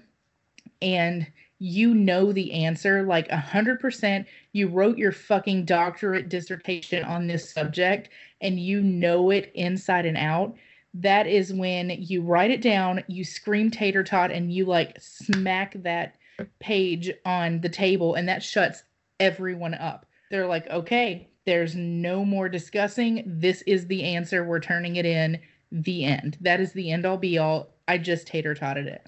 and 0.80 1.26
you 1.58 1.94
know 1.94 2.32
the 2.32 2.52
answer 2.52 3.02
like 3.02 3.28
100%, 3.28 4.24
you 4.52 4.68
wrote 4.68 4.96
your 4.96 5.12
fucking 5.12 5.66
doctorate 5.66 6.30
dissertation 6.30 7.04
on 7.04 7.26
this 7.26 7.52
subject 7.52 8.08
and 8.40 8.58
you 8.58 8.80
know 8.80 9.28
it 9.28 9.52
inside 9.54 10.06
and 10.06 10.16
out, 10.16 10.56
that 10.94 11.26
is 11.26 11.52
when 11.52 11.90
you 11.90 12.22
write 12.22 12.50
it 12.50 12.62
down, 12.62 13.04
you 13.06 13.24
scream 13.24 13.70
tater 13.70 14.02
tot, 14.02 14.30
and 14.30 14.52
you 14.52 14.64
like 14.64 14.96
smack 15.00 15.74
that 15.82 16.16
page 16.58 17.10
on 17.24 17.60
the 17.60 17.68
table, 17.68 18.14
and 18.14 18.28
that 18.28 18.42
shuts 18.42 18.82
everyone 19.18 19.74
up. 19.74 20.06
They're 20.30 20.46
like, 20.46 20.68
okay, 20.68 21.28
there's 21.46 21.74
no 21.74 22.24
more 22.24 22.48
discussing. 22.48 23.22
This 23.26 23.62
is 23.62 23.86
the 23.86 24.02
answer. 24.02 24.44
We're 24.44 24.60
turning 24.60 24.96
it 24.96 25.06
in. 25.06 25.40
The 25.72 26.04
end. 26.04 26.36
That 26.40 26.60
is 26.60 26.72
the 26.72 26.90
end 26.90 27.06
all 27.06 27.16
be 27.16 27.38
all. 27.38 27.68
I 27.86 27.96
just 27.98 28.26
tater 28.26 28.56
totted 28.56 28.86
it. 28.86 29.06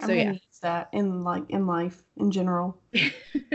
So, 0.00 0.12
yeah. 0.12 0.34
that 0.62 0.88
in 0.92 1.22
like 1.22 1.42
in 1.50 1.66
life 1.66 2.02
in 2.16 2.30
general. 2.30 2.78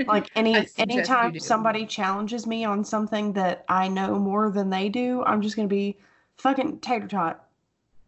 Like 0.08 0.30
any 0.36 0.56
I 0.56 0.64
suggest 0.66 0.78
you 0.78 1.00
anytime 1.00 1.39
somebody 1.39 1.86
challenges 1.86 2.47
me 2.47 2.64
on 2.64 2.86
something 2.86 3.34
that 3.34 3.66
I 3.68 3.88
know 3.89 4.18
more 4.18 4.50
than 4.50 4.70
they 4.70 4.88
do, 4.88 5.24
I'm 5.24 5.41
just 5.41 5.56
gonna 5.56 5.68
be 5.68 5.97
fucking 6.39 6.79
tater 6.79 7.07
tot. 7.07 7.45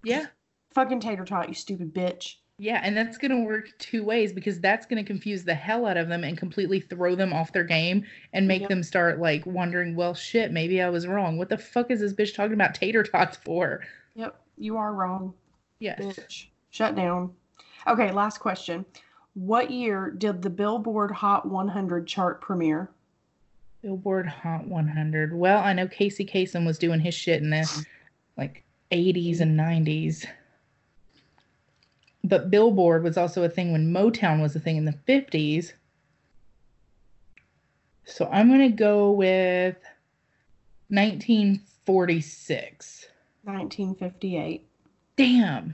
yeah. 0.03 0.25
Fucking 0.73 1.01
tater 1.01 1.25
tot, 1.25 1.49
you 1.49 1.53
stupid 1.53 1.93
bitch. 1.93 2.36
Yeah, 2.57 2.79
and 2.84 2.95
that's 2.95 3.17
going 3.17 3.32
to 3.32 3.43
work 3.43 3.69
two 3.77 4.05
ways 4.05 4.32
because 4.32 4.59
that's 4.59 4.86
going 4.86 5.03
to 5.03 5.07
confuse 5.07 5.43
the 5.43 5.53
hell 5.53 5.86
out 5.86 5.97
of 5.97 6.07
them 6.07 6.23
and 6.23 6.38
completely 6.38 6.79
throw 6.79 7.13
them 7.15 7.34
off 7.34 7.51
their 7.51 7.63
game 7.65 8.05
and 8.34 8.47
make 8.47 8.61
Yep. 8.61 8.69
them 8.69 8.84
start 8.84 9.19
like 9.19 9.45
wondering, 9.45 9.95
well, 9.95 10.13
shit, 10.13 10.51
maybe 10.53 10.82
I 10.82 10.89
was 10.89 11.07
wrong. 11.07 11.38
What 11.38 11.49
the 11.49 11.57
fuck 11.57 11.91
is 11.91 11.99
this 11.99 12.13
bitch 12.13 12.34
talking 12.36 12.53
about 12.53 12.73
tater 12.75 13.03
tots 13.03 13.36
for? 13.36 13.82
Yep, 14.15 14.39
you 14.57 14.77
are 14.77 14.93
wrong, 14.93 15.34
Yes. 15.79 15.99
bitch. 15.99 16.45
Shut 16.69 16.95
down. 16.95 17.34
Okay, 17.88 18.11
last 18.11 18.38
question. 18.38 18.86
What 19.34 19.71
year 19.71 20.09
did 20.11 20.41
the 20.41 20.49
Billboard 20.49 21.11
Hot 21.11 21.45
100 21.49 22.07
chart 22.07 22.39
premiere? 22.41 22.91
Billboard 23.82 24.27
Hot 24.27 24.67
100. 24.67 25.34
Well, 25.34 25.59
I 25.61 25.73
know 25.73 25.88
Casey 25.88 26.25
Kasem 26.25 26.65
was 26.65 26.77
doing 26.77 26.99
his 26.99 27.15
shit 27.15 27.41
in 27.41 27.49
the 27.49 27.86
like 28.38 28.63
80s 28.91 29.41
and 29.41 29.59
90s. 29.59 30.25
But 32.23 32.51
Billboard 32.51 33.03
was 33.03 33.17
also 33.17 33.43
a 33.43 33.49
thing 33.49 33.71
when 33.71 33.91
Motown 33.93 34.41
was 34.41 34.55
a 34.55 34.59
thing 34.59 34.77
in 34.77 34.86
the 34.86 34.97
50s. 35.07 35.73
So 38.05 38.27
I'm 38.32 38.47
going 38.47 38.61
to 38.61 38.69
go 38.75 39.11
with 39.11 39.75
1946. 40.89 43.07
1958. 43.43 44.67
Damn. 45.15 45.73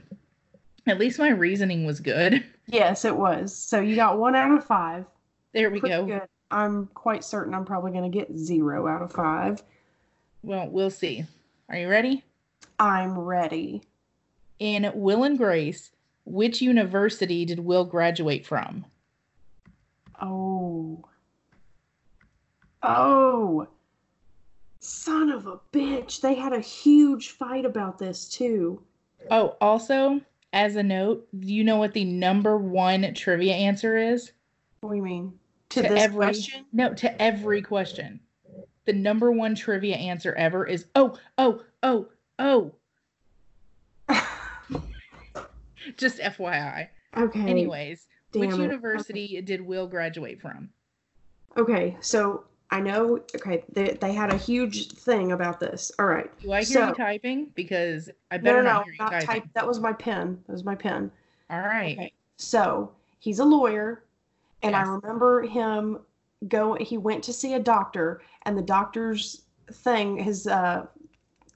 At 0.86 0.98
least 0.98 1.18
my 1.18 1.30
reasoning 1.30 1.84
was 1.84 2.00
good. 2.00 2.44
Yes, 2.70 3.06
it 3.06 3.16
was. 3.16 3.56
So 3.56 3.80
you 3.80 3.96
got 3.96 4.18
one 4.18 4.36
out 4.36 4.50
of 4.50 4.62
five. 4.62 5.06
There 5.54 5.70
we 5.70 5.80
Pretty 5.80 5.96
go. 5.96 6.04
good. 6.04 6.28
I'm 6.50 6.88
quite 6.88 7.24
certain 7.24 7.54
I'm 7.54 7.64
probably 7.64 7.92
going 7.92 8.12
to 8.12 8.18
get 8.18 8.36
zero 8.36 8.86
out 8.86 9.00
of 9.00 9.10
five. 9.10 9.62
Well, 10.42 10.68
we'll 10.68 10.90
see. 10.90 11.24
Are 11.70 11.78
you 11.78 11.88
ready? 11.88 12.24
I'm 12.78 13.18
ready. 13.18 13.82
In 14.58 14.90
Will 14.94 15.24
and 15.24 15.36
Grace, 15.36 15.90
which 16.24 16.60
university 16.60 17.44
did 17.44 17.58
Will 17.60 17.84
graduate 17.84 18.46
from? 18.46 18.84
Oh. 20.20 21.04
Oh. 22.82 23.66
Son 24.80 25.30
of 25.30 25.46
a 25.46 25.58
bitch. 25.72 26.20
They 26.20 26.34
had 26.34 26.52
a 26.52 26.60
huge 26.60 27.30
fight 27.30 27.64
about 27.64 27.98
this 27.98 28.28
too. 28.28 28.80
Oh, 29.30 29.56
also, 29.60 30.20
as 30.52 30.76
a 30.76 30.82
note, 30.82 31.26
do 31.38 31.52
you 31.52 31.64
know 31.64 31.76
what 31.76 31.92
the 31.92 32.04
number 32.04 32.56
one 32.56 33.12
trivia 33.14 33.54
answer 33.54 33.96
is? 33.96 34.32
What 34.80 34.90
do 34.90 34.96
you 34.96 35.02
mean? 35.02 35.32
To, 35.70 35.82
this 35.82 35.90
every 35.92 36.26
question? 36.26 36.64
no, 36.72 36.94
to 36.94 37.22
every 37.22 37.60
question. 37.60 38.20
The 38.86 38.92
number 38.94 39.30
one 39.30 39.54
trivia 39.54 39.96
answer 39.96 40.34
ever 40.34 40.66
is 40.66 40.86
oh, 40.94 41.18
oh, 41.36 41.62
oh, 41.82 42.08
oh. 42.38 42.72
Just 45.96 46.18
FYI. 46.18 46.88
okay. 47.16 47.40
Anyways, 47.40 48.06
which 48.34 48.50
it. 48.50 48.56
university 48.58 49.40
did 49.42 49.60
Will 49.60 49.86
graduate 49.86 50.40
from? 50.40 50.70
Okay, 51.56 51.96
so 52.00 52.44
I 52.70 52.80
know. 52.80 53.20
Okay, 53.34 53.64
they, 53.72 53.96
they 54.00 54.12
had 54.12 54.32
a 54.32 54.36
huge 54.36 54.92
thing 54.92 55.32
about 55.32 55.58
this. 55.60 55.90
All 55.98 56.06
right. 56.06 56.30
Do 56.40 56.52
I 56.52 56.58
hear 56.58 56.64
So- 56.64 56.88
you 56.88 56.94
typing? 56.94 57.50
Because 57.54 58.10
I 58.30 58.38
better 58.38 58.62
no, 58.62 58.70
not 58.70 58.78
no, 58.78 58.84
hear 58.84 58.92
you 58.92 58.98
not 58.98 59.22
type. 59.22 59.44
That 59.54 59.66
was 59.66 59.80
my 59.80 59.92
pen. 59.92 60.42
That 60.46 60.52
was 60.52 60.64
my 60.64 60.74
pen. 60.74 61.10
All 61.50 61.60
right. 61.60 61.96
Okay. 61.98 62.12
So 62.36 62.92
he's 63.18 63.38
a 63.38 63.44
lawyer, 63.44 64.04
and 64.62 64.76
I 64.76 64.82
remember 64.82 65.42
him 65.42 65.98
go. 66.48 66.74
He 66.74 66.98
went 66.98 67.24
to 67.24 67.32
see 67.32 67.54
a 67.54 67.58
doctor, 67.58 68.20
and 68.42 68.56
the 68.56 68.62
doctor's 68.62 69.42
thing, 69.72 70.18
his 70.18 70.46
uh, 70.46 70.86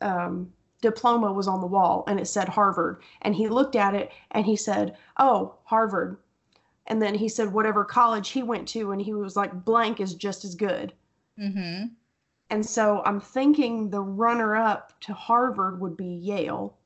um, 0.01 0.51
diploma 0.83 1.33
was 1.33 1.49
on 1.49 1.63
the 1.63 1.67
wall, 1.67 2.05
and 2.07 2.21
it 2.21 2.27
said 2.27 2.49
Harvard. 2.49 3.03
And 3.23 3.35
he 3.35 3.49
looked 3.49 3.77
at 3.77 3.95
it, 3.95 4.13
and 4.33 4.45
he 4.45 4.57
said, 4.57 4.97
"Oh, 5.19 5.55
Harvard." 5.65 6.19
And 6.89 7.01
then 7.01 7.15
he 7.15 7.29
said 7.29 7.53
whatever 7.53 7.85
college 7.85 8.29
he 8.29 8.43
went 8.43 8.69
to, 8.69 8.93
and 8.93 9.01
he 9.01 9.15
was 9.15 9.37
like, 9.37 9.65
"Blank 9.65 10.01
is 10.01 10.15
just 10.15 10.45
as 10.45 10.55
good." 10.55 10.93
Mm-hmm. 11.39 11.87
And 12.51 12.67
so 12.67 13.03
I'm 13.07 13.19
thinking 13.21 13.89
the 13.89 14.03
runner 14.03 14.55
up 14.55 15.01
to 15.03 15.15
Harvard 15.15 15.81
would 15.81 15.97
be 15.97 16.05
Yale. 16.05 16.77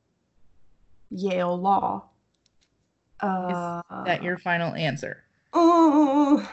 Yale 1.09 1.59
Law. 1.59 2.05
Uh, 3.19 3.81
That 4.05 4.23
your 4.23 4.37
final 4.37 4.73
answer. 4.75 5.23
Oh, 5.51 6.49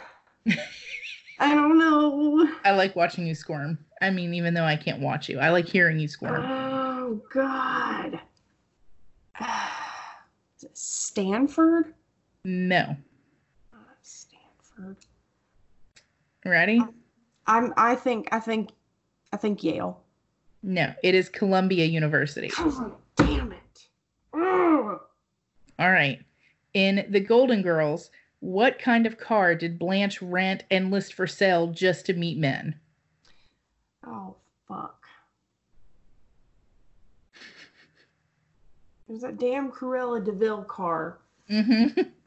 I 1.39 1.55
don't 1.55 1.79
know. 1.79 2.49
I 2.65 2.73
like 2.73 2.97
watching 2.97 3.27
you 3.27 3.35
squirm. 3.35 3.79
I 4.01 4.11
mean, 4.11 4.35
even 4.35 4.55
though 4.55 4.65
I 4.65 4.77
can't 4.77 5.01
watch 5.01 5.29
you, 5.29 5.39
I 5.39 5.51
like 5.51 5.67
hearing 5.67 5.99
you 5.99 6.09
squirm. 6.09 6.43
Oh, 7.15 7.23
God. 7.33 8.21
Is 10.57 10.65
it 10.65 10.77
Stanford? 10.77 11.95
No. 12.45 12.97
Uh, 13.73 13.77
Stanford. 14.03 14.97
Ready? 16.45 16.81
Um, 16.81 16.95
I'm. 17.47 17.75
I 17.77 17.95
think. 17.95 18.29
I 18.33 18.41
think. 18.41 18.71
I 19.33 19.37
think 19.37 19.63
Yale. 19.63 20.03
No. 20.65 20.93
It 21.05 21.15
is 21.15 21.29
Columbia 21.29 21.85
University. 21.85 22.51
Oh, 22.59 22.97
damn 23.17 23.53
it. 23.53 23.87
Ugh. 24.33 25.01
All 25.79 25.91
right. 25.91 26.21
In 26.73 27.07
The 27.09 27.21
Golden 27.21 27.63
Girls, 27.63 28.11
what 28.41 28.81
kind 28.81 29.07
of 29.07 29.19
car 29.19 29.55
did 29.55 29.79
Blanche 29.79 30.21
rent 30.21 30.65
and 30.69 30.91
list 30.91 31.15
for 31.15 31.29
sale 31.29 31.69
just 31.69 32.07
to 32.07 32.15
meet 32.15 32.39
men? 32.39 32.75
Oh 34.05 34.35
fuck. 34.67 35.04
There's 39.09 39.21
that 39.21 39.39
damn 39.39 39.71
Cruella 39.71 40.25
de 40.25 40.33
Vil 40.33 40.65
car. 40.65 41.19
Mm-hmm. 41.51 42.01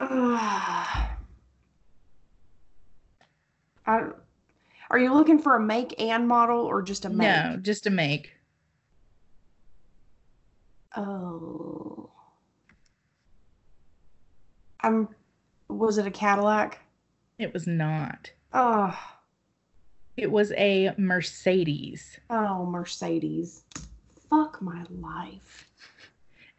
I, 3.86 4.10
are 4.90 4.98
you 4.98 5.12
looking 5.12 5.38
for 5.38 5.56
a 5.56 5.60
make 5.60 6.00
and 6.00 6.28
model 6.28 6.60
or 6.60 6.82
just 6.82 7.04
a 7.04 7.08
make? 7.08 7.26
No, 7.26 7.58
just 7.60 7.86
a 7.86 7.90
make. 7.90 8.32
Oh. 10.96 12.10
I'm. 14.80 15.08
Was 15.68 15.98
it 15.98 16.06
a 16.06 16.10
Cadillac? 16.10 16.78
It 17.38 17.52
was 17.52 17.66
not. 17.66 18.30
Oh, 18.52 18.98
It 20.16 20.30
was 20.30 20.52
a 20.52 20.94
Mercedes. 20.96 22.18
oh, 22.30 22.64
Mercedes. 22.66 23.62
Fuck 24.30 24.60
my 24.62 24.84
life. 24.90 25.68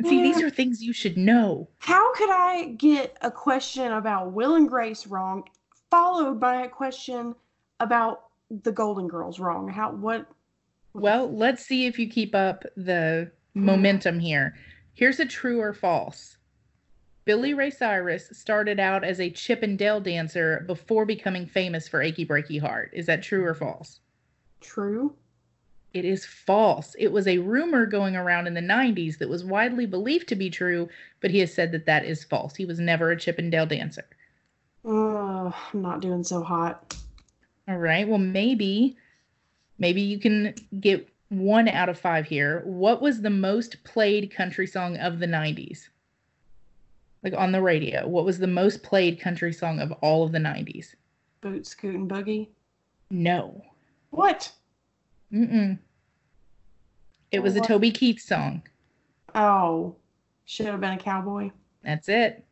See, 0.01 0.23
these 0.23 0.41
are 0.41 0.49
things 0.49 0.81
you 0.81 0.93
should 0.93 1.17
know. 1.17 1.67
How 1.79 2.13
could 2.13 2.29
I 2.29 2.75
get 2.77 3.17
a 3.21 3.29
question 3.29 3.91
about 3.91 4.31
Will 4.31 4.55
and 4.55 4.69
Grace 4.69 5.05
wrong, 5.05 5.43
followed 5.91 6.39
by 6.39 6.61
a 6.61 6.69
question 6.69 7.35
about 7.81 8.23
the 8.49 8.71
Golden 8.71 9.07
Girls 9.07 9.39
wrong? 9.39 9.67
How 9.67 9.91
what? 9.91 10.25
Well, 10.93 11.29
let's 11.31 11.65
see 11.65 11.85
if 11.85 11.99
you 11.99 12.09
keep 12.09 12.33
up 12.33 12.63
the 12.77 13.31
hmm. 13.53 13.65
momentum 13.65 14.19
here. 14.19 14.55
Here's 14.93 15.19
a 15.19 15.25
true 15.25 15.59
or 15.59 15.73
false. 15.73 16.37
Billy 17.25 17.53
Ray 17.53 17.69
Cyrus 17.69 18.29
started 18.31 18.79
out 18.79 19.03
as 19.03 19.19
a 19.19 19.29
Chippendale 19.29 19.99
dancer 19.99 20.63
before 20.65 21.05
becoming 21.05 21.45
famous 21.45 21.87
for 21.87 22.01
Achy 22.01 22.25
Breaky 22.25 22.59
Heart. 22.59 22.91
Is 22.93 23.05
that 23.05 23.21
true 23.21 23.45
or 23.45 23.53
false? 23.53 23.99
True. 24.61 25.13
It 25.93 26.05
is 26.05 26.25
false. 26.25 26.95
It 26.99 27.11
was 27.11 27.27
a 27.27 27.39
rumor 27.39 27.85
going 27.85 28.15
around 28.15 28.47
in 28.47 28.53
the 28.53 28.61
90s 28.61 29.17
that 29.17 29.29
was 29.29 29.43
widely 29.43 29.85
believed 29.85 30.27
to 30.29 30.35
be 30.35 30.49
true, 30.49 30.87
but 31.19 31.31
he 31.31 31.39
has 31.39 31.53
said 31.53 31.71
that 31.71 31.87
that 31.87 32.05
is 32.05 32.23
false. 32.23 32.55
He 32.55 32.65
was 32.65 32.79
never 32.79 33.11
a 33.11 33.17
Chippendale 33.17 33.65
dancer. 33.65 34.05
Ugh, 34.85 35.53
I'm 35.73 35.81
not 35.81 36.01
doing 36.01 36.23
so 36.23 36.43
hot. 36.43 36.95
All 37.67 37.77
right. 37.77 38.07
Well, 38.07 38.19
maybe, 38.19 38.97
maybe 39.79 40.01
you 40.01 40.19
can 40.19 40.53
get 40.79 41.09
one 41.29 41.67
out 41.67 41.89
of 41.89 41.99
five 41.99 42.25
here. 42.25 42.61
What 42.65 43.01
was 43.01 43.21
the 43.21 43.29
most 43.29 43.83
played 43.83 44.31
country 44.31 44.67
song 44.67 44.97
of 44.97 45.19
the 45.19 45.27
90s? 45.27 45.89
Like 47.23 47.33
on 47.33 47.51
the 47.51 47.61
radio, 47.61 48.07
what 48.07 48.25
was 48.25 48.37
the 48.37 48.47
most 48.47 48.83
played 48.83 49.19
country 49.19 49.51
song 49.51 49.79
of 49.79 49.91
all 50.01 50.23
of 50.23 50.31
the 50.31 50.39
90s? 50.39 50.95
Boot, 51.41 51.65
scoot, 51.65 51.95
and 51.95 52.09
boogie. 52.09 52.47
No. 53.09 53.63
What? 54.11 54.51
Mm-mm. 55.33 55.77
It 57.31 57.39
was 57.43 57.55
a 57.55 57.61
Toby 57.61 57.91
Keith 57.91 58.19
song. 58.19 58.63
Oh, 59.35 59.95
should 60.45 60.65
have 60.65 60.81
been 60.81 60.93
a 60.93 60.97
cowboy. 60.97 61.51
That's 61.83 62.09
it. 62.09 62.43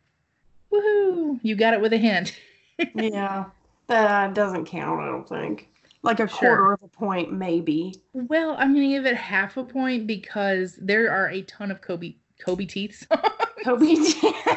Woohoo! 0.72 1.40
You 1.42 1.56
got 1.56 1.74
it 1.74 1.82
with 1.82 1.94
a 1.94 1.98
hint. 1.98 2.40
yeah, 2.96 3.46
that 3.88 4.34
doesn't 4.36 4.66
count. 4.66 5.02
I 5.02 5.06
don't 5.08 5.28
think. 5.28 5.70
Like 6.04 6.20
a 6.20 6.28
Sure. 6.28 6.38
quarter 6.38 6.74
of 6.74 6.84
a 6.84 6.88
point, 6.88 7.34
maybe. 7.34 7.96
Well, 8.14 8.56
I'm 8.60 8.74
gonna 8.74 8.88
give 8.88 9.08
it 9.08 9.16
half 9.16 9.58
a 9.58 9.64
point 9.64 10.06
because 10.06 10.78
there 10.80 11.12
are 11.12 11.30
a 11.32 11.42
ton 11.44 11.72
of 11.72 11.82
Kobe 11.82 12.14
Kobe 12.40 12.66
Teeth 12.66 13.08
songs. 13.10 13.34
Kobe, 13.64 13.86
teeth. 13.96 14.48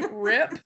Rip. 0.12 0.58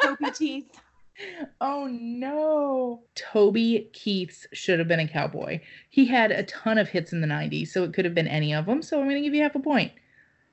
Kobe 0.00 0.30
teeth. 0.32 0.80
Oh 1.60 1.88
no. 1.90 3.02
Toby 3.14 3.90
Keith's 3.92 4.46
should 4.52 4.78
have 4.78 4.88
been 4.88 5.00
a 5.00 5.08
cowboy. 5.08 5.60
He 5.90 6.06
had 6.06 6.30
a 6.30 6.44
ton 6.44 6.78
of 6.78 6.88
hits 6.88 7.12
in 7.12 7.20
the 7.20 7.26
90s, 7.26 7.68
so 7.68 7.82
it 7.82 7.92
could 7.92 8.04
have 8.04 8.14
been 8.14 8.28
any 8.28 8.54
of 8.54 8.66
them. 8.66 8.82
So 8.82 9.00
I'm 9.00 9.06
going 9.06 9.16
to 9.16 9.22
give 9.22 9.34
you 9.34 9.42
half 9.42 9.54
a 9.54 9.60
point. 9.60 9.92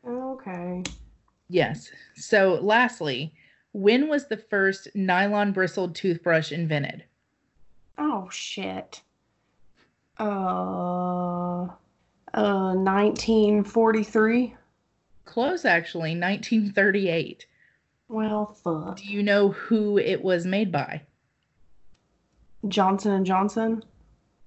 Okay. 0.07 0.83
Yes. 1.49 1.91
So 2.15 2.59
lastly, 2.61 3.33
when 3.73 4.07
was 4.07 4.27
the 4.27 4.37
first 4.37 4.87
nylon 4.95 5.51
bristled 5.51 5.95
toothbrush 5.95 6.51
invented? 6.51 7.03
Oh 7.97 8.29
shit. 8.31 9.01
Uh, 10.19 11.67
uh, 12.33 12.73
1943. 12.73 14.55
Close, 15.25 15.65
actually, 15.65 16.17
1938. 16.17 17.45
Well, 18.07 18.55
fuck. 18.63 18.97
Do 18.97 19.05
you 19.05 19.23
know 19.23 19.49
who 19.49 19.97
it 19.97 20.23
was 20.23 20.45
made 20.45 20.71
by? 20.71 21.01
Johnson 22.67 23.11
and 23.11 23.25
Johnson. 23.25 23.83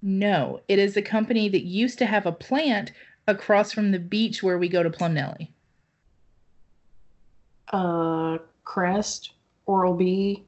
No, 0.00 0.60
it 0.68 0.78
is 0.78 0.96
a 0.96 1.02
company 1.02 1.48
that 1.48 1.64
used 1.64 1.98
to 1.98 2.06
have 2.06 2.24
a 2.26 2.32
plant 2.32 2.92
across 3.26 3.72
from 3.72 3.90
the 3.90 3.98
beach 3.98 4.42
where 4.42 4.58
we 4.58 4.68
go 4.68 4.82
to 4.82 4.90
Plumnelly. 4.90 5.48
Uh, 7.72 8.38
Crest. 8.64 9.32
Oral 9.66 9.94
B. 9.94 10.44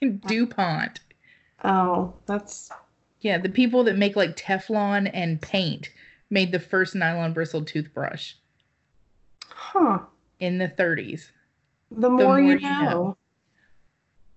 DuPont. 0.26 1.00
Oh, 1.64 2.14
that's 2.26 2.70
Yeah, 3.20 3.38
the 3.38 3.48
people 3.48 3.84
that 3.84 3.96
make 3.96 4.16
like 4.16 4.36
Teflon 4.36 5.08
and 5.14 5.40
paint 5.40 5.90
made 6.30 6.50
the 6.50 6.58
first 6.58 6.94
nylon 6.94 7.32
bristled 7.32 7.68
toothbrush 7.68 8.32
Huh. 9.48 10.00
in 10.40 10.58
the 10.58 10.68
30s. 10.68 11.30
The 11.96 12.10
more, 12.10 12.40
you, 12.40 12.46
more 12.46 12.58
know. 12.58 12.68
you 12.68 12.84
know. 12.84 13.16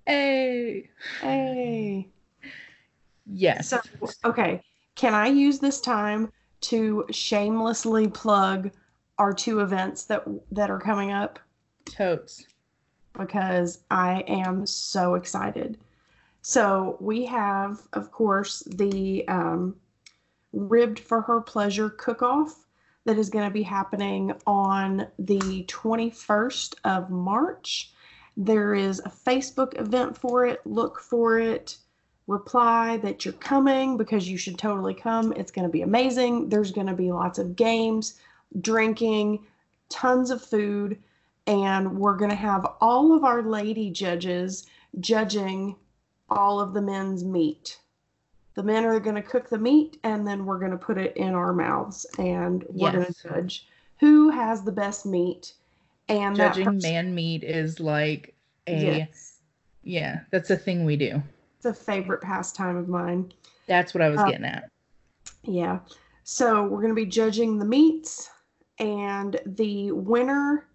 Hey. 0.06 0.90
Hey. 1.22 2.10
Yes. 3.26 3.70
So, 3.70 3.80
okay. 4.24 4.62
Can 4.96 5.14
I 5.14 5.28
use 5.28 5.60
this 5.60 5.82
time 5.82 6.32
to 6.62 7.06
shamelessly 7.12 8.08
plug 8.08 8.72
our 9.18 9.34
two 9.34 9.60
events 9.60 10.06
that 10.06 10.24
that 10.52 10.70
are 10.70 10.80
coming 10.80 11.12
up 11.12 11.40
Totes. 11.86 12.46
because 13.18 13.80
I 13.90 14.22
am 14.28 14.66
so 14.66 15.16
excited. 15.16 15.78
So 16.42 16.98
we 17.00 17.26
have, 17.26 17.82
of 17.94 18.12
course, 18.12 18.60
the 18.68 19.28
um, 19.28 19.76
Ribbed 20.54 21.00
for 21.00 21.22
Her 21.22 21.42
Pleasure 21.42 21.90
cook-off 21.90 22.65
that 23.06 23.18
is 23.18 23.30
going 23.30 23.46
to 23.46 23.54
be 23.54 23.64
happening 23.64 24.34
on 24.46 25.08
the 25.20 25.64
21st 25.68 26.76
of 26.84 27.10
March. 27.10 27.92
There 28.36 28.74
is 28.74 29.00
a 29.00 29.10
Facebook 29.10 29.80
event 29.80 30.18
for 30.18 30.46
it. 30.46 30.62
Look 30.66 31.00
for 31.00 31.40
it. 31.40 31.78
Reply 32.28 32.98
that 32.98 33.24
you're 33.24 33.36
coming 33.36 33.98
because 33.98 34.28
you 34.28 34.38
should 34.38 34.58
totally 34.58 34.96
come. 34.96 35.32
It's 35.34 35.52
going 35.52 35.68
to 35.68 35.72
be 35.72 35.84
amazing. 35.84 36.50
There's 36.50 36.72
going 36.72 36.88
to 36.88 36.94
be 36.94 37.12
lots 37.12 37.38
of 37.38 37.56
games, 37.56 38.20
drinking, 38.62 39.46
tons 39.90 40.32
of 40.32 40.42
food, 40.42 40.98
and 41.46 42.00
we're 42.00 42.18
going 42.18 42.32
to 42.32 42.36
have 42.36 42.66
all 42.82 43.16
of 43.16 43.24
our 43.24 43.44
lady 43.44 43.92
judges 43.92 44.66
judging 45.00 45.76
all 46.30 46.60
of 46.60 46.74
the 46.74 46.82
men's 46.82 47.24
meat. 47.24 47.78
The 48.56 48.64
men 48.64 48.86
are 48.86 49.00
going 49.00 49.16
to 49.16 49.22
cook 49.22 49.50
the 49.50 49.58
meat 49.58 50.00
and 50.04 50.26
then 50.26 50.46
we're 50.46 50.60
going 50.60 50.72
to 50.72 50.78
put 50.78 50.98
it 50.98 51.16
in 51.18 51.34
our 51.34 51.54
mouths 51.54 52.06
and 52.18 52.66
we're 52.70 52.92
going 52.92 53.06
to 53.06 53.30
judge 53.30 53.68
who 54.00 54.30
has 54.30 54.64
the 54.64 54.72
best 54.72 55.06
meat. 55.06 55.54
And 56.08 56.36
Judging 56.36 56.66
person- 56.66 56.80
man 56.82 57.14
meat 57.16 57.44
is 57.44 57.80
like 57.80 58.34
a 58.68 58.98
Yes. 58.98 59.40
yeah, 59.84 60.22
that's 60.32 60.50
a 60.50 60.58
thing 60.58 60.86
we 60.86 60.96
do. 60.96 61.22
It's 61.58 61.66
a 61.66 61.74
favorite 61.74 62.22
pastime 62.22 62.78
of 62.78 62.88
mine. 62.88 63.32
That's 63.68 63.94
what 63.94 64.02
I 64.02 64.10
was 64.10 64.20
Uh, 64.20 64.26
getting 64.28 64.46
at. 64.46 64.70
Yeah. 65.44 65.80
So 66.24 66.64
we're 66.64 66.82
going 66.82 66.90
to 66.90 66.96
be 66.96 67.06
judging 67.06 67.60
the 67.60 67.66
meats, 67.66 68.30
and 68.80 69.40
the 69.46 69.92
winner 69.92 70.68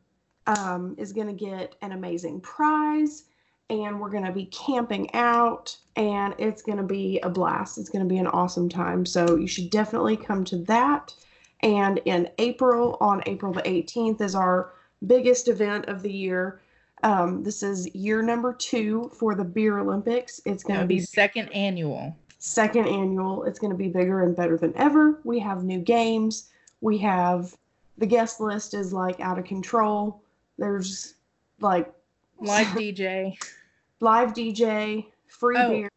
um, 0.46 0.94
is 0.98 1.12
going 1.12 1.26
to 1.26 1.32
get 1.32 1.74
an 1.82 1.92
amazing 1.92 2.40
prize. 2.40 3.24
And 3.70 4.00
we're 4.00 4.10
going 4.10 4.24
to 4.24 4.32
be 4.32 4.46
camping 4.46 5.14
out, 5.14 5.76
and 5.96 6.34
it's 6.38 6.60
going 6.60 6.78
to 6.78 6.84
be 6.84 7.20
a 7.20 7.30
blast. 7.30 7.78
It's 7.78 7.88
going 7.88 8.04
to 8.04 8.08
be 8.08 8.18
an 8.18 8.26
awesome 8.26 8.68
time. 8.68 9.06
So 9.06 9.36
you 9.36 9.46
should 9.46 9.70
definitely 9.70 10.16
come 10.16 10.44
to 10.46 10.56
that. 10.64 11.14
And 11.62 12.00
in 12.04 12.28
April, 12.38 12.96
on 13.00 13.22
April 13.26 13.52
the 13.52 13.62
18th, 13.62 14.20
is 14.20 14.34
our 14.34 14.72
biggest 15.06 15.46
event 15.48 15.86
of 15.86 16.02
the 16.02 16.12
year. 16.12 16.60
Um, 17.02 17.42
this 17.44 17.62
is 17.62 17.86
year 17.94 18.22
number 18.22 18.52
two 18.52 19.10
for 19.18 19.34
the 19.34 19.44
Beer 19.44 19.78
Olympics. 19.78 20.40
It's 20.44 20.64
going 20.64 20.78
Gonna 20.78 20.88
be 20.88 20.96
be 20.96 21.00
second 21.02 21.48
annual. 21.54 22.16
second 22.38 22.86
annual. 22.88 23.44
It's 23.44 23.58
going 23.58 23.70
to 23.72 23.76
be 23.78 23.88
bigger 23.88 24.22
and 24.24 24.34
better 24.34 24.56
than 24.58 24.76
ever. 24.76 25.20
We 25.24 25.38
have 25.38 25.62
new 25.64 25.78
games. 25.78 26.48
We 26.80 26.98
have 26.98 27.56
the 27.98 28.06
guest 28.06 28.40
list 28.40 28.74
is 28.74 28.92
like 28.92 29.20
out 29.20 29.38
of 29.38 29.44
control. 29.44 30.22
There's 30.58 31.14
like 31.60 31.92
Live 32.40 32.66
DJ. 32.68 33.36
live 34.00 34.32
DJ, 34.32 35.06
free 35.28 35.56
Oh. 35.58 35.68
beer. 35.70 35.88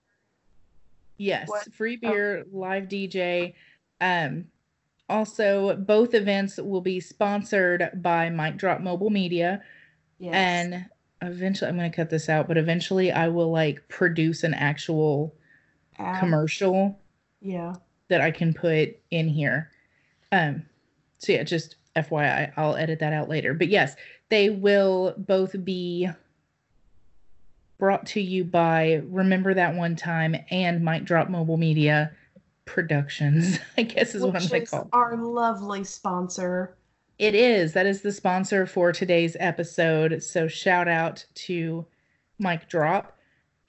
Yes, 1.17 1.47
What? 1.49 1.73
free 1.73 1.99
Oh. 2.03 2.09
beer, 2.09 2.45
live 2.51 2.87
DJ. 2.89 3.55
Um, 4.01 4.45
also, 5.09 5.75
both 5.75 6.13
events 6.13 6.57
will 6.57 6.81
be 6.81 6.99
sponsored 6.99 7.89
by 8.01 8.29
Mic 8.29 8.57
Drop 8.57 8.81
Mobile 8.81 9.09
Media, 9.09 9.61
Yes. 10.19 10.33
and 10.33 10.85
eventually, 11.21 11.69
I'm 11.69 11.77
going 11.77 11.89
to 11.89 11.95
cut 11.95 12.09
this 12.09 12.29
out, 12.29 12.47
but 12.47 12.57
eventually, 12.57 13.11
I 13.11 13.27
will 13.27 13.51
like 13.51 13.87
produce 13.87 14.43
an 14.43 14.53
actual 14.53 15.33
Ad- 15.97 16.19
commercial 16.19 16.99
Yeah. 17.41 17.75
that 18.07 18.21
I 18.21 18.31
can 18.31 18.53
put 18.53 18.97
in 19.11 19.27
here. 19.29 19.71
Um, 20.31 20.65
so 21.19 21.31
yeah, 21.33 21.43
just 21.43 21.75
FYI, 21.95 22.51
I'll 22.57 22.75
edit 22.75 22.99
that 22.99 23.13
out 23.13 23.29
later. 23.29 23.53
But 23.53 23.67
yes, 23.69 23.95
they 24.29 24.49
will 24.49 25.13
both 25.17 25.63
be 25.63 26.09
brought 27.77 28.05
to 28.07 28.21
you 28.21 28.43
by 28.43 29.01
Remember 29.09 29.53
That 29.53 29.75
One 29.75 29.95
Time 29.95 30.35
and 30.51 30.83
Mic 30.83 31.05
Drop 31.05 31.29
Mobile 31.29 31.57
Media 31.57 32.11
Productions, 32.65 33.59
I 33.77 33.83
guess 33.83 34.15
is 34.15 34.21
what 34.21 34.35
I'm 34.35 34.41
Which 34.41 34.49
going 34.49 34.61
to 34.61 34.63
is 34.63 34.69
call. 34.69 34.89
our 34.93 35.15
lovely 35.17 35.83
sponsor. 35.83 36.75
It 37.19 37.35
is. 37.35 37.73
That 37.73 37.85
is 37.85 38.01
the 38.01 38.11
sponsor 38.11 38.65
for 38.65 38.91
today's 38.91 39.37
episode. 39.39 40.23
So 40.23 40.47
shout 40.47 40.87
out 40.87 41.25
to 41.35 41.85
Mic 42.39 42.67
Drop. 42.69 43.17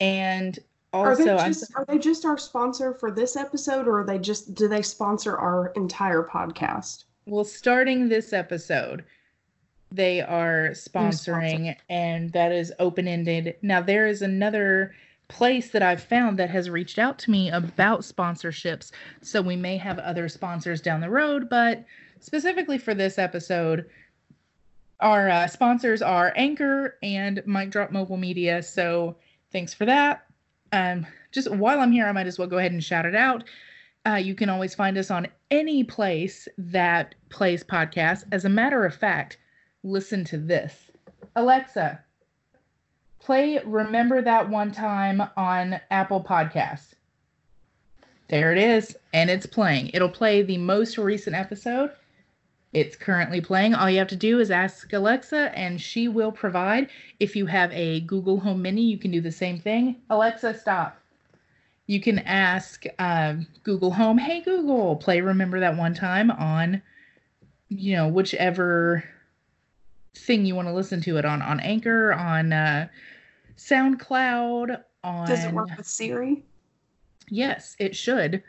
And 0.00 0.58
Are 0.92 1.14
they 1.16 1.28
also, 1.30 1.36
I'm 1.44 1.52
just 1.52 1.72
are 1.76 1.84
they 1.84 1.98
just 1.98 2.24
our 2.24 2.38
sponsor 2.38 2.94
for 2.94 3.10
this 3.10 3.36
episode 3.36 3.86
or 3.86 4.00
are 4.00 4.04
they 4.06 4.18
just 4.18 4.54
do 4.54 4.66
they 4.68 4.82
sponsor 4.82 5.36
our 5.36 5.72
entire 5.76 6.22
podcast? 6.22 7.04
Well, 7.26 7.44
starting 7.44 8.08
this 8.08 8.32
episode, 8.32 9.04
they 9.94 10.20
are 10.20 10.70
sponsoring, 10.72 11.76
and 11.88 12.32
that 12.32 12.52
is 12.52 12.72
open 12.78 13.06
ended. 13.06 13.56
Now, 13.62 13.80
there 13.80 14.06
is 14.06 14.22
another 14.22 14.94
place 15.28 15.70
that 15.70 15.82
I've 15.82 16.02
found 16.02 16.38
that 16.38 16.50
has 16.50 16.68
reached 16.68 16.98
out 16.98 17.18
to 17.20 17.30
me 17.30 17.50
about 17.50 18.00
sponsorships. 18.00 18.90
So 19.22 19.40
we 19.40 19.56
may 19.56 19.76
have 19.76 19.98
other 19.98 20.28
sponsors 20.28 20.80
down 20.80 21.00
the 21.00 21.10
road, 21.10 21.48
but 21.48 21.84
specifically 22.20 22.78
for 22.78 22.94
this 22.94 23.18
episode, 23.18 23.86
our 25.00 25.28
uh, 25.28 25.46
sponsors 25.46 26.02
are 26.02 26.32
Anchor 26.36 26.98
and 27.02 27.42
Mic 27.46 27.70
Drop 27.70 27.90
Mobile 27.90 28.16
Media. 28.16 28.62
So 28.62 29.16
thanks 29.52 29.72
for 29.72 29.86
that. 29.86 30.26
Um, 30.72 31.06
just 31.32 31.50
while 31.50 31.80
I'm 31.80 31.92
here, 31.92 32.06
I 32.06 32.12
might 32.12 32.26
as 32.26 32.38
well 32.38 32.48
go 32.48 32.58
ahead 32.58 32.72
and 32.72 32.82
shout 32.82 33.06
it 33.06 33.14
out. 33.14 33.44
Uh, 34.06 34.16
you 34.16 34.34
can 34.34 34.50
always 34.50 34.74
find 34.74 34.98
us 34.98 35.10
on 35.10 35.26
any 35.50 35.82
place 35.84 36.46
that 36.58 37.14
plays 37.30 37.64
podcasts. 37.64 38.24
As 38.32 38.44
a 38.44 38.50
matter 38.50 38.84
of 38.84 38.94
fact, 38.94 39.38
listen 39.84 40.24
to 40.24 40.38
this. 40.38 40.90
Alexa, 41.36 42.00
play 43.20 43.60
Remember 43.64 44.20
That 44.20 44.50
One 44.50 44.72
Time 44.72 45.22
on 45.36 45.80
Apple 45.90 46.24
Podcasts. 46.24 46.94
There 48.28 48.50
it 48.50 48.58
is, 48.58 48.96
and 49.12 49.30
it's 49.30 49.46
playing. 49.46 49.90
It'll 49.94 50.08
play 50.08 50.42
the 50.42 50.58
most 50.58 50.98
recent 50.98 51.36
episode. 51.36 51.90
It's 52.72 52.96
currently 52.96 53.40
playing. 53.40 53.74
All 53.74 53.88
you 53.88 53.98
have 53.98 54.08
to 54.08 54.16
do 54.16 54.40
is 54.40 54.50
ask 54.50 54.92
Alexa, 54.92 55.56
and 55.56 55.80
she 55.80 56.08
will 56.08 56.32
provide. 56.32 56.88
If 57.20 57.36
you 57.36 57.46
have 57.46 57.70
a 57.72 58.00
Google 58.00 58.40
Home 58.40 58.62
Mini, 58.62 58.82
you 58.82 58.98
can 58.98 59.12
do 59.12 59.20
the 59.20 59.30
same 59.30 59.60
thing. 59.60 60.02
Alexa, 60.10 60.58
stop 60.58 60.98
you 61.86 62.00
can 62.00 62.18
ask 62.20 62.84
um, 62.98 63.46
Google 63.62 63.90
Home, 63.90 64.18
"Hey 64.18 64.40
Google, 64.40 64.96
play 64.96 65.20
Remember 65.20 65.60
That 65.60 65.76
One 65.76 65.94
Time 65.94 66.30
on, 66.30 66.82
you 67.68 67.94
know, 67.94 68.08
whichever 68.08 69.04
thing 70.16 70.44
you 70.46 70.54
want 70.54 70.68
to 70.68 70.72
listen 70.74 71.00
to 71.02 71.16
it 71.16 71.24
on, 71.24 71.42
on 71.42 71.60
Anchor, 71.60 72.12
on 72.12 72.52
uh, 72.52 72.88
SoundCloud, 73.56 74.80
on." 75.02 75.26
Does 75.28 75.44
it 75.44 75.52
work 75.52 75.68
with 75.76 75.86
Siri? 75.86 76.44
Yes, 77.28 77.74
it 77.78 77.96
should, 77.96 78.42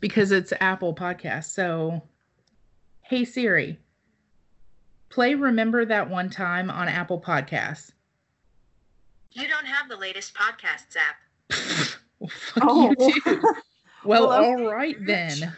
because 0.00 0.30
it's 0.32 0.52
Apple 0.60 0.94
Podcast. 0.94 1.46
So, 1.46 2.02
hey 3.02 3.24
Siri, 3.24 3.78
play 5.08 5.34
Remember 5.34 5.84
That 5.84 6.08
One 6.08 6.30
Time 6.30 6.70
on 6.70 6.88
Apple 6.88 7.20
Podcasts. 7.20 7.90
You 9.32 9.48
don't 9.48 9.66
have 9.66 9.88
the 9.88 9.96
latest 9.96 10.34
podcasts 10.34 10.96
app. 10.96 11.92
Well, 12.18 12.30
fuck 12.30 12.64
Oh. 12.66 12.94
you 12.98 13.12
too. 13.22 13.40
Well, 14.04 14.28
Well, 14.28 14.30
all 14.30 14.72
right 14.72 14.98
bitch. 14.98 15.40
then. 15.40 15.52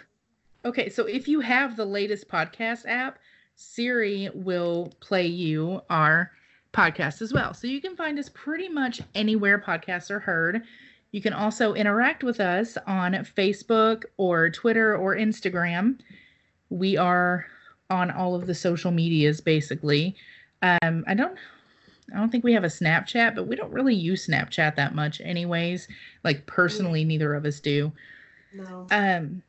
Okay, 0.64 0.89
so 0.89 1.05
if 1.07 1.28
you 1.28 1.39
have 1.39 1.76
the 1.76 1.84
latest 1.84 2.28
podcast 2.28 2.84
app, 2.86 3.18
Siri 3.61 4.30
will 4.34 4.92
play 5.00 5.26
you 5.26 5.82
our 5.90 6.30
podcast 6.72 7.20
as 7.20 7.32
well. 7.32 7.52
So 7.52 7.66
you 7.66 7.80
can 7.80 7.96
find 7.96 8.16
us 8.16 8.30
pretty 8.32 8.68
much 8.68 9.00
anywhere 9.16 9.59
podcasts 9.59 10.12
are 10.12 10.20
heard. 10.20 10.62
You 11.11 11.20
can 11.20 11.32
also 11.32 11.74
interact 11.74 12.22
with 12.22 12.38
us 12.38 12.78
on 12.86 13.14
Facebook 13.14 14.04
or 14.16 14.48
Twitter 14.48 14.96
or 14.96 15.16
Instagram. 15.16 15.98
We 16.70 16.96
are 16.96 17.46
on 17.90 18.12
all 18.12 18.36
of 18.36 18.46
the 18.46 18.54
social 18.54 18.92
medias 18.92 19.40
basically. 19.40 20.14
Um, 20.62 21.04
I 21.09 21.14
don't 21.14 21.36
I 22.14 22.16
don't 22.16 22.30
think 22.30 22.44
we 22.44 22.52
have 22.52 22.64
a 22.64 22.68
Snapchat, 22.68 23.34
but 23.34 23.48
we 23.48 23.56
don't 23.56 23.72
really 23.72 23.94
use 23.94 24.28
Snapchat 24.28 24.76
that 24.76 24.94
much 24.94 25.20
anyways. 25.20 25.88
Like 26.22 26.46
personally 26.46 27.04
neither 27.04 27.34
of 27.34 27.44
us 27.44 27.59
do. 27.59 27.90
No. 28.54 28.86
Um, 28.92 29.42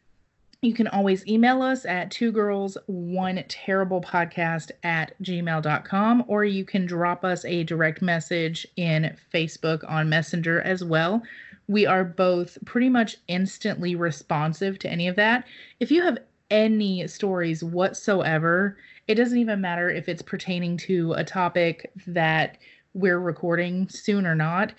you 0.62 0.74
can 0.74 0.88
always 0.90 1.26
email 1.26 1.62
us 1.62 1.86
at 1.86 2.12
two 2.12 2.32
girls 2.32 2.78
one 2.88 3.44
terrible 3.48 4.02
podcast 4.02 4.72
at 4.84 5.14
gmail.com 5.24 6.24
or 6.28 6.44
you 6.44 6.66
can 6.66 6.86
drop 6.86 7.24
us 7.24 7.46
a 7.46 7.64
direct 7.64 8.02
message 8.02 8.68
in 8.76 9.16
facebook 9.34 9.90
on 9.90 10.10
messenger 10.10 10.62
as 10.62 10.84
well 10.84 11.22
we 11.68 11.86
are 11.86 12.04
both 12.04 12.58
pretty 12.66 12.90
much 12.90 13.16
instantly 13.28 13.96
responsive 13.96 14.78
to 14.80 14.90
any 14.90 15.08
of 15.08 15.16
that 15.16 15.46
if 15.80 15.92
you 15.92 16.02
have 16.02 16.18
any 16.52 17.08
stories 17.08 17.64
whatsoever, 17.64 18.78
it 19.08 19.16
doesn't 19.16 19.38
even 19.38 19.62
matter 19.62 19.90
if 19.90 20.10
it's 20.10 20.22
pertaining 20.22 20.78
to 20.78 21.14
a 21.14 21.24
topic 21.24 21.92
that 22.08 22.58
we're 22.94 23.20
recording 23.20 23.88
soon 23.90 24.26
or 24.26 24.36
not. 24.36 24.74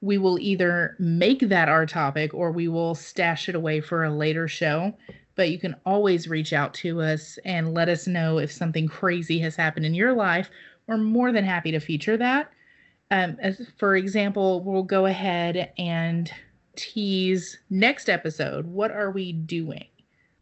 We 0.00 0.16
will 0.16 0.38
either 0.38 0.96
make 0.98 1.40
that 1.40 1.68
our 1.68 1.84
topic 1.84 2.32
or 2.32 2.52
we 2.52 2.68
will 2.68 2.94
stash 2.94 3.48
it 3.48 3.54
away 3.54 3.80
for 3.80 4.04
a 4.04 4.14
later 4.14 4.48
show. 4.48 4.94
But 5.40 5.48
you 5.50 5.58
can 5.58 5.74
always 5.86 6.28
reach 6.28 6.52
out 6.52 6.74
to 6.74 7.00
us 7.00 7.38
and 7.46 7.72
let 7.72 7.88
us 7.88 8.06
know 8.06 8.36
if 8.36 8.52
something 8.52 8.86
crazy 8.86 9.38
has 9.38 9.56
happened 9.56 9.86
in 9.86 9.94
your 9.94 10.12
life. 10.12 10.50
We're 10.86 10.98
more 10.98 11.32
than 11.32 11.44
happy 11.46 11.70
to 11.70 11.80
feature 11.80 12.18
that. 12.18 12.50
Um, 13.10 13.38
as 13.40 13.58
for 13.78 13.96
example, 13.96 14.62
we'll 14.62 14.82
go 14.82 15.06
ahead 15.06 15.72
and 15.78 16.30
tease 16.76 17.56
next 17.70 18.10
episode. 18.10 18.66
What 18.66 18.90
are 18.90 19.12
we 19.12 19.32
doing? 19.32 19.86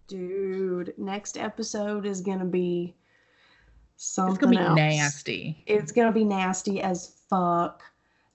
Dude, 0.08 0.94
next 0.98 1.38
episode 1.38 2.04
is 2.04 2.20
gonna 2.20 2.44
be 2.44 2.96
something 3.98 4.32
It's 4.34 4.40
gonna 4.42 4.58
be 4.58 4.64
else. 4.66 4.76
nasty. 4.76 5.62
It's 5.68 5.92
gonna 5.92 6.10
be 6.10 6.24
nasty 6.24 6.80
as 6.82 7.20
fuck. 7.30 7.84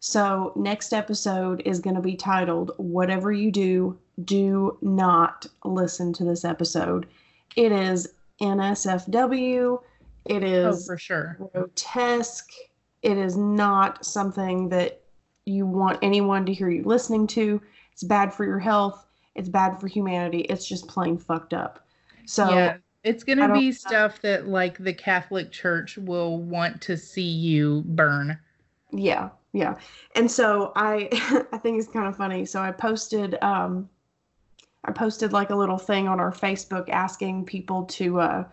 So 0.05 0.51
next 0.57 0.91
episode 0.91 1.61
is 1.63 1.79
gonna 1.79 2.01
be 2.01 2.17
titled 2.17 2.71
"Whatever 2.75 3.31
You 3.31 3.49
Do, 3.51 3.97
Do 4.25 4.77
Not 4.81 5.45
Listen 5.63 6.11
to 6.11 6.25
This 6.25 6.43
Episode." 6.43 7.07
It 7.55 7.71
is 7.71 8.13
NSFW. 8.41 9.81
It 10.25 10.43
oh, 10.43 10.45
is 10.45 10.83
Oh, 10.83 10.85
for 10.85 10.97
sure. 10.97 11.37
grotesque. 11.53 12.51
It 13.01 13.17
is 13.17 13.37
not 13.37 14.05
something 14.05 14.67
that 14.67 15.01
you 15.45 15.65
want 15.65 15.99
anyone 16.01 16.45
to 16.47 16.53
hear 16.53 16.69
you 16.69 16.83
listening 16.83 17.25
to. 17.27 17.61
It's 17.93 18.03
bad 18.03 18.33
for 18.33 18.43
your 18.43 18.59
health. 18.59 19.07
It's 19.35 19.47
bad 19.47 19.79
for 19.79 19.87
humanity. 19.87 20.41
It's 20.41 20.67
just 20.67 20.85
plain 20.89 21.17
fucked 21.17 21.53
up. 21.53 21.87
So 22.25 22.49
yeah, 22.49 22.75
it's 23.05 23.23
gonna 23.23 23.53
be 23.53 23.71
stuff 23.71 24.19
that 24.19 24.49
like 24.49 24.79
the 24.79 24.93
Catholic 24.93 25.49
Church 25.49 25.97
will 25.97 26.39
want 26.39 26.81
to 26.81 26.97
see 26.97 27.21
you 27.21 27.83
burn. 27.85 28.37
yeah, 28.91 29.29
yeah. 29.53 29.75
And 30.15 30.29
so 30.31 30.71
I 30.75 31.09
I 31.53 31.57
think 31.57 31.79
it's 31.79 31.91
kind 31.91 32.07
of 32.07 32.17
funny. 32.17 32.45
So 32.45 32.61
I 32.61 32.71
posted 32.71 33.37
um 33.41 33.89
I 34.85 34.91
posted 34.91 35.33
like 35.33 35.49
a 35.49 35.55
little 35.55 35.77
thing 35.77 36.07
on 36.07 36.19
our 36.19 36.31
Facebook 36.31 36.89
asking 36.89 37.45
people 37.45 37.85
to 37.85 38.19
uh 38.21 38.45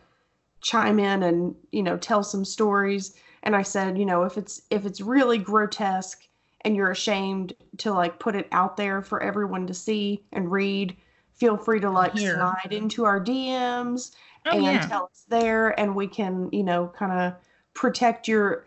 chime 0.62 1.00
in 1.00 1.22
and, 1.24 1.56
you 1.72 1.82
know, 1.82 1.98
tell 1.98 2.22
some 2.24 2.44
stories. 2.44 3.14
And 3.44 3.56
I 3.56 3.62
said, 3.62 3.98
you 3.98 4.06
know, 4.06 4.24
if 4.24 4.38
it's 4.38 4.62
if 4.70 4.86
it's 4.86 5.00
really 5.00 5.38
grotesque 5.38 6.28
and 6.62 6.76
you're 6.76 6.90
ashamed 6.92 7.54
to 7.78 7.92
like 7.92 8.18
put 8.20 8.36
it 8.36 8.48
out 8.52 8.76
there 8.76 9.02
for 9.02 9.22
everyone 9.22 9.66
to 9.68 9.74
see 9.74 10.24
and 10.32 10.52
read, 10.52 10.96
feel 11.34 11.56
free 11.56 11.80
to 11.80 11.90
like 11.90 12.18
Hear. 12.18 12.36
slide 12.36 12.72
into 12.72 13.04
our 13.04 13.20
DMs 13.20 14.12
Oh 14.46 14.58
and 14.58 14.60
yeah. 14.60 14.82
tell 14.82 15.04
us 15.06 15.24
there 15.28 15.78
and 15.80 15.94
we 15.96 16.06
can, 16.08 16.50
you 16.52 16.62
know, 16.64 16.88
kind 16.96 17.12
of 17.12 17.34
protect 17.74 18.28
your 18.28 18.66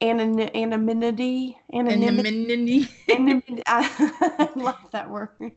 anon- 0.00 0.50
anonymity 0.54 1.58
anonymity 1.72 2.50
and 3.08 3.62
I 3.66 4.50
love 4.56 4.90
that 4.92 5.10
word. 5.10 5.52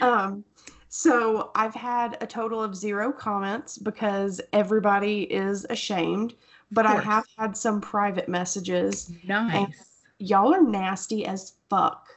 Um, 0.00 0.44
so 0.88 1.50
I've 1.54 1.74
had 1.74 2.16
a 2.20 2.26
total 2.26 2.62
of 2.62 2.74
zero 2.74 3.12
comments 3.12 3.78
because 3.78 4.40
everybody 4.52 5.22
is 5.22 5.66
ashamed, 5.68 6.34
but 6.70 6.86
I 6.86 6.96
have 6.96 7.24
had 7.36 7.56
some 7.56 7.80
private 7.80 8.28
messages. 8.28 9.12
nice. 9.26 9.84
Y'all 10.18 10.52
are 10.54 10.62
nasty 10.62 11.26
as 11.26 11.54
fuck. 11.68 12.08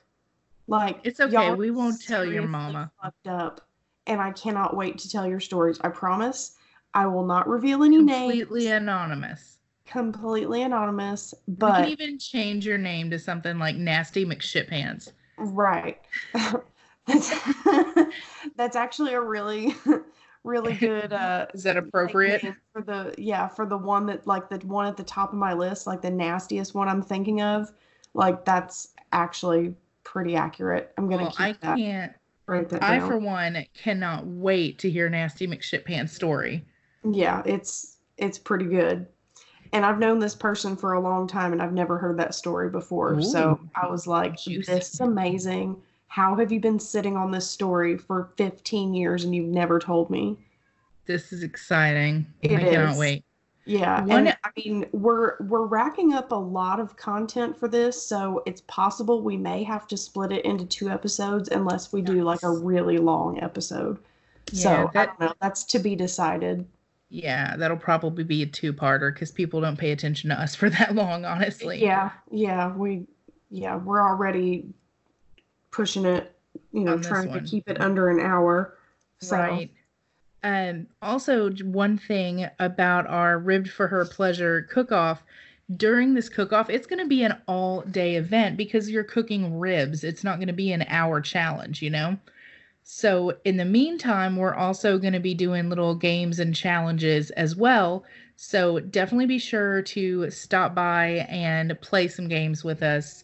Like 0.68 1.00
It's 1.04 1.20
okay, 1.20 1.34
y'all 1.34 1.56
we 1.56 1.72
won't 1.72 2.02
tell 2.02 2.26
your 2.26 2.48
mama. 2.48 2.92
Fucked 3.02 3.28
up, 3.28 3.68
and 4.08 4.22
I 4.22 4.32
cannot 4.32 4.76
wait 4.76 4.98
to 5.00 5.10
tell 5.10 5.28
your 5.28 5.40
stories. 5.40 5.80
I 5.84 5.90
promise. 5.90 6.56
I 6.94 7.08
will 7.08 7.26
not 7.26 7.48
reveal 7.48 7.84
any 7.84 8.02
names. 8.02 8.32
Completely 8.32 8.68
anonymous. 8.68 9.58
Completely 9.92 10.62
anonymous, 10.64 11.34
but 11.48 11.68
you 11.90 11.96
can 11.98 12.08
even 12.08 12.18
change 12.20 12.66
your 12.66 12.78
name 12.78 13.10
to 13.12 13.20
something 13.20 13.60
like 13.60 13.76
Nasty 13.76 14.26
McShitpants. 14.26 15.12
Right. 15.38 16.00
that's 17.08 17.34
that's 18.56 18.76
actually 18.76 19.14
a 19.14 19.22
really 19.22 19.76
really 20.44 20.74
good 20.74 21.12
uh 21.14 21.48
Is 21.54 21.64
that 21.64 21.78
appropriate? 21.78 22.44
for 22.74 22.82
the 22.82 23.14
yeah, 23.18 23.48
for 23.48 23.66
the 23.66 23.78
one 23.78 24.06
that 24.08 24.26
like 24.28 24.50
the 24.50 24.58
one 24.68 24.86
at 24.86 24.98
the 24.98 25.04
top 25.04 25.32
of 25.34 25.38
my 25.40 25.54
list, 25.54 25.88
like 25.88 26.02
the 26.02 26.12
nastiest 26.12 26.74
one 26.76 26.88
I'm 26.88 27.02
thinking 27.02 27.42
of. 27.42 27.72
Like 28.14 28.46
that's 28.46 28.94
actually 29.12 29.76
pretty 30.04 30.36
accurate. 30.36 30.94
I'm 30.98 31.10
gonna 31.10 31.24
Well, 31.24 31.32
keep 31.32 31.40
I 31.40 31.54
that 31.62 31.76
can't. 31.76 32.14
write 32.48 32.70
that 32.70 32.84
I, 32.84 33.00
down. 33.00 33.08
for 33.08 33.18
one, 33.18 33.66
cannot 33.74 34.26
wait 34.28 34.80
to 34.80 34.90
hear 34.90 35.10
Nasty 35.10 35.48
McShitpants' 35.48 36.10
story. 36.10 36.66
Yeah, 37.04 37.42
it's 37.46 37.98
it's 38.18 38.38
pretty 38.38 38.66
good. 38.66 39.08
And 39.74 39.86
I've 39.86 40.00
known 40.00 40.20
this 40.20 40.36
person 40.36 40.76
for 40.76 40.94
a 40.94 41.00
long 41.00 41.28
time 41.28 41.54
and 41.54 41.62
I've 41.62 41.74
never 41.74 41.98
heard 41.98 42.18
that 42.18 42.36
story 42.36 42.70
before. 42.70 43.22
So 43.22 43.60
I 43.76 43.88
was 43.88 44.06
like, 44.06 44.38
juicy. 44.38 44.72
this 44.72 44.94
is 44.94 45.00
amazing. 45.00 45.82
How 46.08 46.36
have 46.36 46.52
you 46.52 46.60
been 46.60 46.80
sitting 46.80 47.16
on 47.16 47.32
this 47.32 47.50
story 47.50 47.98
for 47.98 48.32
15 48.36 48.94
years 48.94 49.24
and 49.24 49.34
you've 49.34 49.48
never 49.48 49.80
told 49.80 50.10
me? 50.10 50.38
This 51.06 51.32
is 51.32 51.42
exciting. 51.42 52.26
It 52.42 52.52
I 52.52 52.60
cannot 52.60 52.94
is. 52.94 52.98
wait. 52.98 53.24
Yeah, 53.66 54.04
One- 54.04 54.28
and 54.28 54.38
I 54.44 54.50
mean 54.58 54.88
we're 54.92 55.38
we're 55.42 55.66
racking 55.66 56.14
up 56.14 56.32
a 56.32 56.36
lot 56.36 56.80
of 56.80 56.98
content 56.98 57.58
for 57.58 57.68
this, 57.68 58.02
so 58.02 58.42
it's 58.46 58.62
possible 58.62 59.22
we 59.22 59.38
may 59.38 59.64
have 59.64 59.88
to 59.88 59.98
split 59.98 60.32
it 60.32 60.44
into 60.46 60.66
two 60.66 60.90
episodes 60.90 61.48
unless 61.50 61.94
we 61.94 62.02
do 62.02 62.24
like 62.24 62.44
a 62.44 62.50
really 62.50 62.98
long 62.98 63.40
episode. 63.42 64.00
Yeah, 64.52 64.62
so 64.62 64.92
I 64.96 65.06
don't 65.06 65.20
know. 65.20 65.34
That's 65.42 65.64
to 65.66 65.80
be 65.80 65.96
decided. 65.96 66.68
Yeah, 67.14 67.58
that'll 67.58 67.76
probably 67.76 68.24
be 68.24 68.42
a 68.42 68.46
two-parter 68.46 69.14
because 69.14 69.32
people 69.32 69.60
don't 69.60 69.78
pay 69.78 69.92
attention 69.92 70.30
to 70.30 70.42
us 70.42 70.56
for 70.56 70.70
that 70.70 70.96
long, 70.96 71.26
honestly. 71.26 71.84
Yeah, 71.84 72.12
yeah, 72.32 72.74
we 72.74 73.06
yeah, 73.50 73.76
we're 73.76 74.02
already 74.02 74.66
pushing 75.72 76.06
it, 76.06 76.34
you 76.72 76.86
know, 76.86 76.98
trying 76.98 77.32
to 77.34 77.42
keep 77.42 77.70
it 77.70 77.82
under 77.82 78.10
an 78.10 78.22
hour. 78.22 78.78
So 79.20 79.36
Right. 79.36 79.70
Um, 80.44 80.88
also, 81.02 81.52
one 81.52 81.98
thing 81.98 82.48
about 82.60 83.08
our 83.08 83.38
Ribbed 83.38 83.70
for 83.70 83.88
Her 83.88 84.06
Pleasure 84.06 84.64
cook 84.72 84.92
off 84.92 85.22
during 85.78 86.14
this 86.14 86.30
cook 86.30 86.54
off, 86.54 86.70
it's 86.70 86.88
going 86.88 87.00
to 87.00 87.08
be 87.08 87.24
an 87.24 87.36
all 87.48 87.82
day 87.82 88.16
event 88.16 88.58
because 88.58 88.90
you're 88.90 89.04
cooking 89.04 89.60
ribs. 89.60 90.04
It's 90.04 90.24
not 90.24 90.38
going 90.38 90.48
to 90.48 90.54
be 90.54 90.72
an 90.72 90.86
hour 90.88 91.22
challenge, 91.22 91.82
you 91.82 91.90
know? 91.90 92.18
So, 92.94 93.38
in 93.46 93.56
the 93.56 93.64
meantime, 93.64 94.36
we're 94.36 94.54
also 94.54 94.98
going 94.98 95.14
to 95.14 95.22
be 95.22 95.34
doing 95.34 95.70
little 95.70 95.96
games 95.96 96.40
and 96.40 96.54
challenges 96.54 97.30
as 97.32 97.56
well. 97.56 98.04
So, 98.36 98.82
definitely 98.82 99.28
be 99.28 99.38
sure 99.40 99.82
to 99.82 100.30
stop 100.30 100.76
by 100.76 101.26
and 101.30 101.80
play 101.80 102.10
some 102.10 102.28
games 102.28 102.66
with 102.66 102.84
us. 102.84 103.24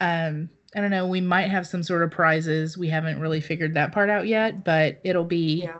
Um, 0.00 0.48
I 0.76 0.80
don't 0.80 0.92
know, 0.92 1.08
we 1.08 1.20
might 1.20 1.50
have 1.50 1.66
some 1.66 1.82
sort 1.82 2.04
of 2.04 2.12
prizes. 2.12 2.78
We 2.78 2.88
haven't 2.90 3.18
really 3.18 3.40
figured 3.40 3.74
that 3.74 3.90
part 3.90 4.08
out 4.08 4.28
yet, 4.28 4.62
but 4.62 5.00
it'll 5.02 5.24
be 5.24 5.64
Yeah. 5.64 5.78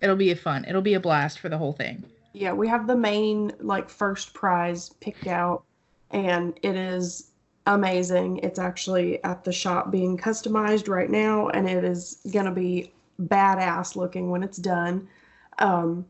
it'll 0.00 0.16
be 0.16 0.30
a 0.30 0.36
fun. 0.36 0.64
It'll 0.66 0.80
be 0.80 0.94
a 0.94 1.00
blast 1.00 1.38
for 1.38 1.50
the 1.50 1.58
whole 1.58 1.74
thing. 1.74 2.02
yeah, 2.32 2.54
we 2.54 2.66
have 2.66 2.86
the 2.86 2.96
main 2.96 3.52
like 3.60 3.90
first 3.90 4.32
prize 4.32 4.88
picked 5.00 5.26
out 5.26 5.64
and 6.12 6.58
it 6.62 6.76
is 6.76 7.31
amazing. 7.66 8.38
It's 8.38 8.58
actually 8.58 9.22
at 9.24 9.44
the 9.44 9.52
shop 9.52 9.90
being 9.90 10.16
customized 10.16 10.88
right 10.88 11.10
now 11.10 11.48
and 11.48 11.68
it 11.68 11.84
is 11.84 12.18
going 12.32 12.46
to 12.46 12.50
be 12.50 12.92
badass 13.20 13.96
looking 13.96 14.30
when 14.30 14.42
it's 14.42 14.58
done. 14.58 15.08
Um 15.58 16.06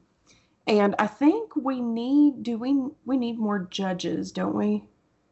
and 0.66 0.94
I 0.98 1.08
think 1.08 1.56
we 1.56 1.80
need 1.80 2.42
do 2.42 2.56
we 2.56 2.86
we 3.04 3.16
need 3.16 3.38
more 3.38 3.66
judges, 3.70 4.30
don't 4.30 4.54
we? 4.54 4.84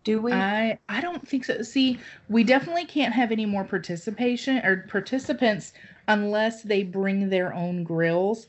Do 0.03 0.21
we? 0.21 0.33
I 0.33 0.79
I 0.89 1.01
don't 1.01 1.27
think 1.27 1.45
so. 1.45 1.63
See, 1.63 1.99
we 2.29 2.43
definitely 2.43 2.87
can't 2.87 3.15
have 3.15 3.31
any 3.31 3.47
more 3.47 3.65
participation 3.65 4.59
or 4.65 4.87
participants 4.89 5.73
unless 6.09 6.63
they 6.63 6.83
bring 6.83 7.29
their 7.29 7.55
own 7.55 7.85
grills 7.85 8.47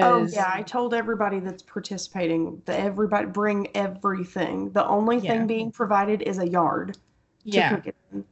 Oh 0.00 0.26
because 0.26 0.32
yeah, 0.32 0.50
I 0.52 0.62
told 0.62 0.94
everybody 0.94 1.40
that's 1.40 1.62
participating 1.62 2.62
that 2.66 2.80
everybody 2.80 3.26
bring 3.26 3.68
everything. 3.76 4.70
The 4.72 4.86
only 4.86 5.20
Yeah. 5.20 5.32
thing 5.32 5.46
being 5.46 5.72
provided 5.72 6.22
is 6.22 6.38
a 6.38 6.48
yard 6.48 6.96
yeah, 7.44 7.76
cook 7.76 7.86
it 7.88 7.96
in. 8.12 8.24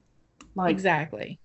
Like 0.55 0.71
exactly. 0.71 1.39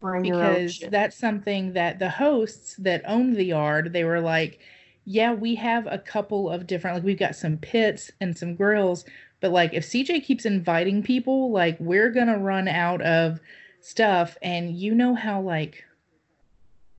bring 0.00 0.22
Because 0.22 0.82
that's 0.90 1.16
something 1.18 1.74
that 1.74 1.98
the 1.98 2.10
hosts 2.10 2.76
that 2.76 3.02
owned 3.06 3.36
the 3.36 3.44
yard, 3.44 3.92
they 3.92 4.04
were 4.04 4.20
like, 4.20 4.60
yeah, 5.04 5.34
we 5.34 5.56
have 5.56 5.86
a 5.86 5.98
couple 5.98 6.50
of 6.50 6.66
different 6.66 6.96
like 6.96 7.04
we've 7.04 7.18
got 7.18 7.36
some 7.36 7.58
pits 7.58 8.10
and 8.20 8.36
some 8.36 8.54
grills, 8.54 9.04
but 9.40 9.52
like 9.52 9.74
if 9.74 9.84
CJ 9.84 10.20
keeps 10.20 10.46
inviting 10.46 11.02
people, 11.02 11.52
like 11.52 11.76
we're 11.80 12.10
going 12.10 12.28
to 12.28 12.38
run 12.38 12.68
out 12.68 13.02
of 13.02 13.40
stuff 13.80 14.38
and 14.42 14.76
you 14.76 14.94
know 14.94 15.14
how 15.14 15.40
like 15.42 15.84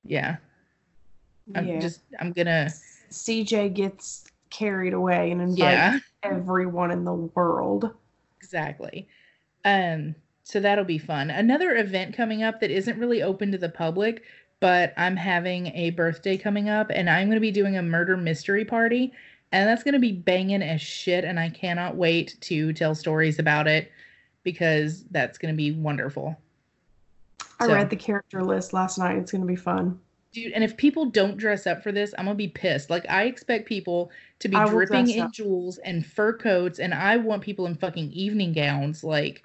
yeah, 0.04 0.36
I'm 1.54 1.66
yeah. 1.66 1.80
just 1.80 2.00
I'm 2.18 2.32
to 2.34 2.72
CJ 3.10 3.74
gets 3.74 4.24
carried 4.50 4.92
away 4.92 5.30
and 5.30 5.40
invites 5.40 5.58
yeah. 5.58 5.98
everyone 6.22 6.90
in 6.90 7.04
the 7.04 7.14
world. 7.14 7.90
Exactly. 8.38 9.08
Um, 9.64 10.14
so 10.44 10.60
that'll 10.60 10.84
be 10.84 10.98
fun. 10.98 11.30
Another 11.30 11.76
event 11.76 12.16
coming 12.16 12.42
up 12.42 12.60
that 12.60 12.70
isn't 12.70 12.98
really 12.98 13.22
open 13.22 13.50
to 13.52 13.58
the 13.58 13.68
public, 13.68 14.22
but 14.60 14.92
I'm 14.96 15.16
having 15.16 15.68
a 15.68 15.90
birthday 15.90 16.36
coming 16.36 16.68
up 16.68 16.90
and 16.90 17.10
I'm 17.10 17.26
going 17.26 17.36
to 17.36 17.40
be 17.40 17.50
doing 17.50 17.76
a 17.76 17.82
murder 17.82 18.16
mystery 18.16 18.64
party. 18.64 19.12
And 19.52 19.68
that's 19.68 19.82
going 19.82 19.94
to 19.94 20.00
be 20.00 20.12
banging 20.12 20.62
as 20.62 20.80
shit. 20.80 21.24
And 21.24 21.38
I 21.38 21.50
cannot 21.50 21.96
wait 21.96 22.36
to 22.42 22.72
tell 22.72 22.94
stories 22.94 23.38
about 23.38 23.66
it 23.66 23.90
because 24.42 25.04
that's 25.10 25.38
going 25.38 25.52
to 25.52 25.56
be 25.56 25.72
wonderful. 25.72 26.36
I 27.58 27.66
So- 27.66 27.74
read 27.74 27.90
the 27.90 27.96
character 27.96 28.42
list 28.42 28.72
last 28.72 28.98
night. 28.98 29.16
It's 29.16 29.32
going 29.32 29.42
to 29.42 29.46
be 29.46 29.56
fun. 29.56 29.98
Dude, 30.36 30.52
and 30.52 30.62
if 30.62 30.76
people 30.76 31.06
don't 31.06 31.38
dress 31.38 31.66
up 31.66 31.82
for 31.82 31.92
this, 31.92 32.12
I'm 32.18 32.26
gonna 32.26 32.34
be 32.34 32.48
pissed. 32.48 32.90
Like 32.90 33.08
I 33.08 33.22
expect 33.24 33.66
people 33.66 34.10
to 34.40 34.48
be 34.48 34.56
I 34.58 34.68
dripping 34.68 35.08
in 35.08 35.20
up. 35.22 35.32
jewels 35.32 35.78
and 35.78 36.04
fur 36.04 36.36
coats, 36.36 36.78
and 36.78 36.92
I 36.92 37.16
want 37.16 37.40
people 37.40 37.64
in 37.64 37.74
fucking 37.74 38.12
evening 38.12 38.52
gowns. 38.52 39.02
Like, 39.02 39.42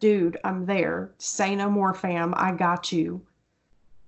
Dude, 0.00 0.38
I'm 0.42 0.66
there. 0.66 1.12
Say 1.18 1.54
no 1.54 1.70
more, 1.70 1.94
fam. 1.94 2.34
I 2.36 2.50
got 2.50 2.90
you. 2.90 3.20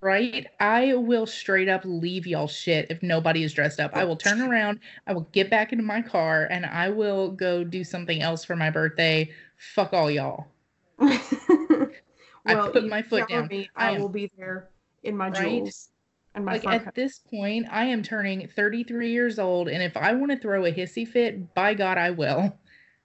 right? 0.00 0.48
I 0.58 0.94
will 0.94 1.24
straight 1.24 1.68
up 1.68 1.82
leave 1.84 2.26
y'all 2.26 2.48
shit 2.48 2.88
if 2.90 3.00
nobody 3.00 3.44
is 3.44 3.52
dressed 3.52 3.78
up. 3.78 3.92
I 3.94 4.02
will 4.04 4.16
turn 4.16 4.40
around, 4.50 4.80
I 5.06 5.12
will 5.12 5.28
get 5.30 5.50
back 5.50 5.70
into 5.72 5.84
my 5.84 6.02
car, 6.02 6.48
and 6.50 6.66
I 6.66 6.90
will 6.90 7.30
go 7.30 7.62
do 7.62 7.84
something 7.84 8.22
else 8.22 8.44
for 8.44 8.56
my 8.56 8.70
birthday. 8.70 9.30
Fuck 9.56 9.92
all 9.92 10.10
y'all. 10.10 10.48
well, 10.98 12.70
put 12.72 12.88
my 12.88 13.02
foot 13.02 13.28
down. 13.28 13.46
Me, 13.46 13.70
I 13.76 13.94
I, 13.94 13.98
will 14.00 14.08
be 14.08 14.32
there 14.36 14.68
in 15.04 15.16
my 15.16 15.28
Right? 15.30 15.60
jewels 15.60 15.90
and 16.34 16.44
my 16.44 16.52
like 16.54 16.66
at 16.66 16.84
coat. 16.84 16.94
this 16.94 17.18
point, 17.18 17.66
I 17.70 17.84
am 17.86 18.02
turning 18.02 18.48
33 18.48 19.10
years 19.10 19.38
old, 19.38 19.68
and 19.68 19.82
if 19.82 19.96
I 19.96 20.12
want 20.14 20.32
to 20.32 20.38
throw 20.38 20.64
a 20.64 20.72
hissy 20.72 21.06
fit, 21.06 21.54
by 21.54 21.74
God, 21.74 21.98
I 21.98 22.10
will. 22.10 22.56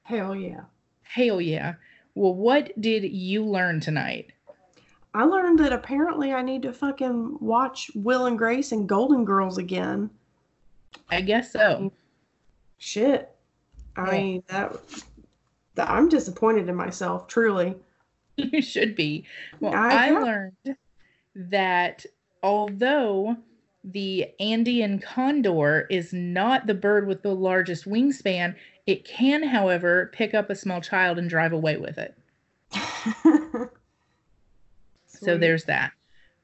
Hell 0.04 0.36
yeah. 0.36 0.62
Hell 1.04 1.40
yeah. 1.42 1.76
Well, 2.16 2.34
what 2.34 2.72
did 2.82 3.04
you 3.04 3.46
learn 3.46 3.80
tonight? 3.80 4.32
I 5.14 5.24
learned 5.24 5.60
that 5.60 5.74
apparently 5.74 6.34
I 6.34 6.42
need 6.42 6.62
to 6.64 6.74
fucking 6.74 7.38
watch 7.40 7.90
Will 7.96 8.26
and 8.28 8.38
Grace 8.38 8.72
and 8.72 8.88
Golden 8.90 9.26
Girls 9.26 9.58
again. 9.58 10.10
I 11.10 11.22
guess 11.22 11.52
so. 11.52 11.92
Shit. 12.78 13.30
I 13.96 14.06
Yeah. 14.06 14.12
mean 14.22 14.44
that, 14.48 14.76
that 15.76 15.90
I'm 15.90 16.10
disappointed 16.10 16.70
in 16.70 16.76
myself, 16.76 17.28
truly. 17.28 17.76
you 18.38 18.62
should 18.62 18.96
be. 18.96 19.26
Well, 19.60 19.74
I 19.74 20.10
I, 20.10 20.12
learned 20.12 20.76
that 21.36 22.06
although 22.44 23.38
the 23.84 24.28
Andean 24.40 25.00
condor 25.00 25.88
is 25.90 26.14
not 26.14 26.68
the 26.68 26.74
bird 26.74 27.08
with 27.08 27.22
the 27.22 27.34
largest 27.34 27.86
wingspan, 27.86 28.56
it 28.86 29.06
can, 29.06 29.44
however, 29.44 30.12
pick 30.14 30.34
up 30.34 30.50
a 30.50 30.56
small 30.56 30.82
child 30.82 31.18
and 31.18 31.30
drive 31.30 31.54
away 31.54 31.78
with 31.78 31.98
it. 31.98 32.18
So 35.22 35.38
there's 35.38 35.66
that. 35.66 35.92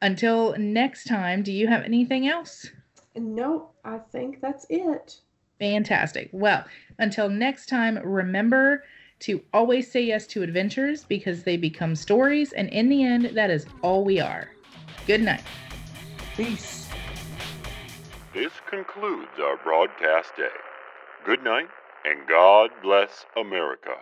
Until 0.01 0.55
next 0.57 1.05
time, 1.05 1.43
do 1.43 1.51
you 1.51 1.67
have 1.67 1.83
anything 1.83 2.27
else? 2.27 2.69
Nope, 3.15 3.73
I 3.85 3.99
think 4.11 4.41
that's 4.41 4.65
it. 4.69 5.19
Fantastic. 5.59 6.29
Well, 6.33 6.65
until 6.99 7.29
next 7.29 7.67
time, 7.67 7.97
remember 8.03 8.83
to 9.19 9.41
always 9.53 9.89
say 9.89 10.01
yes 10.01 10.27
to 10.27 10.43
adventures 10.43 11.05
because 11.05 11.43
they 11.43 11.55
become 11.55 11.95
stories, 11.95 12.51
and 12.51 12.67
in 12.69 12.89
the 12.89 13.03
end, 13.03 13.31
that 13.35 13.49
is 13.49 13.65
all 13.81 14.03
we 14.03 14.19
are. 14.19 14.49
Good 15.07 15.21
night. 15.21 15.43
Peace. 16.35 16.89
This 18.33 18.51
concludes 18.69 19.39
our 19.39 19.55
broadcast 19.63 20.35
day. 20.35 20.49
Good 21.25 21.41
night, 21.43 21.69
and 22.03 22.27
God 22.27 22.71
bless 22.83 23.25
America. 23.39 23.95